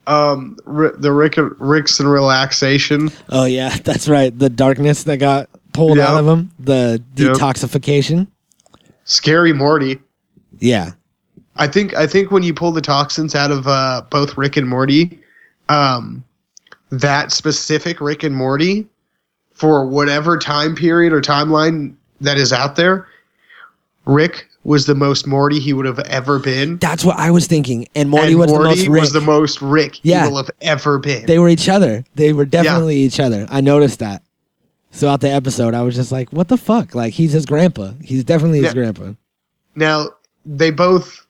Um, 0.06 0.56
Ri- 0.64 0.90
the 0.98 1.12
Rick 1.12 1.36
and 1.36 1.52
Rick's 1.60 2.00
and 2.00 2.10
relaxation. 2.10 3.10
Oh 3.28 3.44
yeah, 3.44 3.76
that's 3.84 4.08
right. 4.08 4.36
The 4.36 4.50
darkness 4.50 5.04
that 5.04 5.18
got 5.18 5.48
pulled 5.72 5.98
Yep. 5.98 6.08
out 6.08 6.20
of 6.20 6.26
him. 6.28 6.50
The 6.58 7.02
Yep. 7.16 7.36
detoxification. 7.36 8.26
Scary 9.04 9.52
Morty. 9.52 10.00
Yeah. 10.58 10.92
I 11.56 11.66
think 11.66 11.94
I 11.94 12.06
think 12.06 12.30
when 12.30 12.42
you 12.42 12.54
pull 12.54 12.72
the 12.72 12.80
toxins 12.80 13.34
out 13.34 13.50
of 13.50 13.66
uh, 13.66 14.02
both 14.10 14.36
Rick 14.38 14.56
and 14.56 14.68
Morty, 14.68 15.18
um, 15.68 16.24
that 16.90 17.30
specific 17.32 18.00
Rick 18.00 18.22
and 18.22 18.34
Morty, 18.34 18.86
for 19.52 19.86
whatever 19.86 20.38
time 20.38 20.74
period 20.74 21.12
or 21.12 21.20
timeline 21.20 21.94
that 22.20 22.38
is 22.38 22.52
out 22.52 22.76
there, 22.76 23.06
Rick 24.06 24.48
was 24.64 24.86
the 24.86 24.94
most 24.94 25.26
Morty 25.26 25.58
he 25.58 25.72
would 25.72 25.86
have 25.86 25.98
ever 26.00 26.38
been. 26.38 26.78
That's 26.78 27.04
what 27.04 27.18
I 27.18 27.30
was 27.30 27.46
thinking. 27.46 27.86
And 27.94 28.08
Morty 28.08 28.28
and 28.32 28.38
was 28.38 28.48
Morty 28.50 28.62
the 28.64 28.68
most 28.70 28.86
Rick. 28.88 29.00
was 29.00 29.12
the 29.12 29.20
most 29.20 29.62
Rick 29.62 29.98
Yeah. 30.04 30.24
he 30.24 30.30
will 30.30 30.36
have 30.38 30.50
ever 30.60 30.98
been. 31.00 31.26
They 31.26 31.38
were 31.38 31.48
each 31.48 31.68
other. 31.68 32.04
They 32.14 32.32
were 32.32 32.44
definitely 32.44 32.96
each 32.98 33.18
other. 33.20 33.46
I 33.50 33.60
noticed 33.60 33.98
that 33.98 34.22
throughout 34.92 35.20
the 35.20 35.30
episode. 35.30 35.74
I 35.74 35.82
was 35.82 35.96
just 35.96 36.12
like, 36.12 36.32
"What 36.32 36.48
the 36.48 36.56
fuck?" 36.56 36.94
Like 36.94 37.12
he's 37.14 37.32
his 37.32 37.44
grandpa. 37.44 37.92
He's 38.02 38.24
definitely 38.24 38.58
his 38.58 38.66
Yeah. 38.68 38.72
grandpa. 38.74 39.12
Now, 39.74 40.10
they 40.46 40.70
both 40.70 41.21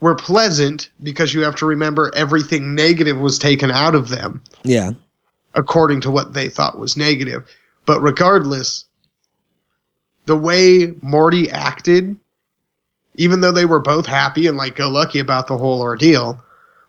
were 0.00 0.14
pleasant 0.14 0.90
because 1.02 1.32
you 1.32 1.40
have 1.42 1.56
to 1.56 1.66
remember 1.66 2.10
everything 2.14 2.74
negative 2.74 3.18
was 3.18 3.38
taken 3.38 3.70
out 3.70 3.94
of 3.94 4.08
them 4.08 4.42
Yeah, 4.62 4.92
according 5.54 6.00
to 6.02 6.10
what 6.10 6.34
they 6.34 6.48
thought 6.48 6.78
was 6.78 6.96
negative. 6.96 7.48
But 7.86 8.00
regardless, 8.00 8.84
the 10.26 10.36
way 10.36 10.94
Morty 11.02 11.50
acted, 11.50 12.16
even 13.14 13.40
though 13.40 13.52
they 13.52 13.64
were 13.64 13.80
both 13.80 14.06
happy 14.06 14.46
and 14.46 14.56
like 14.56 14.76
go 14.76 14.88
lucky 14.88 15.18
about 15.18 15.46
the 15.46 15.56
whole 15.56 15.80
ordeal, 15.80 16.42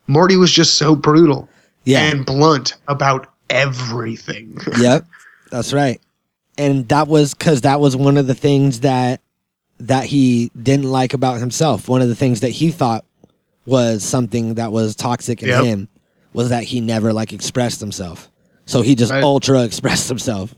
Morty 0.07 0.35
was 0.35 0.51
just 0.51 0.75
so 0.75 0.95
brutal 0.95 1.47
yeah, 1.83 2.01
and 2.01 2.25
blunt 2.25 2.73
about 2.87 3.27
everything. 3.49 4.57
yep. 4.79 5.05
That's 5.51 5.71
right. 5.71 6.01
And 6.57 6.87
that 6.89 7.07
was 7.07 7.33
because 7.33 7.61
that 7.61 7.79
was 7.79 7.95
one 7.95 8.17
of 8.17 8.27
the 8.27 8.35
things 8.35 8.81
that 8.81 9.21
that 9.79 10.05
he 10.05 10.51
didn't 10.61 10.89
like 10.89 11.13
about 11.13 11.39
himself. 11.39 11.87
One 11.87 12.01
of 12.01 12.07
the 12.07 12.15
things 12.15 12.39
that 12.41 12.49
he 12.49 12.71
thought 12.71 13.05
was 13.65 14.03
something 14.03 14.55
that 14.55 14.71
was 14.71 14.95
toxic 14.95 15.41
in 15.43 15.49
Yep. 15.49 15.63
him 15.65 15.87
was 16.33 16.49
that 16.49 16.63
he 16.63 16.81
never 16.81 17.13
like 17.13 17.33
expressed 17.33 17.79
himself. 17.79 18.29
So 18.65 18.81
he 18.81 18.95
just 18.95 19.11
Right. 19.11 19.23
ultra 19.23 19.63
expressed 19.63 20.07
himself. 20.09 20.53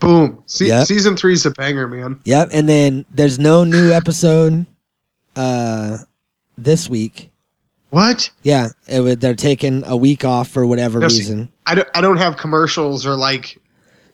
Boom. 0.00 0.42
Se- 0.46 0.66
Yep. 0.68 0.86
Season 0.86 1.16
three's 1.16 1.44
a 1.46 1.50
banger, 1.50 1.88
man. 1.88 2.20
Yep. 2.24 2.50
And 2.52 2.68
then 2.68 3.04
there's 3.12 3.38
no 3.38 3.64
new 3.64 3.90
episode 3.92 4.66
uh 5.36 5.98
this 6.56 6.88
week. 6.88 7.30
What? 7.90 8.28
Yeah, 8.42 8.68
it 8.86 9.00
would, 9.00 9.20
they're 9.20 9.34
taking 9.34 9.82
a 9.86 9.96
week 9.96 10.22
off 10.24 10.48
for 10.48 10.66
whatever 10.66 10.98
No, 11.00 11.08
see, 11.08 11.18
reason. 11.20 11.48
I 11.66 11.74
don't, 11.76 11.88
I 11.94 12.02
don't 12.02 12.18
have 12.18 12.36
commercials 12.36 13.06
or 13.06 13.16
like 13.16 13.58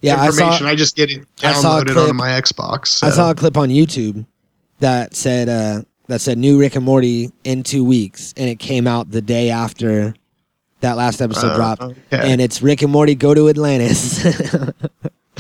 Yeah, 0.04 0.20
I 0.20 0.30
saw 0.30 0.50
I, 0.66 0.74
just 0.74 0.96
get 0.96 1.10
it 1.10 1.26
I 1.42 1.52
saw 1.54 1.78
a 1.78 1.82
downloaded 1.84 1.92
clip. 1.94 2.08
on 2.10 2.16
my 2.16 2.28
Xbox. 2.28 3.02
I 3.02 3.10
saw 3.10 3.30
a 3.30 3.34
clip 3.34 3.56
on 3.56 3.68
YouTube 3.70 4.26
that 4.80 5.14
said 5.14 5.48
uh 5.48 5.82
that 6.08 6.20
said 6.20 6.36
new 6.36 6.58
Rick 6.60 6.76
and 6.76 6.84
Morty 6.84 7.30
in 7.44 7.62
two 7.62 7.84
weeks, 7.84 8.34
and 8.36 8.48
it 8.48 8.58
came 8.58 8.86
out 8.86 9.10
the 9.10 9.22
day 9.22 9.50
after 9.50 10.14
that 10.80 10.96
last 10.98 11.22
episode 11.22 11.52
Uh, 11.52 11.56
dropped, 11.56 11.82
okay. 11.82 11.96
and 12.32 12.40
it's 12.42 12.60
Rick 12.60 12.82
and 12.82 12.92
Morty 12.92 13.14
go 13.14 13.32
to 13.32 13.48
Atlantis. 13.48 14.22
and 14.24 14.74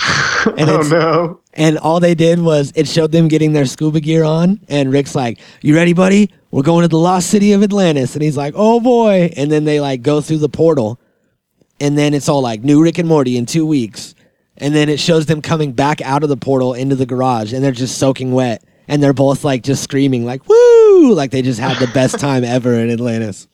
oh 0.70 0.82
no! 0.90 1.40
And 1.52 1.78
all 1.78 2.00
they 2.00 2.14
did 2.14 2.40
was 2.40 2.72
it 2.74 2.88
showed 2.88 3.12
them 3.12 3.28
getting 3.28 3.52
their 3.52 3.66
scuba 3.66 4.00
gear 4.00 4.24
on, 4.24 4.60
and 4.68 4.90
Rick's 4.90 5.14
like, 5.14 5.38
"You 5.60 5.74
ready, 5.76 5.92
buddy? 5.92 6.30
We're 6.50 6.62
going 6.62 6.82
to 6.82 6.88
the 6.88 6.98
lost 6.98 7.28
city 7.28 7.52
of 7.52 7.62
Atlantis." 7.62 8.14
And 8.14 8.22
he's 8.22 8.36
like, 8.36 8.54
"Oh 8.56 8.80
boy!" 8.80 9.30
And 9.36 9.52
then 9.52 9.64
they 9.64 9.80
like 9.80 10.02
go 10.02 10.20
through 10.20 10.38
the 10.38 10.48
portal, 10.48 10.98
and 11.80 11.96
then 11.98 12.14
it's 12.14 12.28
all 12.28 12.40
like 12.40 12.62
new 12.64 12.82
Rick 12.82 12.98
and 12.98 13.08
Morty 13.08 13.36
in 13.36 13.44
two 13.46 13.66
weeks, 13.66 14.14
and 14.58 14.74
then 14.74 14.88
it 14.88 15.00
shows 15.00 15.26
them 15.26 15.42
coming 15.42 15.72
back 15.72 16.00
out 16.02 16.22
of 16.22 16.28
the 16.28 16.36
portal 16.36 16.74
into 16.74 16.94
the 16.96 17.06
garage, 17.06 17.52
and 17.52 17.62
they're 17.62 17.72
just 17.72 17.98
soaking 17.98 18.32
wet, 18.32 18.62
and 18.88 19.02
they're 19.02 19.12
both 19.12 19.44
like 19.44 19.62
just 19.62 19.82
screaming 19.82 20.24
like 20.24 20.48
"Woo!" 20.48 21.12
like 21.14 21.30
they 21.30 21.42
just 21.42 21.60
had 21.60 21.78
the 21.78 21.92
best 21.92 22.18
time 22.18 22.44
ever 22.56 22.74
in 22.74 22.90
Atlantis. 22.90 23.48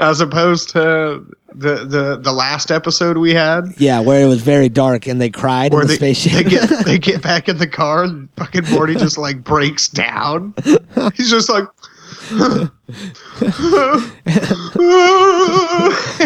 As 0.00 0.20
opposed 0.20 0.70
to 0.70 1.24
the 1.54 1.84
the 1.84 2.18
the 2.20 2.32
last 2.32 2.70
episode 2.72 3.18
we 3.18 3.34
had, 3.34 3.66
Yeah, 3.76 4.00
where 4.00 4.20
it 4.22 4.26
was 4.26 4.42
very 4.42 4.68
dark 4.68 5.06
and 5.06 5.20
they 5.20 5.30
cried 5.30 5.72
where 5.72 5.82
in 5.82 5.86
the 5.86 5.92
they, 5.96 6.14
spaceship. 6.14 6.32
they 6.44 6.50
get 6.50 6.84
they 6.86 6.98
get 7.10 7.22
back 7.22 7.48
in 7.48 7.58
the 7.58 7.68
car 7.68 8.02
and 8.04 8.28
fucking 8.36 8.64
Morty 8.70 8.94
just 8.96 9.16
like 9.18 9.44
breaks 9.44 9.88
down. 9.88 10.54
He's 11.14 11.30
just 11.30 11.48
like. 11.48 11.64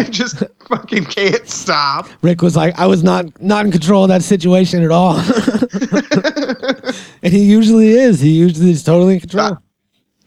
just 0.09 0.43
fucking 0.67 1.05
can't 1.05 1.47
stop. 1.47 2.07
Rick 2.21 2.41
was 2.41 2.55
like, 2.55 2.77
I 2.79 2.85
was 2.85 3.03
not 3.03 3.41
not 3.41 3.65
in 3.65 3.71
control 3.71 4.03
of 4.03 4.09
that 4.09 4.23
situation 4.23 4.83
at 4.83 4.91
all. 4.91 5.17
and 7.23 7.33
he 7.33 7.43
usually 7.43 7.89
is. 7.89 8.19
He 8.19 8.31
usually 8.31 8.71
is 8.71 8.83
totally 8.83 9.15
in 9.15 9.19
control. 9.21 9.57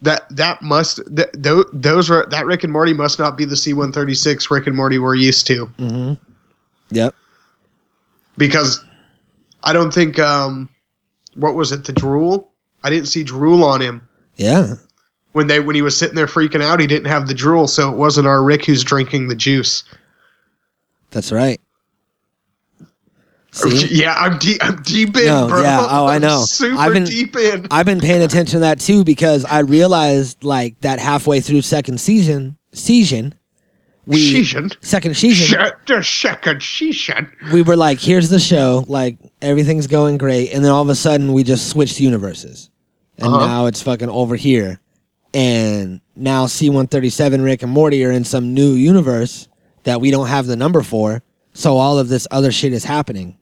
That 0.01 0.23
that 0.35 0.61
must 0.61 0.99
th- 1.15 1.31
th- 1.43 1.65
those 1.73 2.09
were 2.09 2.25
that 2.31 2.45
Rick 2.45 2.63
and 2.63 2.73
Morty 2.73 2.93
must 2.93 3.19
not 3.19 3.37
be 3.37 3.45
the 3.45 3.55
C 3.55 3.73
one 3.73 3.91
thirty 3.91 4.15
six 4.15 4.49
Rick 4.49 4.67
and 4.67 4.75
Morty 4.75 4.97
we're 4.97 5.15
used 5.15 5.45
to 5.47 5.67
Mm-hmm. 5.77 6.13
Yep. 6.89 7.13
because 8.37 8.83
I 9.63 9.73
don't 9.73 9.93
think 9.93 10.17
um 10.17 10.69
what 11.35 11.53
was 11.53 11.71
it 11.71 11.85
the 11.85 11.93
drool 11.93 12.51
I 12.83 12.89
didn't 12.89 13.09
see 13.09 13.23
drool 13.23 13.63
on 13.63 13.79
him 13.79 14.07
Yeah. 14.37 14.73
When 15.33 15.47
they 15.47 15.59
when 15.59 15.75
he 15.75 15.81
was 15.81 15.97
sitting 15.97 16.15
there 16.15 16.25
freaking 16.27 16.61
out 16.61 16.79
he 16.79 16.87
didn't 16.87 17.07
have 17.07 17.27
the 17.27 17.33
drool 17.33 17.67
so 17.67 17.89
it 17.89 17.97
wasn't 17.97 18.27
our 18.27 18.43
Rick 18.43 18.65
who's 18.65 18.83
drinking 18.83 19.27
the 19.27 19.35
juice. 19.35 19.83
That's 21.11 21.31
right. 21.31 21.59
See? 23.51 23.87
Yeah, 24.01 24.13
I'm 24.15 24.37
deep. 24.39 24.57
I'm 24.63 24.81
deep 24.81 25.15
in, 25.17 25.25
No, 25.25 25.47
bro. 25.47 25.61
yeah, 25.61 25.85
oh, 25.89 26.07
I 26.07 26.17
know. 26.19 26.43
Super 26.45 26.77
I've 26.77 26.93
been- 26.93 27.03
deep 27.03 27.35
in. 27.35 27.67
I've 27.69 27.85
been 27.85 27.99
paying 27.99 28.21
attention 28.21 28.53
to 28.53 28.59
that 28.59 28.79
too 28.79 29.03
because 29.03 29.43
I 29.45 29.59
realized 29.59 30.43
like 30.43 30.79
that 30.81 30.99
halfway 30.99 31.41
through 31.41 31.61
second 31.63 31.99
season 31.99 32.57
season 32.73 33.33
we 34.07 34.15
Season? 34.17 34.71
second 34.81 35.15
season 35.15 35.59
the 35.85 36.01
second 36.01 36.63
season. 36.63 37.31
we 37.53 37.61
were 37.61 37.75
like, 37.75 37.99
here's 37.99 38.29
the 38.29 38.39
show, 38.39 38.83
like 38.87 39.17
everything's 39.43 39.85
going 39.85 40.17
great, 40.17 40.51
and 40.53 40.65
then 40.65 40.71
all 40.71 40.81
of 40.81 40.89
a 40.89 40.95
sudden 40.95 41.33
we 41.33 41.43
just 41.43 41.69
switched 41.69 41.99
universes, 41.99 42.71
and 43.19 43.27
Uh-huh. 43.27 43.45
now 43.45 43.65
it's 43.67 43.81
fucking 43.83 44.09
over 44.09 44.35
here, 44.35 44.79
and 45.33 46.01
now 46.15 46.45
C 46.45 46.69
one 46.69 46.87
thirty 46.87 47.09
seven 47.09 47.41
Rick 47.41 47.63
and 47.63 47.71
Morty 47.71 48.03
are 48.05 48.11
in 48.11 48.23
some 48.23 48.53
new 48.53 48.73
universe 48.73 49.47
that 49.83 50.01
we 50.01 50.11
don't 50.11 50.27
have 50.27 50.45
the 50.47 50.55
number 50.55 50.81
for, 50.81 51.23
so 51.53 51.77
all 51.77 51.97
of 51.97 52.09
this 52.09 52.27
other 52.31 52.51
shit 52.51 52.73
is 52.73 52.83
happening. 52.83 53.37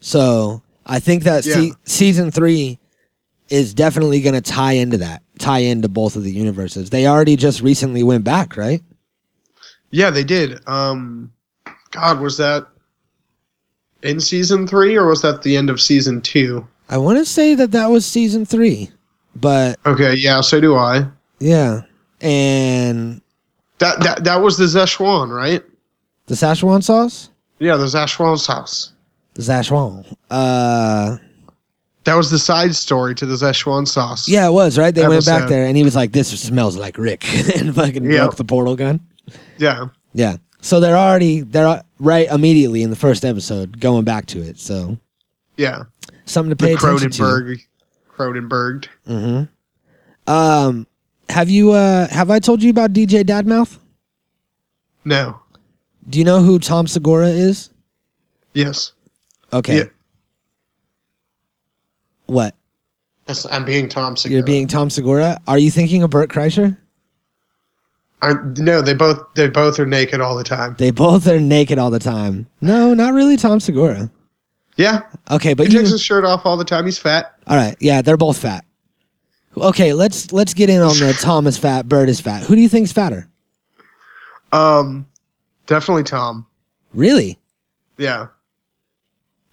So 0.00 0.62
I 0.86 0.98
think 0.98 1.24
that 1.24 1.44
se- 1.44 1.72
season 1.84 2.30
three 2.30 2.78
is 3.48 3.74
definitely 3.74 4.20
going 4.20 4.34
to 4.34 4.40
tie 4.40 4.72
into 4.72 4.96
that, 4.98 5.22
tie 5.38 5.58
into 5.58 5.88
both 5.88 6.16
of 6.16 6.24
the 6.24 6.32
universes. 6.32 6.90
They 6.90 7.06
already 7.06 7.36
just 7.36 7.60
recently 7.60 8.02
went 8.02 8.24
back, 8.24 8.56
right? 8.56 8.82
Yeah, 9.90 10.10
they 10.10 10.24
did. 10.24 10.58
Um, 10.66 11.32
God, 11.90 12.20
was 12.20 12.38
that 12.38 12.66
in 14.02 14.20
season 14.20 14.66
three 14.66 14.96
or 14.96 15.06
was 15.06 15.22
that 15.22 15.42
the 15.42 15.56
end 15.56 15.68
of 15.70 15.80
season 15.80 16.20
two? 16.22 16.66
I 16.88 16.96
want 16.96 17.18
to 17.18 17.24
say 17.24 17.54
that 17.54 17.72
that 17.72 17.88
was 17.88 18.04
season 18.06 18.44
three, 18.44 18.90
but 19.36 19.78
Okay, 19.86 20.14
yeah, 20.14 20.40
so 20.40 20.60
do 20.60 20.76
I. 20.76 21.06
Yeah. 21.38 21.82
And 22.20 23.20
That 23.78 24.00
that 24.04 24.24
that 24.24 24.36
was 24.42 24.56
the 24.58 24.64
Szechuan, 24.64 25.28
right? 25.34 25.62
the 26.26 26.34
Szechuan 26.34 26.82
sauce? 26.82 27.30
Yeah, 27.58 27.76
the 27.76 27.86
Szechuan 27.86 28.38
sauce. 28.38 28.92
The 29.34 29.42
Szechuan. 29.42 30.06
Uh 30.30 31.16
That 32.04 32.14
was 32.14 32.30
the 32.30 32.38
side 32.38 32.74
story 32.74 33.14
to 33.16 33.26
the 33.26 33.34
Szechuan 33.34 33.86
sauce. 33.88 34.28
yeah, 34.28 34.46
it 34.46 34.52
was, 34.52 34.78
right? 34.78 34.94
They 34.94 35.06
went 35.06 35.26
back 35.26 35.48
there 35.48 35.66
and 35.66 35.76
he 35.76 35.82
was 35.84 35.96
like, 35.96 36.12
This 36.12 36.28
smells 36.40 36.76
like 36.76 36.96
Rick 36.98 37.24
and 37.56 37.74
fucking 37.74 38.04
Yeah. 38.10 38.24
broke 38.24 38.36
the 38.36 38.44
portal 38.44 38.76
gun. 38.76 39.00
Yeah. 39.58 39.86
Yeah. 40.14 40.36
So 40.60 40.78
they're 40.78 40.96
already 40.96 41.40
they're 41.40 41.82
right 41.98 42.28
immediately 42.30 42.82
in 42.82 42.90
the 42.90 42.96
first 42.96 43.24
episode 43.24 43.80
going 43.80 44.04
back 44.04 44.26
to 44.26 44.40
it. 44.40 44.60
So 44.60 44.96
Yeah. 45.56 45.84
something 46.24 46.50
to 46.50 46.54
The 46.54 46.66
pay 46.68 46.74
attention 46.74 47.10
to. 47.10 47.56
Cronenberg. 48.22 48.86
Mm-hmm. 49.08 50.32
Um, 50.32 50.86
have 51.28 51.50
you 51.50 51.72
uh 51.72 52.08
have 52.08 52.30
I 52.30 52.38
told 52.38 52.62
you 52.62 52.70
about 52.70 52.92
DJ 52.92 53.24
Dadmouth? 53.24 53.78
No. 55.04 55.40
Do 56.08 56.18
you 56.18 56.24
know 56.24 56.40
who 56.40 56.58
Tom 56.58 56.86
Segura 56.86 57.28
is? 57.28 57.70
Yes. 58.54 58.92
Okay. 59.52 59.78
Yeah. 59.78 59.84
What? 62.26 62.54
That's, 63.26 63.46
I'm 63.46 63.64
being 63.64 63.88
Tom 63.88 64.16
Segura. 64.16 64.38
You're 64.38 64.46
being 64.46 64.66
Tom 64.66 64.90
Segura? 64.90 65.40
Are 65.46 65.58
you 65.58 65.70
thinking 65.70 66.02
of 66.02 66.10
Bert 66.10 66.30
Kreischer? 66.30 66.76
I, 68.20 68.34
no, 68.56 68.82
they 68.82 68.94
both 68.94 69.18
they 69.34 69.48
both 69.48 69.80
are 69.80 69.86
naked 69.86 70.20
all 70.20 70.36
the 70.36 70.44
time. 70.44 70.76
They 70.78 70.92
both 70.92 71.26
are 71.26 71.40
naked 71.40 71.78
all 71.78 71.90
the 71.90 71.98
time. 71.98 72.46
No, 72.60 72.94
not 72.94 73.14
really 73.14 73.36
Tom 73.36 73.58
Segura. 73.58 74.10
Yeah. 74.76 75.02
Okay, 75.30 75.54
but 75.54 75.66
He 75.66 75.72
you 75.72 75.80
takes 75.80 75.90
his 75.90 76.02
shirt 76.02 76.24
off 76.24 76.46
all 76.46 76.56
the 76.56 76.64
time. 76.64 76.84
He's 76.84 76.98
fat. 76.98 77.34
All 77.46 77.56
right. 77.56 77.76
Yeah, 77.80 78.02
they're 78.02 78.16
both 78.16 78.38
fat. 78.38 78.64
Okay, 79.56 79.92
let's 79.92 80.32
let's 80.32 80.54
get 80.54 80.70
in 80.70 80.80
on 80.80 80.96
the 80.98 81.12
Tom 81.20 81.46
is 81.46 81.58
fat, 81.58 81.88
Bert 81.88 82.08
is 82.08 82.20
fat. 82.20 82.42
Who 82.44 82.54
do 82.54 82.62
you 82.62 82.68
think's 82.68 82.92
fatter? 82.92 83.28
Um, 84.50 85.06
definitely 85.66 86.04
Tom. 86.04 86.46
Really? 86.94 87.38
Yeah. 87.98 88.28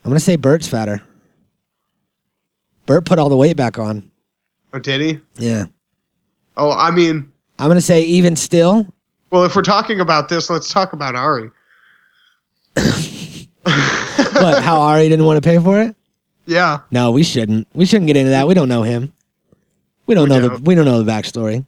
I'm 0.03 0.09
gonna 0.09 0.19
say 0.19 0.37
Bert's 0.37 0.67
fatter. 0.67 1.01
Bert 2.85 3.05
put 3.05 3.19
all 3.19 3.29
the 3.29 3.35
weight 3.35 3.57
back 3.57 3.77
on. 3.77 4.09
Oh, 4.73 4.79
did 4.79 5.01
he? 5.01 5.19
Yeah. 5.35 5.65
Oh, 6.55 6.71
I 6.71 6.91
mean, 6.91 7.31
I'm 7.59 7.67
gonna 7.67 7.81
say 7.81 8.01
even 8.03 8.35
still, 8.37 8.87
well, 9.31 9.43
if 9.43 9.55
we're 9.55 9.61
talking 9.63 9.99
about 9.99 10.29
this, 10.29 10.49
let's 10.49 10.71
talk 10.71 10.93
about 10.93 11.15
Ari. 11.15 11.51
what, 14.33 14.61
how 14.63 14.81
Ari 14.81 15.09
didn't 15.09 15.25
want 15.25 15.41
to 15.41 15.47
pay 15.47 15.57
for 15.59 15.81
it? 15.81 15.95
Yeah. 16.45 16.79
No, 16.91 17.11
we 17.11 17.23
shouldn't. 17.23 17.67
We 17.73 17.85
shouldn't 17.85 18.07
get 18.07 18.17
into 18.17 18.31
that. 18.31 18.47
We 18.47 18.53
don't 18.53 18.69
know 18.69 18.83
him. 18.83 19.13
We 20.05 20.15
don't 20.15 20.29
We 20.29 20.35
know 20.35 20.41
the 20.41 20.49
don't. 20.49 20.61
we 20.63 20.75
don't 20.75 20.85
know 20.85 21.03
the 21.03 21.11
backstory. 21.11 21.65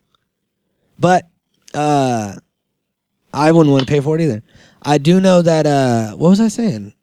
But 0.99 1.27
uh 1.73 2.35
I 3.33 3.51
wouldn't 3.51 3.71
want 3.71 3.85
to 3.87 3.91
pay 3.91 3.99
for 3.99 4.15
it 4.15 4.21
either. 4.21 4.41
I 4.81 4.97
do 4.97 5.21
know 5.21 5.41
that 5.41 5.65
uh 5.67 6.15
what 6.15 6.29
was 6.29 6.41
I 6.41 6.47
saying? 6.47 6.93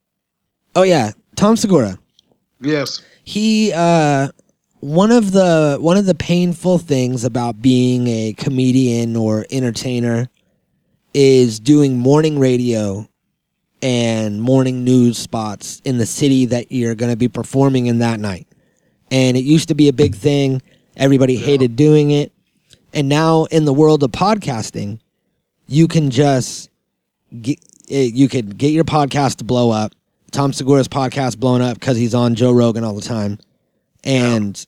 Oh 0.74 0.82
yeah, 0.82 1.12
Tom 1.36 1.56
Segura. 1.56 1.98
Yes. 2.60 3.02
He 3.24 3.72
uh 3.74 4.28
one 4.80 5.12
of 5.12 5.30
the 5.32 5.78
one 5.80 5.96
of 5.96 6.06
the 6.06 6.14
painful 6.14 6.78
things 6.78 7.24
about 7.24 7.62
being 7.62 8.08
a 8.08 8.32
comedian 8.36 9.14
or 9.16 9.46
entertainer 9.50 10.28
is 11.14 11.58
doing 11.60 11.96
morning 11.98 12.38
radio 12.38 13.08
and 13.82 14.40
morning 14.40 14.84
news 14.84 15.18
spots 15.18 15.80
in 15.84 15.98
the 15.98 16.06
city 16.06 16.46
that 16.46 16.72
you're 16.72 16.94
going 16.94 17.12
to 17.12 17.16
be 17.16 17.28
performing 17.28 17.86
in 17.86 17.98
that 17.98 18.20
night. 18.20 18.46
And 19.10 19.36
it 19.36 19.44
used 19.44 19.68
to 19.68 19.74
be 19.74 19.88
a 19.88 19.92
big 19.92 20.14
thing. 20.14 20.62
Everybody 20.96 21.36
hated 21.36 21.76
doing 21.76 22.10
it. 22.10 22.32
And 22.92 23.08
now 23.08 23.44
in 23.44 23.64
the 23.64 23.72
world 23.72 24.02
of 24.02 24.10
podcasting, 24.10 24.98
you 25.66 25.88
can 25.88 26.10
just 26.10 26.70
get, 27.40 27.58
eh, 27.90 28.10
you 28.12 28.28
could 28.28 28.58
get 28.58 28.72
your 28.72 28.84
podcast 28.84 29.36
to 29.36 29.44
blow 29.44 29.70
up. 29.70 29.92
Tom 30.30 30.52
Segura's 30.52 30.88
podcast 30.88 31.38
blown 31.38 31.62
up 31.62 31.78
because 31.78 31.96
he's 31.96 32.14
on 32.14 32.34
Joe 32.34 32.52
Rogan 32.52 32.84
all 32.84 32.94
the 32.94 33.00
time. 33.00 33.38
And 34.04 34.66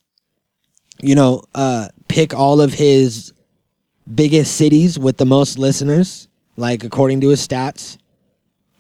you 1.03 1.15
know, 1.15 1.43
uh, 1.55 1.89
pick 2.09 2.35
all 2.35 2.61
of 2.61 2.75
his 2.75 3.33
biggest 4.13 4.57
cities 4.57 4.99
with 4.99 5.17
the 5.17 5.27
most 5.27 5.59
listeners, 5.59 6.29
like 6.57 6.85
according 6.85 7.21
to 7.23 7.29
his 7.29 7.47
stats, 7.47 7.97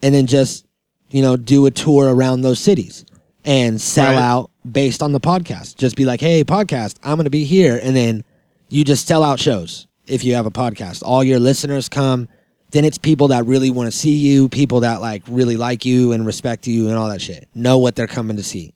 and 0.03 0.15
then 0.15 0.27
just, 0.27 0.67
you 1.11 1.23
know, 1.23 1.37
do 1.37 1.67
a 1.67 1.71
tour 1.71 2.15
around 2.15 2.43
those 2.43 2.59
cities 2.59 3.05
and 3.45 3.81
sell 3.81 4.13
Right. 4.13 4.21
out 4.23 4.51
based 4.71 5.03
on 5.03 5.13
the 5.13 5.21
podcast. 5.21 5.77
Just 5.77 5.97
be 5.97 6.05
like, 6.05 6.21
hey, 6.21 6.45
podcast, 6.45 6.97
I'm 7.03 7.17
going 7.17 7.25
to 7.25 7.31
be 7.31 7.45
here. 7.45 7.81
And 7.83 7.97
then 7.97 8.25
you 8.69 8.85
just 8.85 9.07
sell 9.07 9.23
out 9.25 9.39
shows 9.41 9.87
if 10.07 10.23
you 10.25 10.35
have 10.35 10.47
a 10.47 10.51
podcast. 10.51 11.03
All 11.05 11.25
your 11.25 11.39
listeners 11.41 11.89
come. 11.89 12.29
Then 12.71 12.85
it's 12.85 12.99
people 12.99 13.29
that 13.29 13.47
really 13.47 13.71
want 13.71 13.91
to 13.91 13.97
see 13.97 14.15
you, 14.15 14.49
people 14.49 14.81
that 14.81 15.01
like 15.01 15.23
really 15.29 15.57
like 15.57 15.85
you 15.85 16.13
and 16.13 16.25
respect 16.25 16.67
you 16.69 16.89
and 16.89 16.97
all 16.97 17.09
that 17.09 17.21
shit. 17.21 17.49
Know 17.55 17.79
what 17.79 17.97
they're 17.97 18.07
coming 18.07 18.37
to 18.37 18.45
see. 18.45 18.73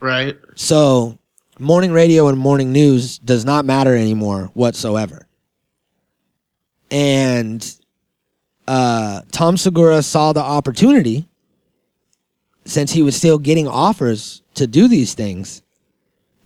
Right. 0.00 0.36
So, 0.56 1.18
morning 1.58 1.92
radio 1.92 2.28
and 2.28 2.36
morning 2.38 2.70
news 2.72 3.18
does 3.18 3.46
not 3.46 3.64
matter 3.64 3.96
anymore 3.96 4.50
whatsoever. 4.52 5.26
And 6.90 7.76
uh, 8.66 9.22
Tom 9.32 9.56
Segura 9.56 10.02
saw 10.02 10.32
the 10.32 10.40
opportunity 10.42 11.26
since 12.64 12.92
he 12.92 13.02
was 13.02 13.14
still 13.16 13.38
getting 13.38 13.68
offers 13.68 14.42
to 14.54 14.66
do 14.66 14.88
these 14.88 15.14
things 15.14 15.62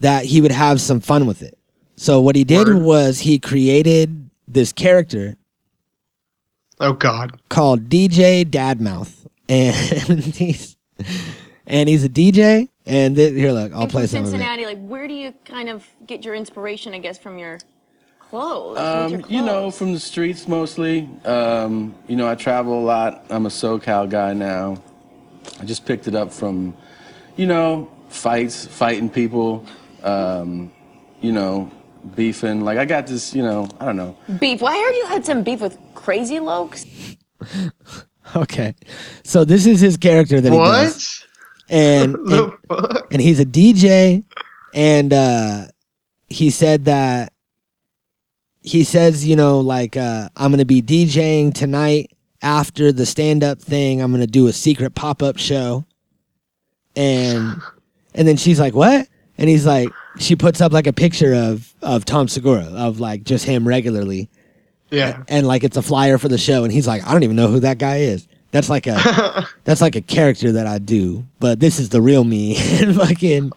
that 0.00 0.24
he 0.24 0.40
would 0.40 0.50
have 0.52 0.80
some 0.80 1.00
fun 1.00 1.26
with 1.26 1.42
it. 1.42 1.56
So, 1.96 2.20
what 2.20 2.36
he 2.36 2.44
did 2.44 2.68
Word. 2.68 2.82
was 2.82 3.20
he 3.20 3.38
created 3.38 4.30
this 4.46 4.72
character 4.72 5.36
Oh 6.80 6.92
God. 6.92 7.40
called 7.48 7.88
DJ 7.88 8.44
Dadmouth, 8.44 9.26
and 9.48 9.74
he's 10.34 10.76
and 11.66 11.88
he's 11.88 12.04
a 12.04 12.08
DJ. 12.08 12.68
And 12.86 13.16
th- 13.16 13.34
here, 13.34 13.52
look, 13.52 13.72
I'll 13.72 13.82
And 13.82 13.90
play 13.90 14.02
from 14.02 14.08
some 14.08 14.20
of 14.20 14.26
it. 14.28 14.30
Cincinnati, 14.30 14.64
like 14.64 14.78
where 14.78 15.06
do 15.08 15.12
you 15.14 15.34
kind 15.44 15.68
of 15.68 15.84
get 16.06 16.24
your 16.24 16.34
inspiration? 16.34 16.94
I 16.94 16.98
guess 16.98 17.18
from 17.18 17.36
your 17.38 17.58
clothes. 18.30 18.78
Um, 18.78 19.10
your 19.12 19.20
you 19.28 19.42
know, 19.42 19.70
from 19.70 19.92
the 19.94 20.00
streets 20.00 20.46
mostly. 20.48 21.08
Um, 21.24 21.94
you 22.06 22.16
know, 22.16 22.28
I 22.28 22.34
travel 22.34 22.78
a 22.78 22.84
lot. 22.84 23.24
I'm 23.30 23.46
a 23.46 23.50
SoCal 23.50 24.08
guy 24.08 24.32
now. 24.34 24.80
I 25.60 25.64
just 25.64 25.86
picked 25.86 26.06
it 26.08 26.14
up 26.14 26.32
from, 26.32 26.76
you 27.36 27.46
know, 27.46 27.90
fights, 28.08 28.66
fighting 28.66 29.08
people, 29.10 29.64
um, 30.02 30.70
you 31.20 31.32
know, 31.32 31.70
beefing. 32.14 32.62
Like 32.64 32.78
I 32.78 32.84
got 32.84 33.06
this, 33.06 33.34
you 33.34 33.42
know, 33.42 33.68
I 33.80 33.86
don't 33.86 33.96
know. 33.96 34.16
beef. 34.38 34.60
Well, 34.60 34.72
I 34.72 34.76
heard 34.78 34.94
you 34.96 35.06
had 35.06 35.24
some 35.24 35.42
beef 35.42 35.60
with 35.60 35.78
Crazy 35.94 36.36
Lokes. 36.36 37.16
Okay, 38.36 38.74
so 39.24 39.42
this 39.42 39.64
is 39.64 39.80
his 39.80 39.96
character 39.96 40.38
that 40.38 40.52
he 40.52 40.58
does, 40.58 41.24
What? 41.66 41.74
and 41.74 42.14
and, 42.30 42.52
and 43.10 43.22
he's 43.22 43.40
a 43.40 43.46
DJ, 43.46 44.22
and 44.74 45.14
uh, 45.14 45.68
he 46.28 46.50
said 46.50 46.84
that 46.84 47.32
he 48.62 48.84
says, 48.84 49.26
you 49.26 49.36
know, 49.36 49.60
like 49.60 49.96
uh, 49.96 50.28
I'm 50.36 50.50
gonna 50.50 50.64
be 50.64 50.82
DJing 50.82 51.54
tonight 51.54 52.10
after 52.42 52.92
the 52.92 53.06
stand 53.06 53.42
up 53.44 53.60
thing. 53.60 54.00
I'm 54.02 54.10
gonna 54.12 54.26
do 54.26 54.46
a 54.46 54.52
secret 54.52 54.94
pop 54.94 55.22
up 55.22 55.38
show, 55.38 55.84
and 56.96 57.60
and 58.14 58.26
then 58.28 58.36
she's 58.36 58.58
like, 58.60 58.74
what? 58.74 59.08
And 59.36 59.48
he's 59.48 59.64
like, 59.66 59.88
she 60.18 60.34
puts 60.36 60.60
up 60.60 60.72
like 60.72 60.86
a 60.86 60.92
picture 60.92 61.34
of 61.34 61.72
of 61.82 62.04
Tom 62.04 62.28
Segura 62.28 62.64
of 62.64 62.98
like 63.00 63.22
just 63.24 63.44
him 63.44 63.66
regularly, 63.66 64.28
Yeah. 64.90 65.22
and 65.28 65.46
like 65.46 65.62
it's 65.64 65.76
a 65.76 65.82
flyer 65.82 66.18
for 66.18 66.28
the 66.28 66.38
show 66.38 66.64
and 66.64 66.72
he's 66.72 66.86
like 66.86 67.06
i 67.06 67.12
don't 67.12 67.22
even 67.22 67.36
know 67.36 67.46
who 67.48 67.60
that 67.60 67.78
guy 67.78 67.98
is 67.98 68.26
that's 68.50 68.68
like 68.70 68.86
a 68.88 69.46
that's 69.64 69.80
like 69.80 69.94
a 69.94 70.00
character 70.00 70.50
that 70.52 70.66
i 70.66 70.78
do 70.78 71.24
but 71.38 71.60
this 71.60 71.78
is 71.78 71.90
the 71.90 72.00
real 72.00 72.24
me 72.24 72.56
and 72.80 72.96
fucking 72.96 73.52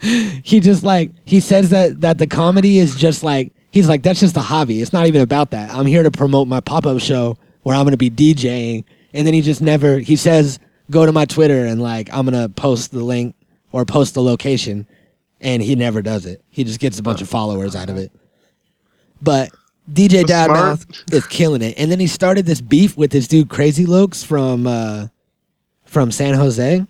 he 0.42 0.58
just 0.60 0.82
like 0.82 1.10
he 1.26 1.38
says 1.38 1.70
that 1.70 2.00
that 2.00 2.18
the 2.18 2.26
comedy 2.26 2.78
is 2.78 2.96
just 2.96 3.22
like 3.22 3.52
he's 3.76 3.90
like 3.90 4.02
that's 4.02 4.20
just 4.20 4.36
a 4.38 4.40
hobby 4.40 4.80
it's 4.80 4.92
not 4.94 5.06
even 5.06 5.20
about 5.20 5.50
that 5.50 5.70
i'm 5.74 5.84
here 5.84 6.02
to 6.02 6.10
promote 6.10 6.48
my 6.48 6.60
pop-up 6.60 6.98
show 6.98 7.36
where 7.62 7.76
i'm 7.76 7.84
gonna 7.84 7.94
be 7.94 8.10
djing 8.10 8.82
and 9.12 9.26
then 9.26 9.34
he 9.34 9.42
just 9.42 9.60
never 9.60 9.98
he 9.98 10.16
says 10.16 10.58
go 10.90 11.04
to 11.04 11.12
my 11.12 11.26
twitter 11.26 11.66
and 11.66 11.82
like 11.82 12.08
i'm 12.10 12.24
gonna 12.24 12.48
post 12.48 12.90
the 12.90 13.04
link 13.04 13.34
or 13.72 13.84
post 13.84 14.14
the 14.14 14.22
location 14.22 14.86
and 15.42 15.62
he 15.62 15.74
never 15.74 16.00
does 16.00 16.24
it 16.24 16.42
he 16.48 16.64
just 16.64 16.80
gets 16.80 16.98
a 16.98 17.02
bunch 17.02 17.20
of 17.20 17.28
followers 17.28 17.76
out 17.76 17.90
of 17.90 17.98
it 17.98 18.10
but 19.20 19.50
DJ 19.92 20.24
Dadmouth 20.24 21.12
is 21.12 21.24
killing 21.28 21.62
it. 21.62 21.78
And 21.78 21.92
then 21.92 22.00
he 22.00 22.08
started 22.08 22.44
this 22.44 22.60
beef 22.60 22.96
with 22.96 23.12
this 23.12 23.28
dude 23.28 23.48
Crazy 23.48 23.84
Lokes 23.86 24.26
from 24.26 24.66
uh 24.66 25.06
from 25.84 26.10
San 26.10 26.34
Jose. 26.34 26.84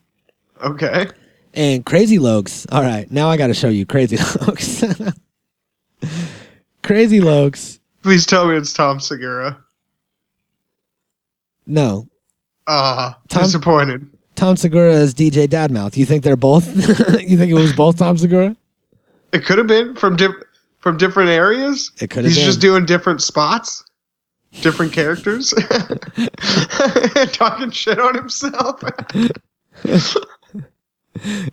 Okay. 0.64 1.06
And 1.52 1.84
Crazy 1.84 2.18
Lokes, 2.18 2.66
all 2.72 2.80
right, 2.80 3.10
now 3.10 3.28
I 3.28 3.36
gotta 3.36 3.52
show 3.52 3.68
you 3.68 3.84
Crazy 3.84 4.16
Lokes. 4.18 5.14
Crazy 6.86 7.18
Lokes, 7.18 7.80
Please 8.04 8.24
tell 8.24 8.46
me 8.46 8.54
it's 8.56 8.72
Tom 8.72 9.00
Segura. 9.00 9.58
no. 11.66 12.06
Ah, 12.68 13.18
Tom- 13.28 13.42
disappointed. 13.42 14.08
Tom 14.36 14.56
Segura 14.56 14.92
is 14.92 15.12
DJ 15.12 15.48
Dadmouth. 15.48 15.96
You 15.96 16.06
think 16.06 16.22
they're 16.22 16.36
both 16.36 16.64
you 17.20 17.36
think 17.36 17.50
it 17.50 17.54
was 17.54 17.72
both 17.72 17.98
Tom 17.98 18.16
Segura? 18.16 18.54
It 19.32 19.44
could 19.44 19.58
have 19.58 19.66
been 19.66 19.96
from 19.96 20.14
diff- 20.14 20.30
from 20.78 20.96
different 20.96 21.30
areas. 21.30 21.90
It 22.00 22.10
could 22.10 22.24
have 22.24 22.26
He's 22.32 22.36
been. 22.36 22.46
just 22.46 22.60
doing 22.60 22.86
different 22.86 23.20
spots, 23.20 23.82
different 24.60 24.92
characters, 24.92 25.52
talking 27.32 27.70
shit 27.72 27.98
on 27.98 28.14
himself. 28.14 28.80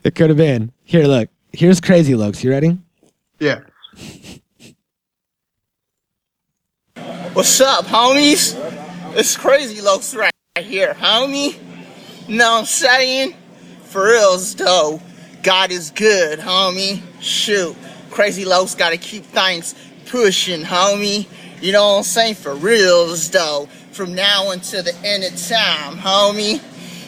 It 0.04 0.16
could 0.16 0.30
have 0.30 0.36
been. 0.38 0.74
Here, 0.84 1.06
look. 1.06 1.30
Here's 1.54 1.80
Crazy 1.80 2.14
Lokes. 2.14 2.44
You 2.44 2.52
ready? 2.52 2.78
yeah. 3.40 3.62
What's 7.34 7.60
up, 7.62 7.86
homies? 7.86 8.56
It's 9.18 9.36
Crazy 9.36 9.82
Lokes 9.82 10.16
right 10.16 10.32
here, 10.60 10.94
homie. 10.94 11.58
Know 12.30 12.60
I'm 12.60 12.66
saying? 12.66 13.34
For 13.86 14.06
reals, 14.06 14.54
though. 14.54 15.02
God 15.42 15.72
is 15.72 15.90
good, 15.90 16.38
homie. 16.38 17.02
Shoot. 17.22 17.76
Crazy 18.12 18.46
Lokes 18.46 18.78
gotta 18.78 18.98
keep 18.98 19.24
things 19.24 19.74
pushing, 20.06 20.62
homie. 20.62 21.26
You 21.60 21.72
know 21.72 21.94
what 21.94 21.98
I'm 21.98 22.04
saying? 22.04 22.36
For 22.36 22.54
reals, 22.54 23.32
though. 23.32 23.68
From 23.94 24.14
now 24.14 24.52
until 24.52 24.84
the 24.84 24.96
end 25.04 25.24
of 25.24 25.36
time, 25.36 25.98
homie. 25.98 26.62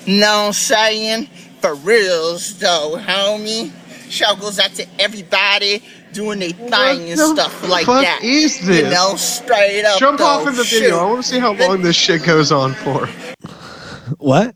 Know 0.08 0.40
what 0.40 0.48
I'm 0.48 0.54
saying? 0.54 1.28
For 1.62 1.76
reals, 1.76 2.58
though, 2.58 2.98
homie. 3.00 3.72
Shout 4.10 4.40
goes 4.40 4.58
out 4.58 4.72
to 4.72 4.88
everybody 4.98 5.84
doing 6.16 6.40
their 6.40 6.50
thing 6.52 7.10
and 7.12 7.20
stuff 7.20 7.68
like 7.70 7.86
fuck 7.86 8.02
that. 8.04 8.24
is 8.24 8.62
You 8.62 8.68
this? 8.68 8.94
know, 8.94 9.16
straight 9.18 9.84
up. 9.84 10.00
Jump 10.00 10.20
though. 10.20 10.26
off 10.26 10.48
in 10.48 10.56
the 10.56 10.64
video. 10.64 10.90
Shoot. 10.90 11.00
I 11.00 11.06
want 11.06 11.24
to 11.24 11.30
see 11.30 11.40
how 11.40 11.54
long 11.54 11.82
this 11.82 11.96
shit 11.96 12.24
goes 12.24 12.52
on 12.52 12.74
for. 12.74 13.08
What? 14.18 14.56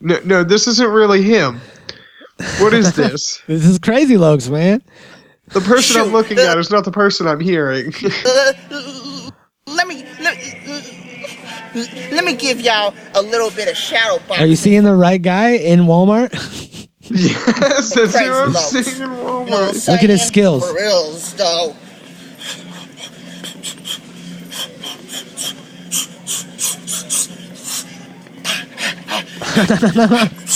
No, 0.00 0.20
no, 0.24 0.44
this 0.44 0.68
isn't 0.68 0.90
really 0.90 1.22
him. 1.22 1.60
What 2.60 2.72
is 2.72 2.92
this? 2.96 3.42
This 3.48 3.64
is 3.64 3.78
Crazy 3.80 4.14
Lokes, 4.14 4.48
man. 4.48 4.80
The 5.48 5.60
person 5.60 6.00
I'm 6.00 6.12
looking 6.12 6.38
at 6.38 6.56
is 6.58 6.70
not 6.70 6.84
the 6.84 6.92
person 6.92 7.26
I'm 7.26 7.40
hearing. 7.40 7.92
Uh, 8.24 8.52
let 9.66 9.88
me 9.88 10.04
let, 10.20 10.38
let 12.12 12.24
me 12.24 12.34
give 12.34 12.60
y'all 12.60 12.94
a 13.14 13.22
little 13.22 13.50
bit 13.50 13.66
of 13.68 13.76
shadow 13.76 14.18
boxing. 14.28 14.44
Are 14.44 14.46
you 14.46 14.56
seeing 14.56 14.84
the 14.84 14.94
right 14.94 15.20
guy 15.20 15.50
in 15.52 15.80
Walmart? 15.80 16.34
yes, 17.10 17.94
that's 17.94 18.12
Crazy 18.12 18.24
who 18.26 18.32
I'm 18.34 18.52
Lokes. 18.52 18.84
seeing 18.84 18.96
in 18.96 19.00
You 19.02 19.16
know 19.16 19.22
what 19.24 19.52
I'm 19.52 19.74
Walmart. 19.74 19.88
Look 19.88 20.02
at 20.02 20.10
his 20.10 20.20
saying? 20.20 20.28
skills. 20.32 20.68
For 20.68 20.74
reals, 20.76 21.34
though. 21.34 21.74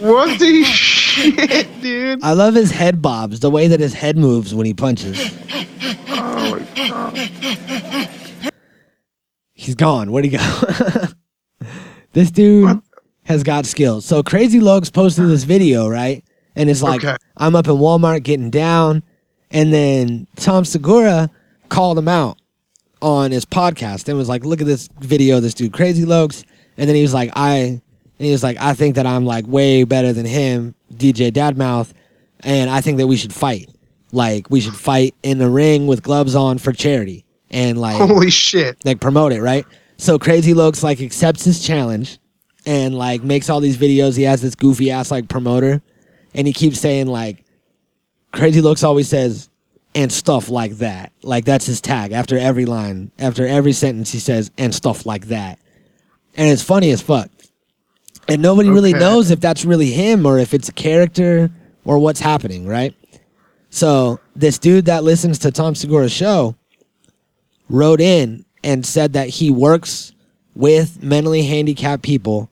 What 0.00 0.38
the 0.38 0.64
shit, 0.64 1.80
dude? 1.82 2.22
I 2.22 2.32
love 2.32 2.54
his 2.54 2.70
head 2.70 3.02
bobs, 3.02 3.40
the 3.40 3.50
way 3.50 3.68
that 3.68 3.80
his 3.80 3.94
head 3.94 4.16
moves 4.16 4.54
when 4.54 4.66
he 4.66 4.74
punches. 4.74 5.18
Oh 6.08 6.50
my 6.50 6.88
god. 6.88 8.10
He's 9.54 9.74
gone. 9.74 10.12
Where'd 10.12 10.24
he 10.24 10.30
go? 10.30 10.38
this 12.12 12.30
dude 12.30 12.80
has 13.24 13.42
got 13.42 13.66
skills. 13.66 14.04
So 14.04 14.22
Crazy 14.22 14.60
Lokes 14.60 14.92
posted 14.92 15.28
this 15.28 15.44
video, 15.44 15.88
right? 15.88 16.24
And 16.56 16.68
it's 16.70 16.82
like, 16.82 17.04
Okay. 17.04 17.16
I'm 17.36 17.54
up 17.54 17.66
in 17.68 17.74
Walmart 17.74 18.22
getting 18.22 18.50
down. 18.50 19.02
And 19.50 19.72
then 19.72 20.26
Tom 20.36 20.64
Segura 20.64 21.30
called 21.68 21.98
him 21.98 22.08
out 22.08 22.38
on 23.00 23.30
his 23.30 23.44
podcast 23.44 24.08
and 24.08 24.18
was 24.18 24.28
like, 24.28 24.44
look 24.44 24.60
at 24.60 24.66
this 24.66 24.88
video 25.00 25.40
this 25.40 25.54
dude, 25.54 25.72
Crazy 25.72 26.04
Lokes. 26.04 26.44
And 26.76 26.88
then 26.88 26.96
he 26.96 27.02
was 27.02 27.14
like, 27.14 27.30
I, 27.34 27.50
and 27.58 27.80
he 28.18 28.30
was 28.32 28.42
like, 28.42 28.56
I 28.58 28.74
think 28.74 28.96
that 28.96 29.06
I'm 29.06 29.24
like 29.24 29.46
way 29.46 29.84
better 29.84 30.12
than 30.12 30.26
him, 30.26 30.74
DJ 30.92 31.30
Dadmouth. 31.30 31.92
And 32.40 32.68
I 32.70 32.80
think 32.80 32.98
that 32.98 33.06
we 33.06 33.16
should 33.16 33.32
fight. 33.32 33.70
Like, 34.10 34.48
we 34.48 34.60
should 34.60 34.74
fight 34.76 35.14
in 35.22 35.38
the 35.38 35.48
ring 35.50 35.86
with 35.86 36.02
gloves 36.02 36.34
on 36.34 36.58
for 36.58 36.72
charity. 36.72 37.24
And 37.50 37.78
like, 37.78 37.96
Holy 37.96 38.30
shit. 38.30 38.76
like 38.84 39.00
promote 39.00 39.32
it, 39.32 39.42
right? 39.42 39.64
So 39.98 40.18
Crazy 40.18 40.54
Lokes 40.54 40.82
like 40.82 41.00
accepts 41.00 41.44
his 41.44 41.64
challenge 41.64 42.18
and 42.64 42.94
like 42.94 43.22
makes 43.22 43.50
all 43.50 43.60
these 43.60 43.76
videos. 43.76 44.16
He 44.16 44.22
has 44.22 44.40
this 44.40 44.54
goofy 44.54 44.90
ass 44.90 45.10
like 45.10 45.28
promoter, 45.28 45.82
and 46.34 46.46
he 46.46 46.52
keeps 46.52 46.80
saying 46.80 47.08
like 47.08 47.44
Crazy 48.32 48.60
Lokes 48.60 48.84
always 48.84 49.08
says 49.08 49.50
and 49.94 50.12
stuff 50.12 50.48
like 50.48 50.72
that. 50.78 51.12
Like 51.22 51.44
that's 51.44 51.66
his 51.66 51.80
tag 51.80 52.12
after 52.12 52.38
every 52.38 52.64
line, 52.64 53.10
after 53.18 53.46
every 53.46 53.72
sentence 53.72 54.10
he 54.10 54.20
says 54.20 54.50
and 54.56 54.74
stuff 54.74 55.04
like 55.04 55.26
that. 55.26 55.58
And 56.36 56.48
it's 56.48 56.62
funny 56.62 56.90
as 56.92 57.02
fuck. 57.02 57.28
And 58.28 58.42
nobody 58.42 58.68
really 58.68 58.92
knows 58.92 59.30
if 59.30 59.40
that's 59.40 59.64
really 59.64 59.90
him 59.90 60.26
or 60.26 60.38
if 60.38 60.54
it's 60.54 60.68
a 60.68 60.72
character 60.72 61.50
or 61.84 61.98
what's 61.98 62.20
happening, 62.20 62.66
right? 62.66 62.94
So 63.70 64.20
this 64.36 64.58
dude 64.58 64.84
that 64.84 65.02
listens 65.02 65.38
to 65.40 65.50
Tom 65.50 65.74
Segura's 65.74 66.12
show 66.12 66.54
wrote 67.70 68.00
in 68.00 68.44
and 68.62 68.84
said 68.84 69.12
that 69.12 69.28
he 69.28 69.50
works 69.50 70.12
with 70.54 71.02
mentally 71.02 71.42
handicapped 71.42 72.02
people 72.02 72.50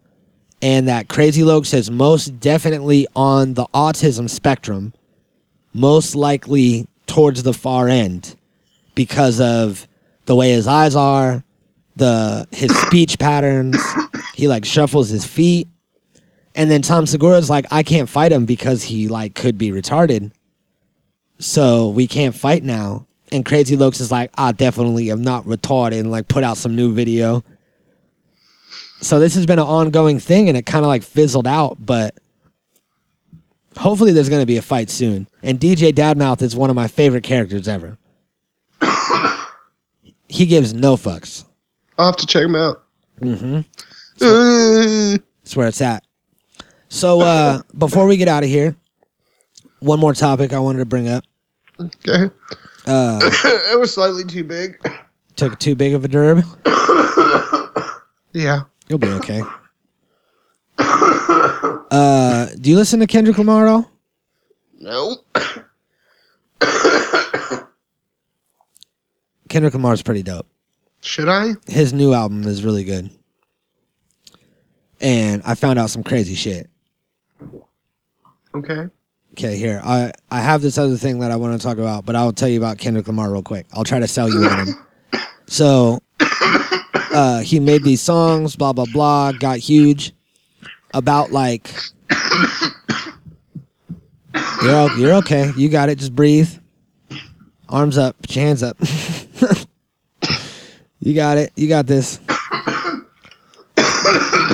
and 0.62 0.88
that 0.88 1.08
Crazy 1.08 1.42
Lokes 1.42 1.74
is 1.74 1.90
most 1.90 2.40
definitely 2.40 3.06
on 3.14 3.54
the 3.54 3.66
autism 3.74 4.28
spectrum, 4.28 4.94
most 5.74 6.14
likely 6.14 6.86
towards 7.06 7.42
the 7.42 7.52
far 7.52 7.88
end 7.88 8.36
because 8.94 9.40
of 9.40 9.86
the 10.24 10.34
way 10.34 10.50
his 10.50 10.66
eyes 10.66 10.96
are, 10.96 11.44
the 11.96 12.48
his 12.50 12.74
speech 12.86 13.18
patterns, 13.18 13.76
he 14.34 14.48
like 14.48 14.64
shuffles 14.64 15.08
his 15.08 15.24
feet. 15.24 15.68
And 16.54 16.70
then 16.70 16.80
Tom 16.80 17.04
Segura's 17.04 17.50
like, 17.50 17.66
I 17.70 17.82
can't 17.82 18.08
fight 18.08 18.32
him 18.32 18.46
because 18.46 18.82
he 18.82 19.08
like 19.08 19.34
could 19.34 19.58
be 19.58 19.70
retarded. 19.70 20.32
So 21.38 21.90
we 21.90 22.06
can't 22.06 22.34
fight 22.34 22.64
now. 22.64 23.06
And 23.32 23.44
Crazy 23.44 23.76
Lokes 23.76 24.00
is 24.00 24.10
like, 24.10 24.30
I 24.36 24.52
definitely 24.52 25.10
am 25.10 25.22
not 25.22 25.44
retarded 25.44 26.00
and 26.00 26.10
like 26.10 26.28
put 26.28 26.44
out 26.44 26.56
some 26.56 26.76
new 26.76 26.92
video. 26.92 27.44
So 29.00 29.18
this 29.18 29.34
has 29.34 29.46
been 29.46 29.58
an 29.58 29.66
ongoing 29.66 30.20
thing 30.20 30.48
and 30.48 30.56
it 30.56 30.64
kind 30.64 30.84
of 30.84 30.88
like 30.88 31.02
fizzled 31.02 31.46
out, 31.46 31.76
but 31.84 32.16
hopefully 33.76 34.12
there's 34.12 34.28
going 34.28 34.42
to 34.42 34.46
be 34.46 34.56
a 34.56 34.62
fight 34.62 34.90
soon. 34.90 35.28
And 35.42 35.60
DJ 35.60 35.92
Dadmouth 35.92 36.42
is 36.42 36.56
one 36.56 36.70
of 36.70 36.76
my 36.76 36.88
favorite 36.88 37.24
characters 37.24 37.68
ever. 37.68 37.98
he 40.28 40.46
gives 40.46 40.72
no 40.72 40.96
fucks. 40.96 41.44
I'll 41.98 42.06
have 42.06 42.16
to 42.16 42.26
check 42.26 42.44
him 42.44 42.54
out. 42.54 42.84
Mm-hmm. 43.20 43.60
That's 44.18 45.56
where 45.56 45.68
it's 45.68 45.80
at. 45.80 46.04
So 46.88 47.20
uh, 47.20 47.62
before 47.76 48.06
we 48.06 48.16
get 48.16 48.28
out 48.28 48.44
of 48.44 48.48
here, 48.48 48.76
one 49.80 50.00
more 50.00 50.14
topic 50.14 50.52
I 50.52 50.58
wanted 50.58 50.78
to 50.78 50.86
bring 50.86 51.08
up. 51.08 51.24
okay. 51.80 52.30
Uh, 52.86 53.18
it 53.22 53.78
was 53.78 53.92
slightly 53.92 54.24
too 54.24 54.44
big. 54.44 54.78
took 55.36 55.58
too 55.58 55.74
big 55.74 55.94
of 55.94 56.04
a 56.04 56.08
derb. 56.08 56.44
Yeah. 58.32 58.60
You'll 58.88 58.98
be 58.98 59.08
okay. 59.08 59.42
Uh, 60.78 62.48
do 62.60 62.68
you 62.70 62.76
listen 62.76 63.00
to 63.00 63.06
Kendrick 63.06 63.38
Lamar 63.38 63.66
at 63.66 63.70
all? 63.70 63.90
No. 64.78 65.16
Kendrick 69.48 69.72
Lamar's 69.72 70.02
pretty 70.02 70.22
dope. 70.22 70.46
Should 71.00 71.28
I? 71.28 71.52
His 71.66 71.92
new 71.94 72.12
album 72.12 72.42
is 72.44 72.62
really 72.62 72.84
good. 72.84 73.10
And 75.00 75.42
I 75.46 75.54
found 75.54 75.78
out 75.78 75.88
some 75.88 76.02
crazy 76.02 76.34
shit. 76.34 76.68
Okay. 78.54 78.88
Okay, 79.36 79.58
here. 79.58 79.82
I, 79.84 80.12
I 80.30 80.40
have 80.40 80.62
this 80.62 80.78
other 80.78 80.96
thing 80.96 81.18
that 81.18 81.30
I 81.30 81.36
want 81.36 81.60
to 81.60 81.62
talk 81.62 81.76
about, 81.76 82.06
but 82.06 82.16
I'll 82.16 82.32
tell 82.32 82.48
you 82.48 82.56
about 82.56 82.78
Kendrick 82.78 83.06
Lamar 83.06 83.30
real 83.30 83.42
quick. 83.42 83.66
I'll 83.70 83.84
try 83.84 83.98
to 83.98 84.08
sell 84.08 84.30
you 84.30 84.42
on 84.46 84.66
him. 84.66 84.74
So 85.46 86.00
uh, 86.20 87.40
he 87.40 87.60
made 87.60 87.84
these 87.84 88.00
songs, 88.00 88.56
blah, 88.56 88.72
blah, 88.72 88.86
blah, 88.90 89.32
got 89.32 89.58
huge. 89.58 90.14
About 90.94 91.32
like. 91.32 91.70
You're, 94.62 94.90
you're 94.96 95.12
okay. 95.16 95.52
You 95.54 95.68
got 95.68 95.90
it. 95.90 95.98
Just 95.98 96.14
breathe. 96.16 96.48
Arms 97.68 97.98
up. 97.98 98.16
Put 98.22 98.36
your 98.36 98.46
hands 98.46 98.62
up. 98.62 98.78
you 100.98 101.12
got 101.14 101.36
it. 101.36 101.52
You 101.56 101.68
got 101.68 101.86
this. 101.86 102.20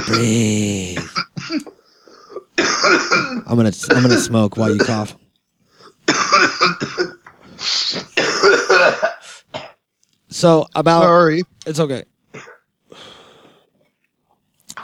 breathe. 0.08 0.98
I'm 2.58 3.56
gonna 3.56 3.72
I'm 3.90 4.02
gonna 4.02 4.18
smoke 4.18 4.56
while 4.56 4.74
you 4.74 4.78
cough. 4.78 5.16
So 10.32 10.66
about 10.74 11.02
Sorry. 11.02 11.42
it's 11.66 11.78
okay. 11.78 12.04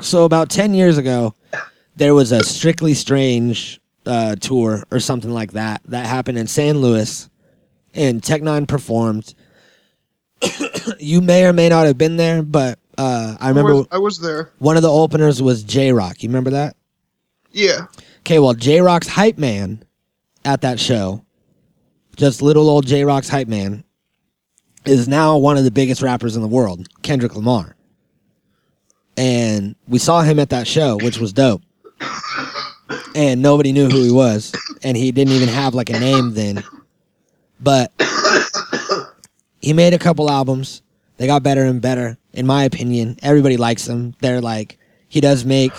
So 0.00 0.24
about 0.24 0.50
ten 0.50 0.74
years 0.74 0.98
ago, 0.98 1.34
there 1.96 2.14
was 2.14 2.32
a 2.32 2.44
Strictly 2.44 2.94
Strange 2.94 3.80
uh, 4.06 4.36
tour 4.36 4.84
or 4.90 5.00
something 5.00 5.32
like 5.32 5.52
that 5.52 5.82
that 5.86 6.06
happened 6.06 6.38
in 6.38 6.46
San 6.46 6.80
Luis, 6.80 7.28
and 7.94 8.22
Tech 8.22 8.42
N9ne 8.42 8.68
performed. 8.68 9.34
you 11.00 11.20
may 11.20 11.44
or 11.44 11.52
may 11.52 11.68
not 11.68 11.86
have 11.86 11.98
been 11.98 12.16
there, 12.16 12.42
but 12.42 12.78
uh, 12.96 13.36
I 13.40 13.48
remember 13.48 13.70
I 13.70 13.74
was, 13.74 13.86
I 13.92 13.98
was 13.98 14.18
there. 14.20 14.52
one 14.58 14.76
of 14.76 14.82
the 14.82 14.92
openers 14.92 15.42
was 15.42 15.64
Jay 15.64 15.92
Rock. 15.92 16.22
You 16.22 16.28
remember 16.28 16.50
that? 16.50 16.76
Yeah. 17.50 17.86
Okay, 18.20 18.38
well, 18.38 18.54
Jay 18.54 18.80
Rock's 18.80 19.08
hype 19.08 19.38
man 19.38 19.82
at 20.44 20.60
that 20.60 20.78
show, 20.78 21.24
just 22.16 22.42
little 22.42 22.68
old 22.68 22.86
Jay 22.86 23.04
Rock's 23.04 23.28
hype 23.28 23.48
man, 23.48 23.84
is 24.84 25.08
now 25.08 25.36
one 25.38 25.56
of 25.56 25.64
the 25.64 25.70
biggest 25.70 26.02
rappers 26.02 26.36
in 26.36 26.42
the 26.42 26.48
world, 26.48 26.88
Kendrick 27.02 27.34
Lamar. 27.34 27.76
And 29.16 29.74
we 29.88 29.98
saw 29.98 30.22
him 30.22 30.38
at 30.38 30.50
that 30.50 30.66
show, 30.66 30.96
which 30.98 31.18
was 31.18 31.32
dope. 31.32 31.62
And 33.14 33.42
nobody 33.42 33.72
knew 33.72 33.88
who 33.88 34.02
he 34.02 34.12
was. 34.12 34.54
And 34.82 34.96
he 34.96 35.10
didn't 35.10 35.34
even 35.34 35.48
have 35.48 35.74
like 35.74 35.90
a 35.90 35.98
name 35.98 36.34
then. 36.34 36.62
But 37.60 37.92
he 39.60 39.72
made 39.72 39.92
a 39.92 39.98
couple 39.98 40.30
albums. 40.30 40.82
They 41.16 41.26
got 41.26 41.42
better 41.42 41.64
and 41.64 41.82
better, 41.82 42.16
in 42.32 42.46
my 42.46 42.62
opinion. 42.62 43.18
Everybody 43.22 43.56
likes 43.56 43.88
him. 43.88 44.14
They're 44.20 44.40
like, 44.40 44.78
he 45.08 45.20
does 45.20 45.44
make 45.44 45.72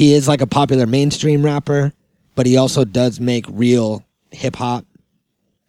he 0.00 0.14
is 0.14 0.26
like 0.26 0.40
a 0.40 0.46
popular 0.46 0.86
mainstream 0.86 1.44
rapper, 1.44 1.92
but 2.34 2.46
he 2.46 2.56
also 2.56 2.86
does 2.86 3.20
make 3.20 3.44
real 3.50 4.02
hip 4.30 4.56
hop. 4.56 4.86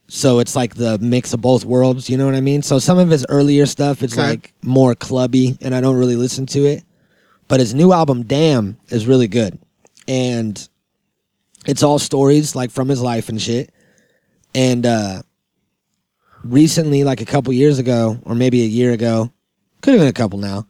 So 0.07 0.39
it's 0.39 0.55
like 0.55 0.73
the 0.75 0.97
mix 0.99 1.33
of 1.33 1.41
both 1.41 1.65
worlds, 1.65 2.09
you 2.09 2.15
know 2.15 2.27
what 2.27 2.35
I 2.35 2.39
mean? 2.39 2.61
So 2.61 2.79
some 2.79 2.97
of 2.97 3.09
his 3.09 3.25
earlier 3.27 3.65
stuff 3.65 4.01
is 4.01 4.13
Okay. 4.13 4.21
like 4.29 4.53
more 4.61 4.95
clubby 4.95 5.57
and 5.59 5.75
I 5.75 5.81
don't 5.81 5.97
really 5.97 6.15
listen 6.15 6.45
to 6.45 6.59
it. 6.59 6.85
But 7.49 7.59
his 7.59 7.73
new 7.73 7.91
album 7.91 8.23
Damn 8.23 8.77
is 8.87 9.05
really 9.05 9.27
good. 9.27 9.59
And 10.07 10.65
it's 11.65 11.83
all 11.83 11.99
stories 11.99 12.55
like 12.55 12.71
from 12.71 12.87
his 12.87 13.01
life 13.01 13.27
and 13.27 13.41
shit. 13.41 13.73
And 14.55 14.85
uh 14.85 15.23
recently 16.45 17.03
like 17.03 17.19
a 17.19 17.25
couple 17.25 17.51
years 17.51 17.79
ago 17.79 18.17
or 18.23 18.33
maybe 18.33 18.61
a 18.61 18.65
year 18.65 18.93
ago, 18.93 19.29
could 19.81 19.91
have 19.91 19.99
been 19.99 20.07
a 20.07 20.13
couple 20.13 20.39
now 20.39 20.67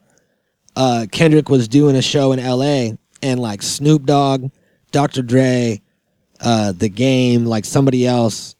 uh, 0.76 1.05
Kendrick 1.12 1.47
was 1.47 1.68
doing 1.68 1.95
a 1.95 2.01
show 2.01 2.32
in 2.32 2.43
LA 2.43 2.95
and 3.22 3.39
like 3.39 3.61
Snoop 3.61 4.05
Dogg, 4.05 4.51
Dr. 4.91 5.22
Dre, 5.22 5.82
uh, 6.39 6.72
The 6.72 6.89
Game, 6.89 7.45
like 7.45 7.65
somebody 7.65 8.05
else, 8.07 8.55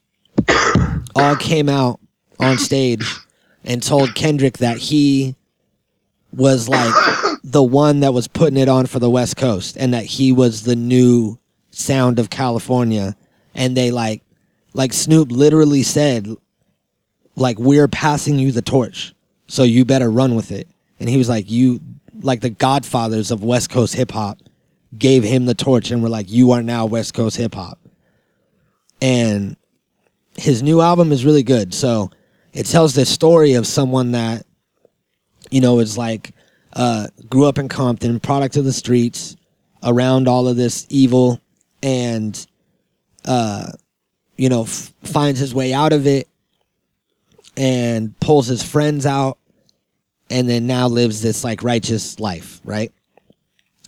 all 1.16 1.36
came 1.36 1.70
out 1.70 2.00
on 2.40 2.58
stage 2.58 3.06
and 3.64 3.82
told 3.84 4.16
Kendrick 4.16 4.60
that 4.60 4.78
he 4.78 5.36
was 6.34 6.70
like 6.70 6.94
the 7.44 7.64
one 7.64 8.00
that 8.02 8.14
was 8.14 8.28
putting 8.28 8.58
it 8.58 8.70
on 8.70 8.86
for 8.86 9.00
the 9.00 9.10
West 9.10 9.38
Coast 9.38 9.78
and 9.78 9.94
that 9.94 10.06
he 10.06 10.32
was 10.32 10.64
the 10.64 10.76
new 10.76 11.38
sound 11.72 12.20
of 12.20 12.30
California. 12.30 13.16
And 13.54 13.76
they 13.76 13.92
like, 13.92 14.22
like 14.74 14.94
Snoop 14.94 15.32
literally 15.32 15.84
said, 15.84 16.30
like, 17.36 17.60
we're 17.60 17.88
passing 17.88 18.40
you 18.40 18.52
the 18.52 18.62
torch. 18.62 19.14
So 19.48 19.64
you 19.64 19.84
better 19.84 20.10
run 20.10 20.36
with 20.36 20.52
it. 20.52 20.68
And 21.00 21.10
he 21.10 21.18
was 21.18 21.28
like, 21.28 21.50
you, 21.50 21.82
like 22.22 22.42
the 22.42 22.50
godfathers 22.50 23.32
of 23.32 23.44
West 23.44 23.70
Coast 23.70 23.96
hip 23.96 24.12
hop 24.12 24.40
gave 24.98 25.24
him 25.24 25.46
the 25.46 25.54
torch 25.54 25.92
and 25.92 26.02
were 26.04 26.10
like, 26.10 26.30
you 26.30 26.52
are 26.52 26.64
now 26.64 26.86
West 26.86 27.14
Coast 27.14 27.38
hip 27.38 27.56
hop. 27.56 27.80
And 29.02 29.56
his 30.38 30.62
new 30.62 30.82
album 30.82 31.12
is 31.12 31.26
really 31.26 31.44
good. 31.44 31.74
So 31.74 32.12
it 32.54 32.66
tells 32.66 32.94
the 32.94 33.06
story 33.06 33.54
of 33.54 33.66
someone 33.66 34.12
that, 34.12 34.46
you 35.50 35.62
know, 35.62 35.80
is 35.80 35.98
like, 35.98 36.34
uh, 36.74 37.08
grew 37.30 37.46
up 37.46 37.58
in 37.58 37.68
Compton, 37.68 38.20
product 38.20 38.58
of 38.58 38.66
the 38.66 38.74
streets, 38.74 39.36
around 39.84 40.28
all 40.28 40.48
of 40.48 40.56
this 40.56 40.86
evil, 40.90 41.42
and, 41.82 42.46
uh, 43.26 43.72
you 44.38 44.48
know, 44.50 44.64
f- 44.64 44.94
finds 45.04 45.40
his 45.40 45.54
way 45.54 45.74
out 45.74 45.92
of 45.92 46.06
it 46.06 46.28
and 47.58 48.18
pulls 48.20 48.48
his 48.48 48.64
friends 48.64 49.06
out 49.06 49.38
and 50.30 50.48
then 50.48 50.66
now 50.66 50.88
lives 50.88 51.22
this 51.22 51.44
like 51.44 51.64
righteous 51.64 52.20
life, 52.20 52.62
right? 52.64 52.92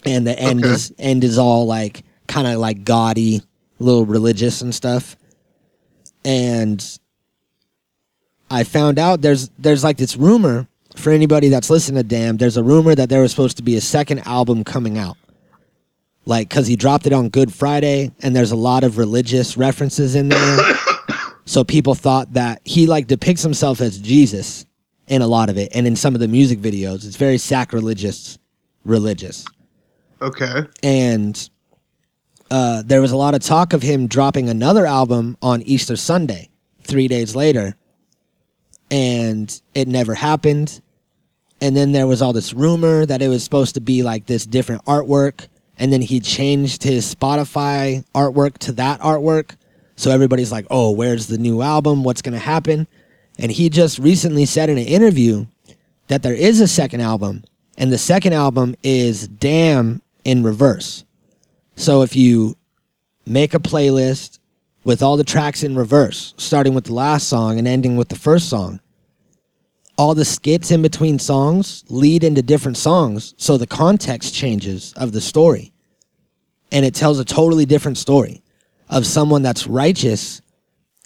And 0.06 0.28
the 0.28 0.38
end 0.38 0.64
Okay. 0.64 0.74
is 0.74 0.93
end 0.97 1.24
is 1.24 1.38
all 1.38 1.66
like 1.66 2.04
kind 2.28 2.47
of 2.47 2.60
like 2.60 2.84
gaudy, 2.84 3.38
a 3.38 3.84
little 3.84 4.06
religious 4.06 4.62
and 4.62 4.74
stuff. 4.74 5.16
And 6.26 6.84
I 8.49 8.64
found 8.64 8.99
out 8.99 9.22
there's 9.22 9.49
there's 9.60 9.84
like 9.84 9.97
this 9.97 10.16
rumor 10.16 10.68
for 10.95 11.12
anybody 11.12 11.49
that's 11.49 11.70
listening 11.70 12.01
to 12.04 12.08
Damn, 12.08 12.38
there's 12.38 12.58
a 12.58 12.64
rumor 12.64 12.95
that 12.95 13.10
there 13.10 13.22
was 13.22 13.32
supposed 13.32 13.58
to 13.58 13.64
be 13.64 13.76
a 13.76 13.82
second 13.82 14.20
album 14.28 14.64
coming 14.64 14.97
out. 14.97 15.18
Like 16.26 16.49
cuz 16.49 16.68
he 16.68 16.76
dropped 16.76 17.06
it 17.08 17.14
on 17.14 17.30
Good 17.30 17.54
Friday 17.54 18.12
and 18.22 18.36
there's 18.36 18.51
a 18.51 18.56
lot 18.56 18.84
of 18.84 18.97
religious 18.97 19.58
references 19.58 20.16
in 20.16 20.30
there. 20.30 20.60
so 21.45 21.64
people 21.64 21.95
thought 21.95 22.34
that 22.34 22.62
he 22.64 22.88
like 22.88 23.08
depicts 23.08 23.41
himself 23.43 23.82
as 23.82 23.97
Jesus 23.97 24.66
in 25.08 25.22
a 25.22 25.28
lot 25.28 25.49
of 25.49 25.58
it 25.58 25.70
and 25.76 25.86
in 25.86 25.95
some 25.97 26.14
of 26.14 26.22
the 26.22 26.28
music 26.30 26.60
videos 26.60 27.06
it's 27.06 27.18
very 27.18 27.38
sacrilegious 27.38 28.38
religious 28.86 29.43
Okay. 30.24 30.63
and 30.82 31.49
uh, 32.51 32.84
there 32.86 33.01
was 33.01 33.11
a 33.11 33.17
lot 33.17 33.34
of 33.34 33.41
talk 33.41 33.74
of 33.74 33.82
him 33.82 34.07
dropping 34.07 34.47
another 34.49 34.86
album 34.86 35.38
on 35.41 35.61
easter 35.63 35.95
sunday 35.95 36.49
three 36.84 37.07
days 37.07 37.36
later. 37.36 37.76
And 38.91 39.59
it 39.74 39.88
never 39.88 40.13
happened. 40.13 40.82
And 41.61 41.76
then 41.76 41.93
there 41.93 42.05
was 42.05 42.21
all 42.21 42.34
this 42.34 42.53
rumor 42.53 43.05
that 43.07 43.21
it 43.24 43.28
was 43.28 43.43
supposed 43.43 43.74
to 43.74 43.82
be 43.82 44.03
like 44.03 44.28
this 44.28 44.45
different 44.45 44.86
artwork. 44.86 45.47
And 45.80 45.91
then 45.91 46.01
he 46.01 46.19
changed 46.19 46.84
his 46.84 47.15
spotify 47.15 48.05
artwork 48.13 48.59
to 48.59 48.71
that 48.74 48.99
artwork. 48.99 49.55
So 49.95 50.11
everybody's 50.11 50.51
like 50.51 50.67
oh 50.69 50.91
where's 50.91 51.26
the 51.26 51.39
new 51.39 51.63
album? 51.63 52.03
What's 52.03 52.21
going 52.21 52.34
to 52.34 52.39
happen? 52.39 52.88
And 53.39 53.51
he 53.51 53.69
just 53.69 53.97
recently 53.97 54.45
said 54.45 54.69
in 54.69 54.78
an 54.78 54.86
interview 54.86 55.47
that 56.07 56.21
there 56.21 56.36
is 56.36 56.61
a 56.61 56.67
second 56.67 57.01
album, 57.01 57.43
and 57.80 57.91
the 57.91 57.97
second 57.97 58.34
album 58.34 58.76
is 58.84 59.28
Damn 59.28 60.03
in 60.26 60.43
reverse. 60.43 61.03
So 61.76 62.01
if 62.01 62.15
you 62.15 62.55
make 63.26 63.53
a 63.53 63.59
playlist 63.59 64.39
with 64.84 65.01
all 65.01 65.17
the 65.17 65.24
tracks 65.24 65.63
in 65.63 65.76
reverse, 65.76 66.34
starting 66.38 66.74
with 66.74 66.86
the 66.86 66.93
last 66.93 67.28
song 67.28 67.57
and 67.57 67.67
ending 67.67 67.95
with 67.95 68.09
the 68.09 68.15
first 68.15 68.49
song, 68.49 68.80
all 69.97 70.15
the 70.15 70.26
skits 70.26 70.71
in 70.71 70.82
between 70.82 71.19
songs 71.19 71.84
lead 71.88 72.24
into 72.24 72.41
different 72.41 72.78
songs, 72.78 73.36
so 73.38 73.57
the 73.57 73.67
context 73.67 74.34
changes 74.34 74.93
of 74.97 75.11
the 75.11 75.21
story. 75.21 75.71
And 76.71 76.84
it 76.86 76.95
tells 76.95 77.19
a 77.19 77.26
totally 77.26 77.65
different 77.65 77.97
story 77.97 78.41
of 78.89 79.05
someone 79.05 79.43
that's 79.43 79.67
righteous 79.67 80.41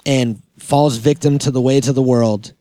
and 0.06 0.42
falls 0.58 0.98
victim 0.98 1.38
to 1.40 1.52
the 1.52 1.62
ways 1.62 1.88
of 1.90 1.96
the 1.96 2.02
world, 2.02 2.54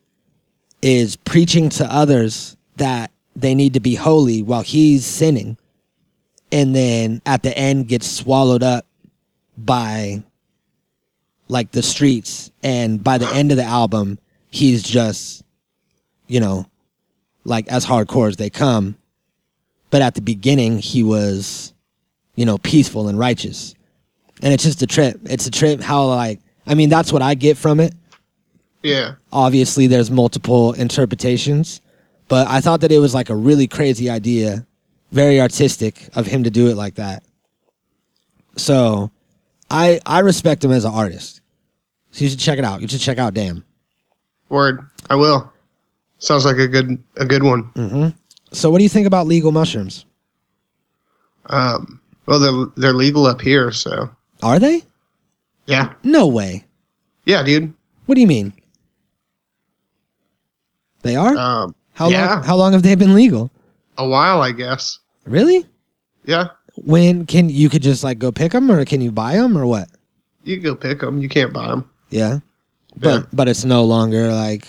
is 0.81 1.15
preaching 1.15 1.69
to 1.69 1.91
others 1.91 2.57
that 2.75 3.11
they 3.35 3.55
need 3.55 3.73
to 3.73 3.79
be 3.79 3.95
holy 3.95 4.43
while 4.43 4.61
he's 4.61 5.05
sinning, 5.05 5.57
and 6.51 6.75
then 6.75 7.21
at 7.25 7.43
the 7.43 7.57
end 7.57 7.87
gets 7.87 8.07
swallowed 8.07 8.63
up 8.63 8.85
by 9.57 10.23
like 11.47 11.71
the 11.71 11.83
streets. 11.83 12.51
And 12.63 13.03
by 13.03 13.17
the 13.17 13.27
end 13.27 13.51
of 13.51 13.57
the 13.57 13.63
album, 13.63 14.19
he's 14.49 14.83
just, 14.83 15.43
you 16.27 16.39
know, 16.39 16.65
like 17.43 17.67
as 17.69 17.85
hardcore 17.85 18.27
as 18.27 18.37
they 18.37 18.49
come. 18.49 18.97
But 19.89 20.01
at 20.01 20.15
the 20.15 20.21
beginning, 20.21 20.79
he 20.79 21.03
was, 21.03 21.73
you 22.35 22.45
know, 22.45 22.57
peaceful 22.57 23.07
and 23.07 23.17
righteous. 23.17 23.73
And 24.41 24.53
it's 24.53 24.63
just 24.63 24.81
a 24.81 24.87
trip. 24.87 25.19
It's 25.23 25.47
a 25.47 25.51
trip 25.51 25.81
how, 25.81 26.07
like, 26.07 26.41
I 26.65 26.75
mean, 26.75 26.89
that's 26.89 27.13
what 27.13 27.21
I 27.21 27.33
get 27.33 27.57
from 27.57 27.79
it. 27.79 27.93
Yeah. 28.83 29.15
Obviously, 29.31 29.87
there's 29.87 30.11
multiple 30.11 30.73
interpretations, 30.73 31.81
but 32.27 32.47
I 32.47 32.59
thought 32.59 32.81
that 32.81 32.91
it 32.91 32.99
was 32.99 33.15
like 33.15 33.29
a 33.29 33.35
really 33.35 33.67
crazy 33.67 34.09
idea, 34.09 34.66
very 35.11 35.39
artistic 35.41 36.09
of 36.15 36.25
him 36.27 36.43
to 36.43 36.49
do 36.49 36.67
it 36.67 36.75
like 36.75 36.95
that. 36.95 37.23
So, 38.57 39.11
I 39.69 39.99
I 40.05 40.19
respect 40.19 40.63
him 40.63 40.71
as 40.71 40.85
an 40.85 40.93
artist. 40.93 41.41
So 42.11 42.23
you 42.23 42.29
should 42.29 42.39
check 42.39 42.57
it 42.57 42.65
out. 42.65 42.81
You 42.81 42.87
should 42.87 42.99
check 43.01 43.17
out 43.17 43.33
Damn. 43.33 43.63
Word. 44.49 44.79
I 45.09 45.15
will. 45.15 45.51
Sounds 46.19 46.45
like 46.45 46.57
a 46.57 46.67
good 46.67 47.01
a 47.17 47.25
good 47.25 47.43
one. 47.43 47.63
hmm 47.75 48.07
So, 48.51 48.69
what 48.71 48.77
do 48.79 48.83
you 48.83 48.89
think 48.89 49.05
about 49.07 49.27
legal 49.27 49.51
mushrooms? 49.51 50.05
Um. 51.47 52.01
Well, 52.25 52.39
they're 52.39 52.65
they're 52.75 52.93
legal 52.93 53.25
up 53.25 53.39
here, 53.41 53.71
so 53.71 54.09
Are 54.43 54.59
they? 54.59 54.83
yeah, 55.65 55.93
No 56.03 56.27
way. 56.27 56.65
yeah, 57.25 57.43
dude. 57.43 57.73
What 58.05 58.15
do 58.15 58.21
you 58.21 58.27
mean? 58.27 58.53
They 61.03 61.15
are? 61.15 61.35
Um. 61.37 61.75
how 61.93 62.09
yeah. 62.09 62.35
long? 62.35 62.43
How 62.43 62.55
long 62.55 62.73
have 62.73 62.83
they 62.83 62.95
been 62.95 63.13
legal? 63.13 63.51
A 63.97 64.07
while, 64.07 64.41
I 64.41 64.51
guess. 64.51 64.99
Really? 65.25 65.65
Yeah. 66.25 66.49
When 66.75 67.25
can 67.25 67.49
you 67.49 67.69
could 67.69 67.81
just 67.81 68.03
like 68.03 68.19
go 68.19 68.31
pick 68.31 68.51
them, 68.51 68.69
or 68.71 68.85
can 68.85 69.01
you 69.01 69.11
buy 69.11 69.35
them, 69.35 69.57
or 69.57 69.65
what? 69.65 69.89
You 70.43 70.57
can 70.57 70.63
go 70.63 70.75
pick 70.75 70.99
them. 70.99 71.19
You 71.19 71.27
can't 71.29 71.51
buy 71.51 71.67
them. 71.69 71.89
Yeah, 72.09 72.39
but 72.95 73.09
Yeah. 73.09 73.23
but 73.33 73.47
it's 73.49 73.65
no 73.65 73.83
longer 73.83 74.31
like, 74.31 74.67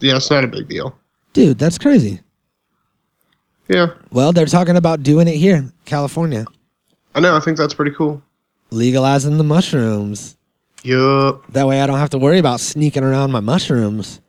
Yeah, 0.00 0.16
it's 0.16 0.30
not 0.30 0.44
a 0.44 0.46
big 0.48 0.68
deal. 0.68 0.96
dude, 1.32 1.58
that's 1.58 1.78
crazy. 1.78 2.20
Yeah, 3.68 3.88
Well, 4.12 4.32
they're 4.32 4.46
talking 4.46 4.76
about 4.76 5.02
doing 5.02 5.26
it 5.26 5.34
here, 5.36 5.72
California, 5.86 6.44
I 7.16 7.20
know. 7.20 7.34
I 7.34 7.40
think 7.40 7.56
that's 7.56 7.74
pretty 7.74 7.90
cool. 7.92 8.22
legalizing 8.70 9.38
the 9.38 9.44
mushrooms. 9.44 10.36
Yup. 10.84 11.44
That 11.52 11.66
way, 11.66 11.80
I 11.80 11.86
don't 11.88 11.98
have 11.98 12.10
to 12.10 12.18
worry 12.18 12.38
about 12.38 12.60
sneaking 12.60 13.02
around 13.02 13.32
my 13.32 13.40
mushrooms. 13.40 14.20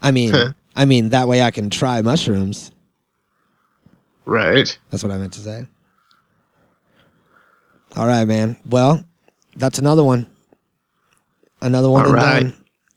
I 0.00 0.12
mean, 0.12 0.32
I 0.76 0.84
mean 0.86 1.10
that 1.10 1.28
way 1.28 1.42
I 1.42 1.50
can 1.50 1.68
try 1.68 2.00
mushrooms. 2.00 2.70
Right. 4.24 4.76
That's 4.90 5.02
what 5.02 5.12
I 5.12 5.18
meant 5.18 5.32
to 5.34 5.40
say. 5.40 5.66
All 7.96 8.06
right, 8.06 8.24
man. 8.24 8.56
Well, 8.66 9.04
that's 9.56 9.78
another 9.78 10.02
one. 10.02 10.26
Another 11.60 11.90
one 11.90 12.06
All 12.06 12.12
right. 12.12 12.42
done. 12.42 12.54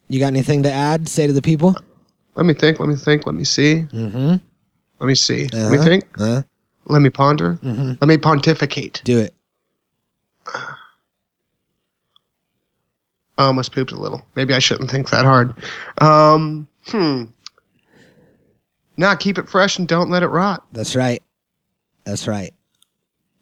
You 0.10 0.20
got 0.20 0.28
anything 0.28 0.64
to 0.64 0.72
add? 0.72 1.08
Say 1.08 1.28
to 1.28 1.34
the 1.34 1.42
people. 1.42 1.76
Let 2.36 2.46
me 2.46 2.54
think. 2.54 2.80
Let 2.80 2.90
me 2.90 2.96
think. 2.96 3.26
Let 3.26 3.36
me 3.36 3.44
see. 3.44 3.86
Mm-hmm. 3.92 4.36
Let 5.00 5.08
me 5.08 5.16
see. 5.16 5.48
Let 5.54 5.72
me 5.72 5.78
Uh-huh. 5.78 5.84
think. 5.86 6.06
Uh, 6.20 6.42
Let 6.86 7.02
me 7.02 7.10
ponder. 7.10 7.56
mm-hmm. 7.64 7.94
Let 8.02 8.08
me 8.08 8.18
pontificate. 8.18 9.02
Do 9.04 9.20
it. 9.20 9.34
I 13.40 13.46
almost 13.46 13.72
pooped 13.74 13.92
a 13.92 14.00
little. 14.00 14.26
Maybe 14.36 14.54
I 14.54 14.60
shouldn't 14.60 14.90
think 14.90 15.10
that 15.12 15.26
hard. 15.26 15.54
Um, 16.00 16.68
hmm. 16.88 17.26
Nah, 18.98 19.16
keep 19.16 19.38
it 19.38 19.48
fresh 19.48 19.78
and 19.78 19.88
don't 19.88 20.10
let 20.10 20.24
it 20.24 20.28
rot. 20.28 20.66
That's 20.72 20.96
right. 20.96 21.22
That's 22.04 22.28
right. 22.28 22.54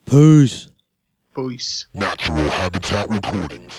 Peace. 0.05 0.69
Peace. 1.35 1.87
Natural 1.93 2.49
Habitat 2.49 3.09
Recordings. 3.09 3.73